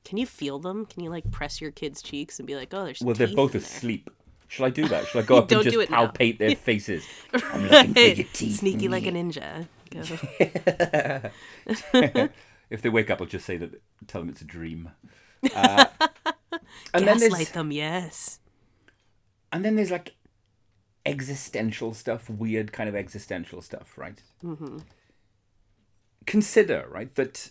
[0.04, 0.84] Can you feel them?
[0.86, 3.54] Can you like press your kid's cheeks and be like, oh, there's Well, they're both
[3.54, 4.10] asleep.
[4.48, 5.06] Shall I do that?
[5.06, 6.06] Shall I go up and just it now.
[6.08, 7.06] palpate their faces?
[7.34, 8.56] I'm looking for your teeth.
[8.58, 9.68] Sneaky like a ninja.
[12.68, 13.80] If they wake up, I'll just say that.
[14.08, 14.90] Tell them it's a dream.
[15.54, 15.84] Uh,
[16.92, 18.40] and then Gaslight there's them, yes.
[19.52, 20.16] and then there's like
[21.07, 24.23] existential stuff, weird kind of existential stuff, right?
[24.45, 24.78] Mm-hmm.
[26.27, 27.51] Consider right that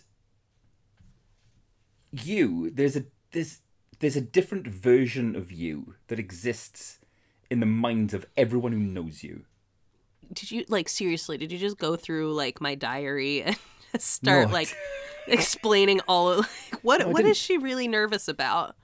[2.12, 3.60] you there's a there's
[4.00, 6.98] there's a different version of you that exists
[7.50, 9.44] in the minds of everyone who knows you.
[10.32, 11.38] Did you like seriously?
[11.38, 13.56] Did you just go through like my diary and
[13.98, 14.76] start I like
[15.26, 18.76] explaining all of like what what she really nervous about?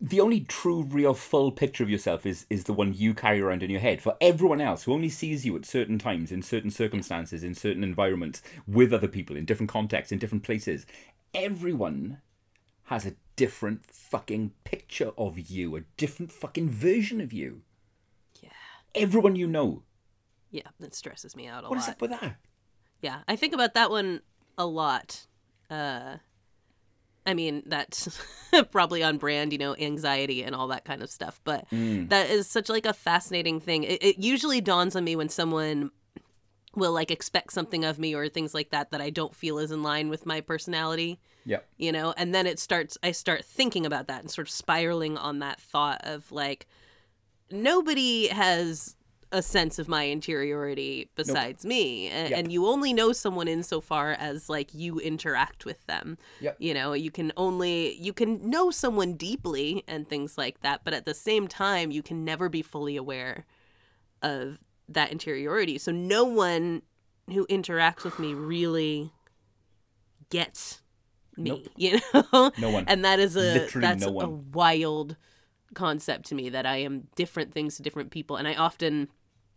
[0.00, 3.62] The only true, real, full picture of yourself is is the one you carry around
[3.62, 4.02] in your head.
[4.02, 7.84] For everyone else who only sees you at certain times, in certain circumstances, in certain
[7.84, 10.84] environments, with other people, in different contexts, in different places,
[11.32, 12.20] everyone
[12.88, 17.62] has a different fucking picture of you, a different fucking version of you.
[18.42, 18.50] Yeah.
[18.94, 19.82] Everyone you know.
[20.50, 21.84] Yeah, that stresses me out a What lot.
[21.84, 22.36] is up with that?
[23.00, 24.20] Yeah, I think about that one
[24.58, 25.26] a lot.
[25.70, 26.16] Uh
[27.26, 28.20] I mean, that's
[28.70, 31.40] probably on brand, you know, anxiety and all that kind of stuff.
[31.44, 32.08] But mm.
[32.10, 33.84] that is such like a fascinating thing.
[33.84, 35.90] It, it usually dawns on me when someone
[36.76, 39.70] will like expect something of me or things like that that I don't feel is
[39.70, 41.60] in line with my personality, Yeah.
[41.76, 45.16] you know, and then it starts I start thinking about that and sort of spiraling
[45.16, 46.66] on that thought of like
[47.50, 48.96] nobody has
[49.34, 52.38] a sense of my interiority besides me and, Yep.
[52.38, 56.56] and you only know someone insofar as like you interact with them Yep.
[56.60, 60.94] you know you can only you can know someone deeply and things like that but
[60.94, 63.44] at the same time you can never be fully aware
[64.22, 64.58] of
[64.88, 66.82] that interiority so no one
[67.28, 69.10] who interacts with me really
[70.30, 70.80] gets
[71.36, 71.66] me Nope.
[71.76, 72.84] you know No one.
[72.86, 75.16] and that is a Literally that's no a wild
[75.74, 79.08] concept to me that I am different things to different people and I often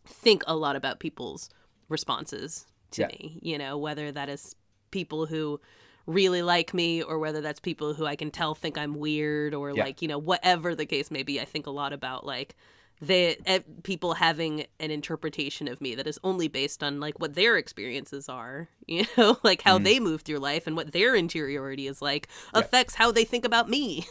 [0.07, 1.49] think a lot about people's
[1.89, 3.07] responses to Yeah.
[3.07, 4.55] me you know whether that is
[4.91, 5.59] people who
[6.05, 9.71] really like me or whether that's people who I can tell think I'm weird or
[9.71, 9.83] Yeah.
[9.83, 12.55] like you know whatever the case may be I think a lot about like
[12.99, 17.35] they eh, people having an interpretation of me that is only based on like what
[17.35, 21.87] their experiences are you know like how they move through life and what their interiority
[21.87, 24.07] is like affects how they think about me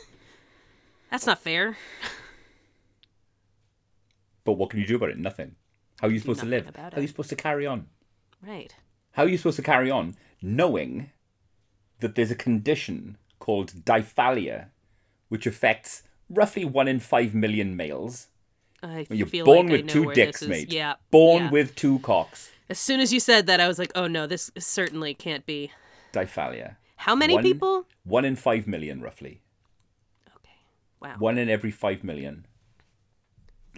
[1.10, 1.76] that's not fair
[4.44, 5.18] But what can you do about it?
[5.18, 5.56] Nothing.
[6.00, 6.68] How are you supposed to live?
[6.68, 7.86] about How are you supposed to carry on?
[8.46, 8.74] right
[9.12, 11.10] How are you supposed to carry on knowing
[12.00, 14.66] that there's a condition called diphallia,
[15.28, 18.28] which affects roughly one in five million males?
[18.82, 20.72] I You're feel born like I with know two dicks, mate.
[20.72, 20.94] Yeah.
[21.10, 21.50] Born yeah.
[21.50, 22.50] with two cocks.
[22.68, 25.70] As soon as you said that, I was like, oh no, this certainly can't be.
[26.12, 26.76] Diphallia.
[26.96, 27.86] How many One- people?
[28.04, 29.40] One in five million, roughly.
[30.36, 30.50] Okay.
[31.00, 31.16] Wow.
[31.18, 32.46] One in every five million.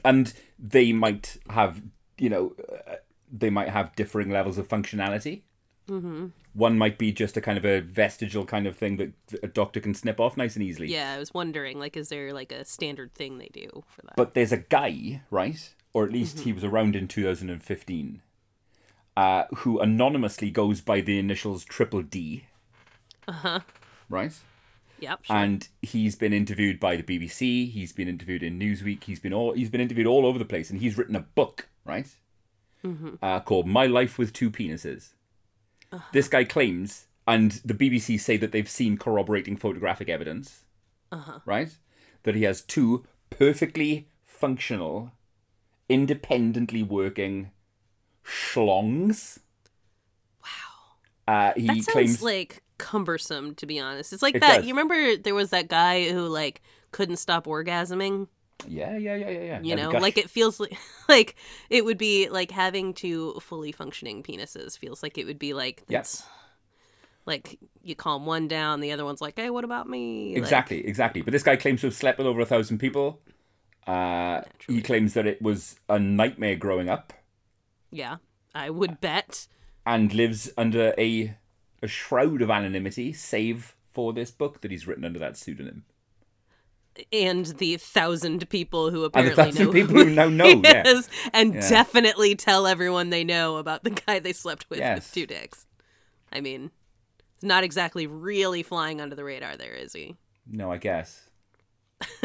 [0.05, 1.83] And they might have,
[2.19, 2.97] you know, uh,
[3.31, 5.43] they might have differing levels of functionality.
[5.89, 6.27] Mm-hmm.
[6.55, 9.13] One might be just a kind of a vestigial kind of thing that
[9.43, 10.89] a doctor can snip off nice and easily.
[10.89, 14.17] Yeah, I was wondering, like, is there like a standard thing they do for that?
[14.17, 15.75] But there's a guy, right?
[15.95, 18.23] Or at least he was around in 2015,
[19.17, 22.45] uh, who anonymously goes by the initials Triple D.
[23.27, 23.61] Uh huh.
[24.11, 24.33] Right?
[25.01, 25.25] yep.
[25.25, 25.37] Sure.
[25.37, 27.71] And he's been interviewed by the BBC.
[27.71, 29.05] He's been interviewed in Newsweek.
[29.05, 31.69] He's been all he's been interviewed all over the place, and he's written a book,
[31.89, 32.07] right?
[33.23, 35.11] Uh, called "My Life with Two Penises."
[36.13, 40.65] This guy claims, and the BBC say that they've seen corroborating photographic evidence,
[41.45, 41.71] right?
[42.23, 45.13] That he has two perfectly functional,
[45.89, 47.51] independently working
[48.25, 49.39] schlongs.
[50.43, 50.49] Wow.
[51.27, 54.13] Uh, he that sounds claims like cumbersome, to be honest.
[54.13, 54.57] It's like It that.
[54.59, 54.67] does.
[54.67, 56.63] You remember there was that guy who like
[56.93, 58.29] couldn't stop orgasming.
[58.67, 59.61] Yeah, yeah, yeah, yeah, yeah.
[59.63, 60.77] You know, like it feels like
[61.09, 61.37] like
[61.71, 64.79] it would be like having two fully functioning penises.
[64.79, 66.07] Feels like it would be like Yep.
[67.27, 70.87] like you calm one down, the other one's like, "Hey, what about me?" Like, Exactly,
[70.87, 71.23] exactly.
[71.23, 73.21] But this guy claims to have slept with over a thousand people.
[73.87, 77.13] Uh, he claims that it was a nightmare growing up.
[77.91, 78.17] Yeah,
[78.55, 79.47] I would bet.
[79.87, 81.35] and lives under a
[81.83, 85.85] a shroud of anonymity, save for this book that he's written under that pseudonym.
[87.13, 90.47] And the thousand people who apparently And the thousand know people who who now know,
[90.47, 91.01] he yeah.
[91.33, 91.69] and Yeah.
[91.69, 94.97] definitely tell everyone they know about the guy they slept with Yes.
[94.99, 95.67] with two dicks.
[96.33, 96.71] I mean,
[97.43, 100.17] not exactly really flying under the radar there, is he?
[100.47, 101.29] No, I guess.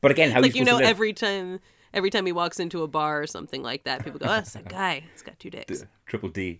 [0.00, 1.60] but again, how like you you know, every time
[1.92, 4.52] every time he walks into a bar or something like that, people go, "Oh, that's
[4.52, 5.04] that guy.
[5.12, 6.58] He's got two dicks." triple D.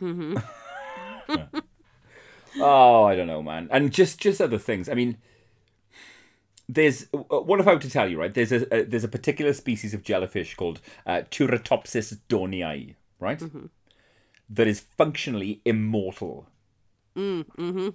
[0.00, 0.38] Mm-hmm.
[2.60, 3.68] oh, I don't know, man.
[3.70, 4.88] And just just other things.
[4.88, 5.18] I mean,
[6.68, 8.32] there's uh, what if I were to tell you, right?
[8.32, 13.38] There's a, a there's a particular species of jellyfish called uh, Turritopsis dohrnii, right?
[13.38, 13.66] Mm-hmm.
[14.50, 16.46] That is functionally immortal.
[17.16, 17.88] Mm, mm-hmm.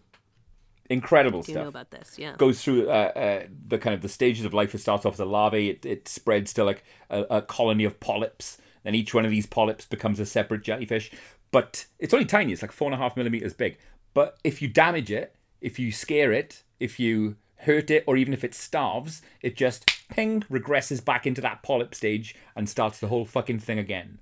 [0.90, 2.20] Incredible stuff know about this?
[2.20, 2.36] Yeah.
[2.38, 4.76] goes through uh, uh, the kind of the stages of life.
[4.76, 5.70] It starts off as a larvae.
[5.70, 8.58] It, it spreads to like a, a colony of polyps.
[8.84, 11.12] Then each one of these polyps becomes a separate jellyfish.
[11.52, 12.52] But it's only tiny.
[12.52, 13.78] It's like four and a half millimeters big.
[14.14, 18.34] But if you damage it, if you scare it, if you hurt it, or even
[18.34, 23.08] if it starves, it just ping regresses back into that polyp stage and starts the
[23.08, 24.20] whole fucking thing again.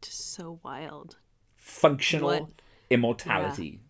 [0.00, 1.16] Just so wild.
[1.54, 2.48] Functional What?
[2.90, 3.80] immortality.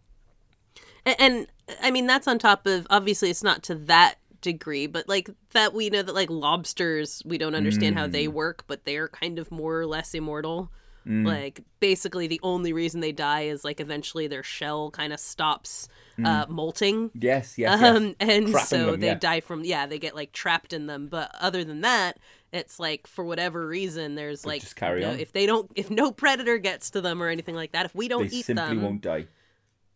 [1.04, 1.46] And, and
[1.82, 5.72] I mean, that's on top of obviously it's not to that degree, but like that
[5.72, 8.12] we know that like lobsters, we don't understand how Mm.
[8.12, 10.70] they work, but they're kind of more or less immortal.
[11.06, 11.26] Mm.
[11.26, 15.88] Like basically, the only reason they die is like eventually their shell kind of stops
[16.24, 17.10] uh, molting.
[17.14, 17.80] Yes, yes, Mm.
[17.82, 17.96] yes.
[17.96, 19.14] Um, and Trapping so them, they yeah.
[19.14, 21.08] die from yeah, they get like trapped in them.
[21.08, 22.18] But other than that,
[22.52, 25.18] it's like for whatever reason, there's like just carry you know, on.
[25.20, 28.06] if they don't, if no predator gets to them or anything like that, if we
[28.08, 28.30] don't eat them.
[28.30, 29.26] They eat simply them, won't die.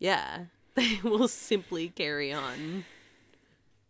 [0.01, 2.85] yeah, they will simply carry on.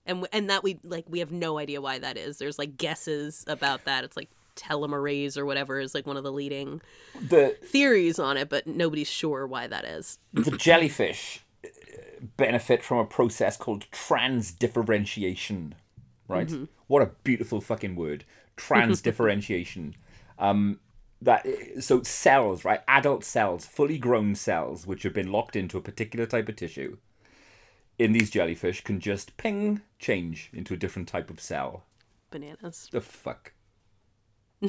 [0.05, 2.39] And and that we like we have no idea why that is.
[2.39, 4.05] There's like guesses about that.
[4.05, 6.81] It's like telomerase or whatever is like one of the leading
[7.29, 10.19] The theories on it, but nobody's sure why that is.
[10.33, 11.69] the jellyfish uh,
[12.37, 15.73] benefit from a process called transdifferentiation,
[16.29, 16.51] right?
[16.87, 18.25] What a beautiful fucking word.
[18.57, 19.95] Transdifferentiation.
[20.39, 20.81] um,
[21.23, 21.47] that
[21.81, 22.81] so cells, right?
[22.89, 26.99] Adult cells, fully grown cells, which have been locked into a particular type of tissue,
[27.99, 31.85] in these jellyfish can just ping change into a different type of cell.
[32.31, 32.89] Bananas.
[32.91, 33.53] The fuck.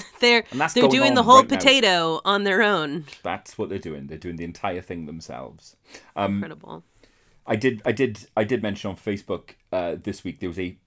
[0.20, 0.44] They're
[0.74, 1.58] they're doing the whole right now.
[1.58, 3.06] potato on their own.
[3.24, 4.08] That's what they're doing.
[4.08, 5.76] They're doing the entire thing themselves.
[6.16, 6.84] Um, Incredible.
[7.46, 10.78] I did, I did, I did mention on Facebook uh, this week there was a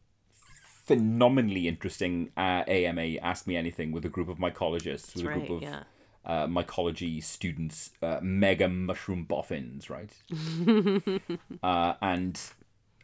[0.84, 5.50] phenomenally interesting uh, AMA Ask Me Anything with a group of mycologists, with a group
[5.50, 5.82] of Yeah.
[6.26, 10.10] uh, mycology students, uh, mega mushroom boffins, right?
[11.62, 12.40] uh, and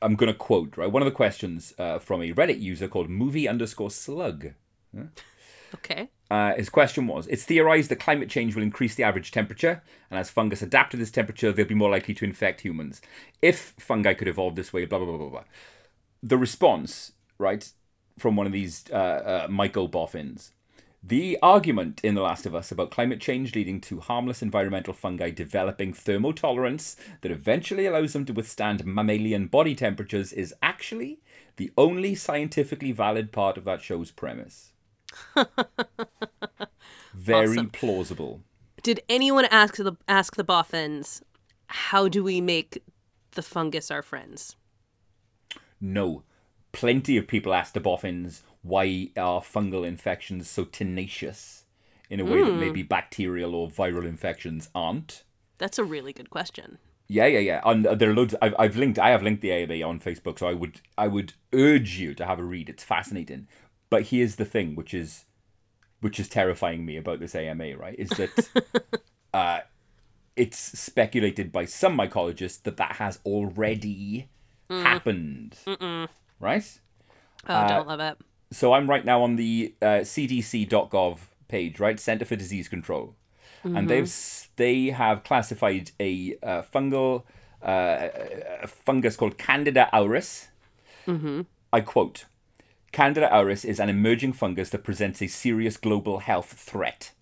[0.02, 3.08] I'm going to quote right one of the questions uh, from a Reddit user called
[3.08, 4.48] movie underscore slug.
[5.77, 6.09] Okay.
[6.31, 10.19] Uh, his question was It's theorized that climate change will increase the average temperature, and
[10.19, 13.01] as fungus adapt to this temperature, they'll be more likely to infect humans.
[13.43, 15.44] If fungi could evolve this way, blah, blah, blah, blah, blah.
[16.23, 17.69] The response, right,
[18.19, 20.53] from one of these uh, uh, myco boffins
[21.07, 25.31] the argument in The Last of Us about climate change leading to harmless environmental fungi
[25.31, 31.20] developing thermotolerance that eventually allows them to withstand mammalian body temperatures is actually
[31.59, 34.73] the only scientifically valid part of that show's premise.
[37.14, 37.70] Very Awesome.
[37.70, 38.43] plausible.
[38.82, 41.22] Did anyone ask the ask the boffins,
[41.68, 42.82] how do we make
[43.32, 44.56] the fungus our friends?
[45.80, 46.22] No.
[46.72, 51.64] Plenty of people ask the boffins why are fungal infections so tenacious
[52.10, 52.88] in a way that maybe hmm.
[52.88, 55.24] bacterial or viral infections aren't.
[55.59, 56.78] That's a really good question.
[57.09, 57.60] Yeah, yeah, yeah.
[57.64, 58.34] And there are loads.
[58.43, 58.98] I've, I've linked.
[58.98, 62.26] I have linked the AMA on Facebook, so I would I would urge you to
[62.26, 62.68] have a read.
[62.68, 63.47] It's fascinating.
[63.90, 65.24] But here's the thing, which is
[66.00, 67.76] which is terrifying me about this AMA.
[67.76, 68.48] Right, is that
[69.34, 69.60] uh,
[70.36, 74.28] it's speculated by some mycologists that that has already
[74.68, 75.56] happened.
[76.40, 76.80] Right.
[77.48, 78.18] Oh, Uh, don't love it.
[78.52, 81.18] So I'm right now on the uh, CDC.gov
[81.48, 81.98] page, right?
[81.98, 83.14] Center for Disease Control,
[83.64, 84.12] and they've
[84.56, 87.24] they have classified a uh, fungal
[87.62, 88.08] uh,
[88.62, 90.48] a fungus called Candida auris.
[91.72, 92.26] I quote:
[92.92, 97.12] Candida auris is an emerging fungus that presents a serious global health threat.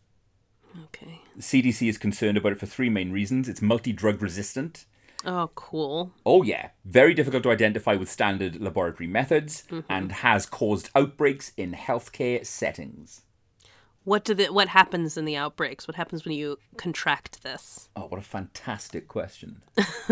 [0.85, 1.21] Okay.
[1.37, 3.49] The CDC is concerned about it for three main reasons.
[3.49, 4.87] It's multi-drug resistant.
[5.25, 6.13] Oh, cool.
[6.27, 6.71] Oh, yeah.
[6.85, 9.81] Very difficult to identify with standard laboratory methods mm-hmm.
[9.89, 13.23] and has caused outbreaks in healthcare settings.
[14.05, 15.89] What do the what happens in the outbreaks?
[15.89, 17.89] What happens when you contract this?
[17.97, 19.63] Oh, what a fantastic question.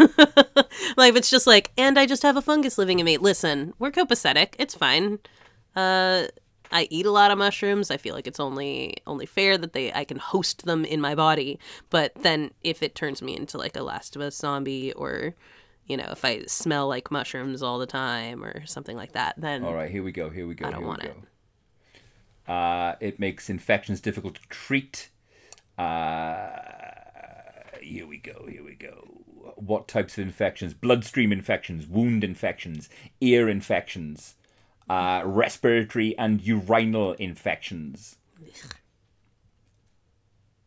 [0.97, 3.17] Like if it's just like, and I just have a fungus living in me.
[3.17, 4.55] Listen, we're copacetic.
[4.59, 5.19] It's fine.
[5.75, 6.27] Uh,
[6.73, 7.91] I eat a lot of mushrooms.
[7.91, 11.15] I feel like it's only only fair that they I can host them in my
[11.15, 11.59] body.
[11.91, 15.35] But then if it turns me into like a Last of Us zombie or
[15.87, 19.65] you know, if I smell like mushrooms all the time or something like that, then
[19.65, 20.31] All right, here we go.
[20.31, 20.67] Here we go.
[20.67, 21.17] I don't here want we it.
[22.49, 25.11] Uh, it makes infections difficult to treat.
[25.79, 26.51] Uh,
[27.81, 28.47] here we go.
[28.49, 29.23] Here we go.
[29.57, 30.75] What types of infections?
[30.75, 32.89] Bloodstream infections, wound infections,
[33.21, 34.35] ear infections,
[34.89, 38.17] uh, respiratory and urinal infections.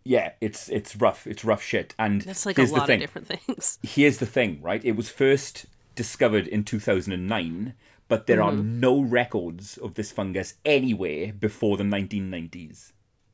[0.04, 1.26] Yeah, it's it's rough.
[1.26, 1.96] It's rough shit.
[1.98, 3.80] And that's like a lot of different things.
[3.84, 4.84] here's the thing, right?
[4.86, 5.66] It was first
[5.96, 7.74] discovered in 2009,
[8.08, 8.80] but there are Mm-hmm.
[8.80, 12.92] no records of this fungus anywhere before the 1990s.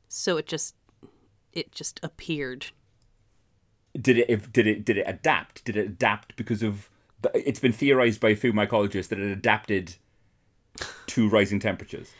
[0.08, 0.74] So it just
[1.52, 2.66] it just appeared.
[4.00, 4.52] Did it?
[4.52, 4.84] Did it?
[4.86, 5.64] Did it adapt?
[5.66, 6.88] Did it adapt because of?
[7.34, 9.96] It's been theorized by a few mycologists that it adapted
[11.08, 12.12] to rising temperatures.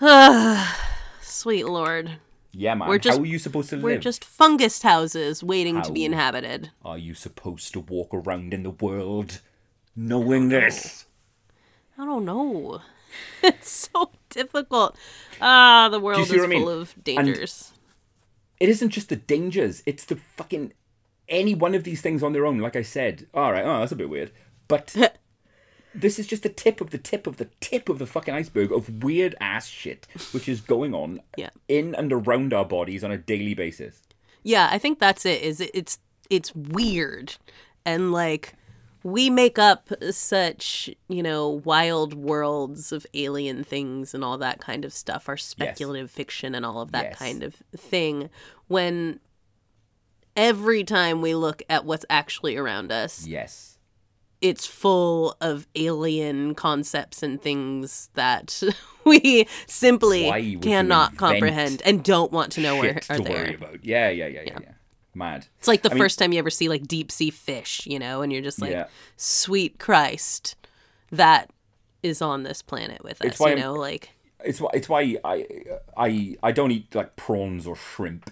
[1.20, 2.12] Sweet lord.
[2.52, 2.88] Yeah, man.
[2.88, 3.84] We're just- How are you supposed to live?
[3.84, 6.70] We're just fungus houses waiting to be inhabited.
[6.84, 9.40] Are you supposed to walk around in the world
[9.96, 11.06] knowing this?
[11.98, 12.80] I don't know.
[13.42, 14.96] It's so difficult.
[15.38, 16.62] Ah, the world is what I mean?
[16.62, 17.72] full of dangers.
[18.58, 20.72] it isn't just the dangers, it's the fucking
[21.28, 23.26] any one of these things on their own, like I said.
[23.34, 24.30] Alright, oh that's a bit weird.
[24.66, 24.96] But
[25.94, 28.72] this is just the tip of the tip of the tip of the fucking iceberg
[28.72, 31.50] of weird ass shit which is going on Yeah.
[31.68, 34.02] in and around our bodies on a daily basis.
[34.42, 35.42] Yeah, I think that's it.
[35.42, 35.98] Is it- it's
[36.30, 37.36] it's weird,
[37.84, 38.54] and like
[39.04, 44.84] we make up such you know wild worlds of alien things and all that kind
[44.84, 45.28] of stuff.
[45.28, 47.18] Our speculative fiction and all of that Yes.
[47.18, 48.30] kind of thing.
[48.68, 49.20] When
[50.36, 53.71] every time we look at what's actually around us, Yes.
[54.42, 58.60] It's full of alien concepts and things that
[59.04, 63.22] we simply Why would you cannot comprehend and don't want to know where are to
[63.22, 63.56] there.
[63.82, 64.72] Yeah, yeah, yeah, yeah, yeah.
[65.14, 65.46] Mad.
[65.58, 68.32] It's like the first time you ever see like deep sea fish, you know, and
[68.32, 70.56] you're just like, sweet Christ,
[71.10, 71.50] that
[72.02, 74.10] is on this planet with us, you know, like
[74.44, 75.46] It's why it's why I
[75.96, 78.30] I I don't eat like prawns or shrimp.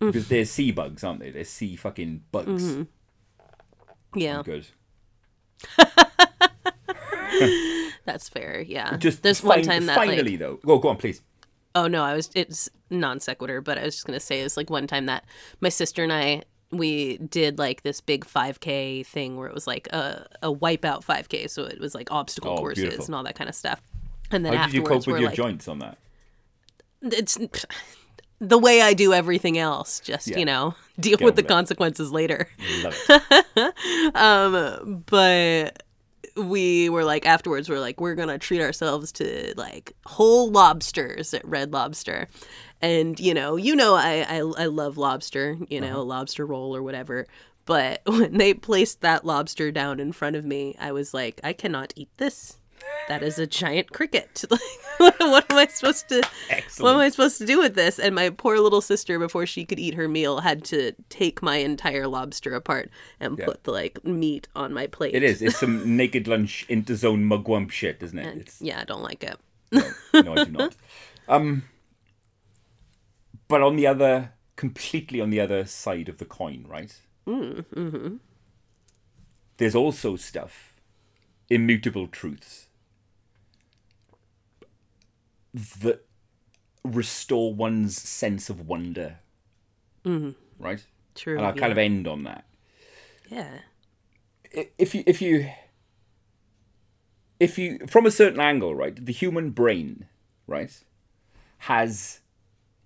[0.00, 0.06] Mm.
[0.12, 1.30] Because they're sea bugs, aren't they?
[1.30, 2.62] They're sea fucking bugs.
[2.62, 4.18] Mm-hmm.
[4.18, 4.68] yeah, Good.
[8.04, 8.60] that's fair.
[8.60, 10.58] Yeah, Just there's one time that finally like, though.
[10.64, 11.22] Go go on, please.
[11.74, 14.70] oh no, I was it's non sequitur, but I was just gonna say it's like
[14.70, 15.24] one time that
[15.60, 16.42] my sister and I
[16.72, 21.50] we did like this big 5k thing where it was like a, a wipeout 5k
[21.50, 23.06] so it was like obstacle Oh, courses beautiful.
[23.06, 23.82] and all that kind of stuff
[24.30, 25.98] and then How did you afterwards cope with we're your like joints on that?
[27.02, 27.36] it's
[28.40, 30.00] the way I do everything else.
[30.00, 30.38] Just Yeah.
[30.38, 31.48] you know, deal Get with the it.
[31.48, 32.48] consequences later.
[34.14, 35.82] Um, but
[36.36, 41.44] we were like afterwards, we're like we're gonna treat ourselves to like whole lobsters at
[41.46, 42.28] Red Lobster,
[42.80, 46.82] and you know, you know, I I, I love lobster, you know, lobster roll or
[46.82, 47.26] whatever.
[47.66, 51.52] But when they placed that lobster down in front of me, I was like, I
[51.52, 52.56] cannot eat this.
[53.08, 54.44] That is a giant cricket.
[55.00, 56.20] Like, what am I supposed to?
[56.78, 57.98] What am I supposed to do with this?
[57.98, 61.56] And my poor little sister, before she could eat her meal, had to take my
[61.56, 63.46] entire lobster apart and Yeah.
[63.46, 65.14] put the like meat on my plate.
[65.14, 65.40] It is.
[65.40, 68.26] It's some naked lunch Interzone mugwump shit, isn't it?
[68.26, 69.38] And yeah, I don't like it.
[69.72, 69.90] no,
[70.20, 70.76] no, I do not.
[71.28, 71.62] Um,
[73.48, 76.94] but on the other, completely on the other side of the coin, right?
[77.26, 78.16] Mm, mm-hmm.
[79.56, 80.74] There's also stuff,
[81.48, 82.66] immutable truths,
[85.54, 86.04] that
[86.84, 89.18] restore one's sense of wonder.
[90.04, 90.30] Mm-hmm.
[90.58, 90.84] Right?
[91.14, 91.36] True.
[91.36, 91.60] And I'll yeah.
[91.60, 92.44] kind of end on that.
[93.28, 93.58] yeah.
[94.52, 95.50] if you if you
[97.38, 100.06] if you from a certain angle right the human brain
[100.48, 100.82] right
[101.70, 102.20] has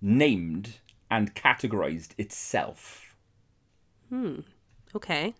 [0.01, 0.75] named
[1.09, 3.15] and categorized itself
[4.09, 4.41] Hmm.
[4.95, 5.33] Okay.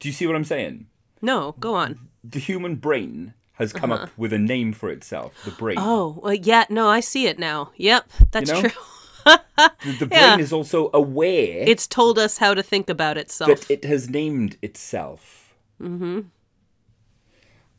[0.00, 0.86] do you see what i'm saying
[1.20, 2.08] No, go on.
[2.24, 5.90] the human brain has come up with a name for itself the brain Uh-huh.
[5.90, 6.64] Oh, well, yeah.
[6.70, 7.72] No, I see it now.
[7.76, 8.60] Yep, that's know?
[8.62, 8.70] true.
[9.24, 10.38] the, the brain yeah.
[10.38, 13.50] is also aware It's told us how to think about itself.
[13.50, 16.20] that it has named itself mm-hmm.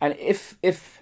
[0.01, 1.01] and if if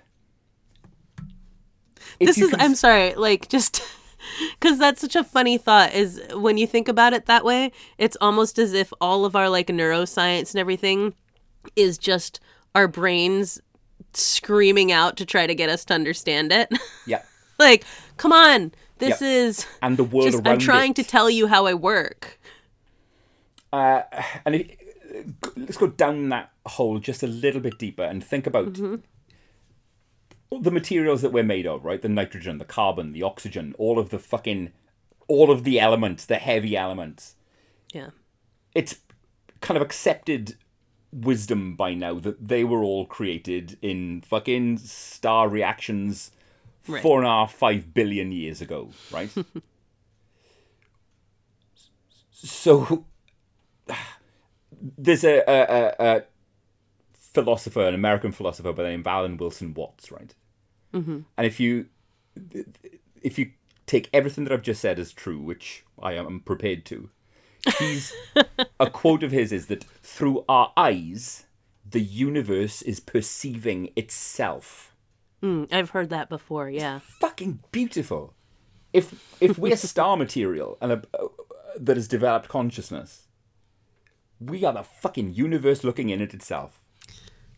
[2.19, 3.81] if this is cons- i'm sorry like just
[4.59, 8.17] because that's such a funny thought is when you think about it that way it's
[8.21, 11.13] almost as if all of our like neuroscience and everything
[11.75, 12.39] is just
[12.75, 13.59] our brains
[14.17, 16.69] screaming out to try to get us to understand it
[17.07, 17.21] yeah
[17.59, 17.83] like
[18.17, 19.21] come on this Yep.
[19.21, 20.95] is and the world just around i'm trying it.
[20.97, 22.39] to tell you how i work
[23.73, 24.01] Uh,
[24.45, 24.67] and if,
[25.55, 30.61] let's go down that hole just a little bit deeper and think about Mm-hmm.
[30.63, 32.01] the materials that we're made of, right?
[32.01, 34.71] The nitrogen, the carbon, the oxygen, all of the fucking,
[35.27, 37.35] all of the elements, the heavy elements.
[37.93, 38.11] Yeah.
[38.73, 38.99] It's
[39.61, 40.55] kind of accepted
[41.11, 46.31] wisdom by now that they were all created in fucking star reactions
[46.87, 47.01] Right.
[47.01, 49.29] four and a half, five billion years ago, right?
[52.31, 53.05] so
[54.97, 56.23] there's a, a, a,
[57.13, 60.33] philosopher, an American philosopher by the name of Alan Wilson Watts, right?
[60.93, 61.19] Mm-hmm.
[61.37, 61.87] And if you
[63.21, 63.51] if you
[63.85, 67.09] take everything that I've just said as true, which I am prepared to,
[67.79, 68.13] he's
[68.79, 71.45] a quote of his is that through our eyes,
[71.89, 74.95] the universe is perceiving itself.
[75.41, 76.69] Mm, I've heard that before.
[76.69, 76.99] Yeah.
[77.19, 78.33] Fucking beautiful.
[78.93, 81.27] If if we're star material and a, uh,
[81.79, 83.27] that has developed consciousness,
[84.39, 86.81] we are the fucking universe looking in at itself.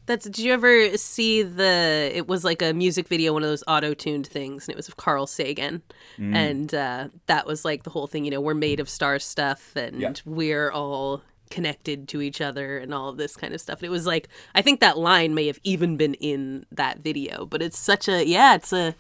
[0.10, 0.26] That's.
[0.26, 2.12] Did you ever see the?
[2.14, 4.98] It was like a music video, one of those auto-tuned things, and it was of
[4.98, 5.84] Carl Sagan,
[6.18, 8.26] and uh, that was like the whole thing.
[8.26, 10.14] You know, we're made of star stuff, and Yeah.
[10.26, 11.22] we're all
[11.52, 13.80] connected to each other, and all of this kind of stuff.
[13.80, 17.46] And it was like, I think that line may have even been in that video,
[17.46, 18.96] but it's such a yeah, it's a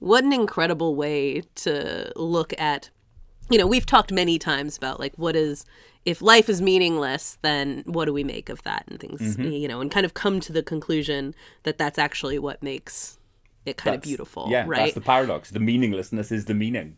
[0.00, 2.90] what an incredible way to look at
[3.50, 5.64] you know we've talked many times about like what is
[6.04, 9.50] if life is meaningless then what do we make of that and things Mm-hmm.
[9.52, 13.18] you know and kind of come to the conclusion that that's actually what makes
[13.64, 15.50] it kind of beautiful Yeah, right that's the paradox.
[15.50, 16.96] The meaninglessness is the meaning.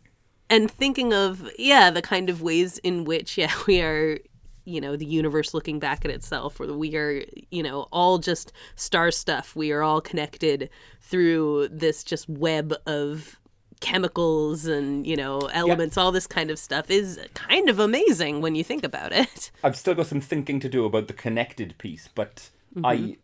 [0.49, 4.19] and thinking of yeah the kind of ways in which yeah we are
[4.67, 8.51] you know the universe looking back at itself or we are you know all just
[8.77, 10.71] star stuff we are all connected
[11.03, 13.39] through this just web of
[13.85, 18.55] chemicals and you know elements all this kind of stuff is kind of amazing when
[18.55, 22.09] you think about it I've still got some thinking to do about the connected piece,
[22.15, 22.85] but mm-hmm.
[22.85, 23.17] I,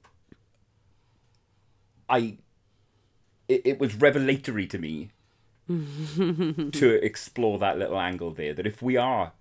[2.08, 2.38] I,
[3.46, 5.10] it, it was revelatory to me
[5.68, 8.54] to explore that little angle there.
[8.54, 9.32] That if we are,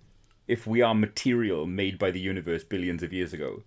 [0.45, 3.63] if we are material made by the universe billions of years ago,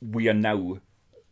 [0.00, 0.78] we are now,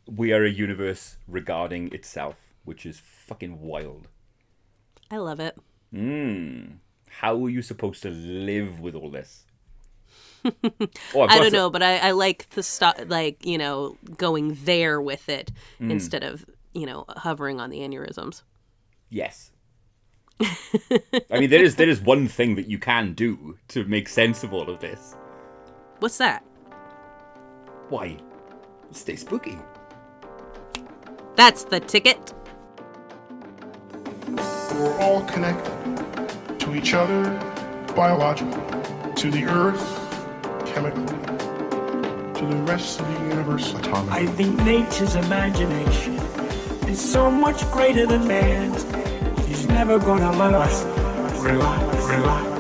[0.07, 4.09] we are a universe regarding itself, which is fucking wild.
[5.11, 5.57] I love it
[7.11, 9.45] How are you supposed to live with all this?
[11.15, 15.01] Oh, i don't know but i, I like the stuff like you know going there
[15.01, 15.91] with it Mm.
[15.91, 16.45] instead of
[16.75, 18.43] you know hovering on the aneurysms
[19.11, 19.51] Yes.
[20.41, 24.45] I mean, there is there is one thing that you can do to make sense
[24.45, 25.17] of all of this.
[26.01, 26.45] what's that
[27.89, 28.19] Why?
[28.93, 29.57] Stay spooky.
[31.37, 32.35] That's the ticket.
[34.79, 37.31] We're all connected to each other
[37.97, 38.63] biologically,
[39.17, 39.83] to the earth
[40.67, 41.05] chemically,
[42.39, 46.15] to the rest of the universe I think nature's imagination
[46.87, 48.85] is so much greater than man's.
[49.49, 50.85] He's never gonna let us
[51.43, 52.58] relax, relax, relax.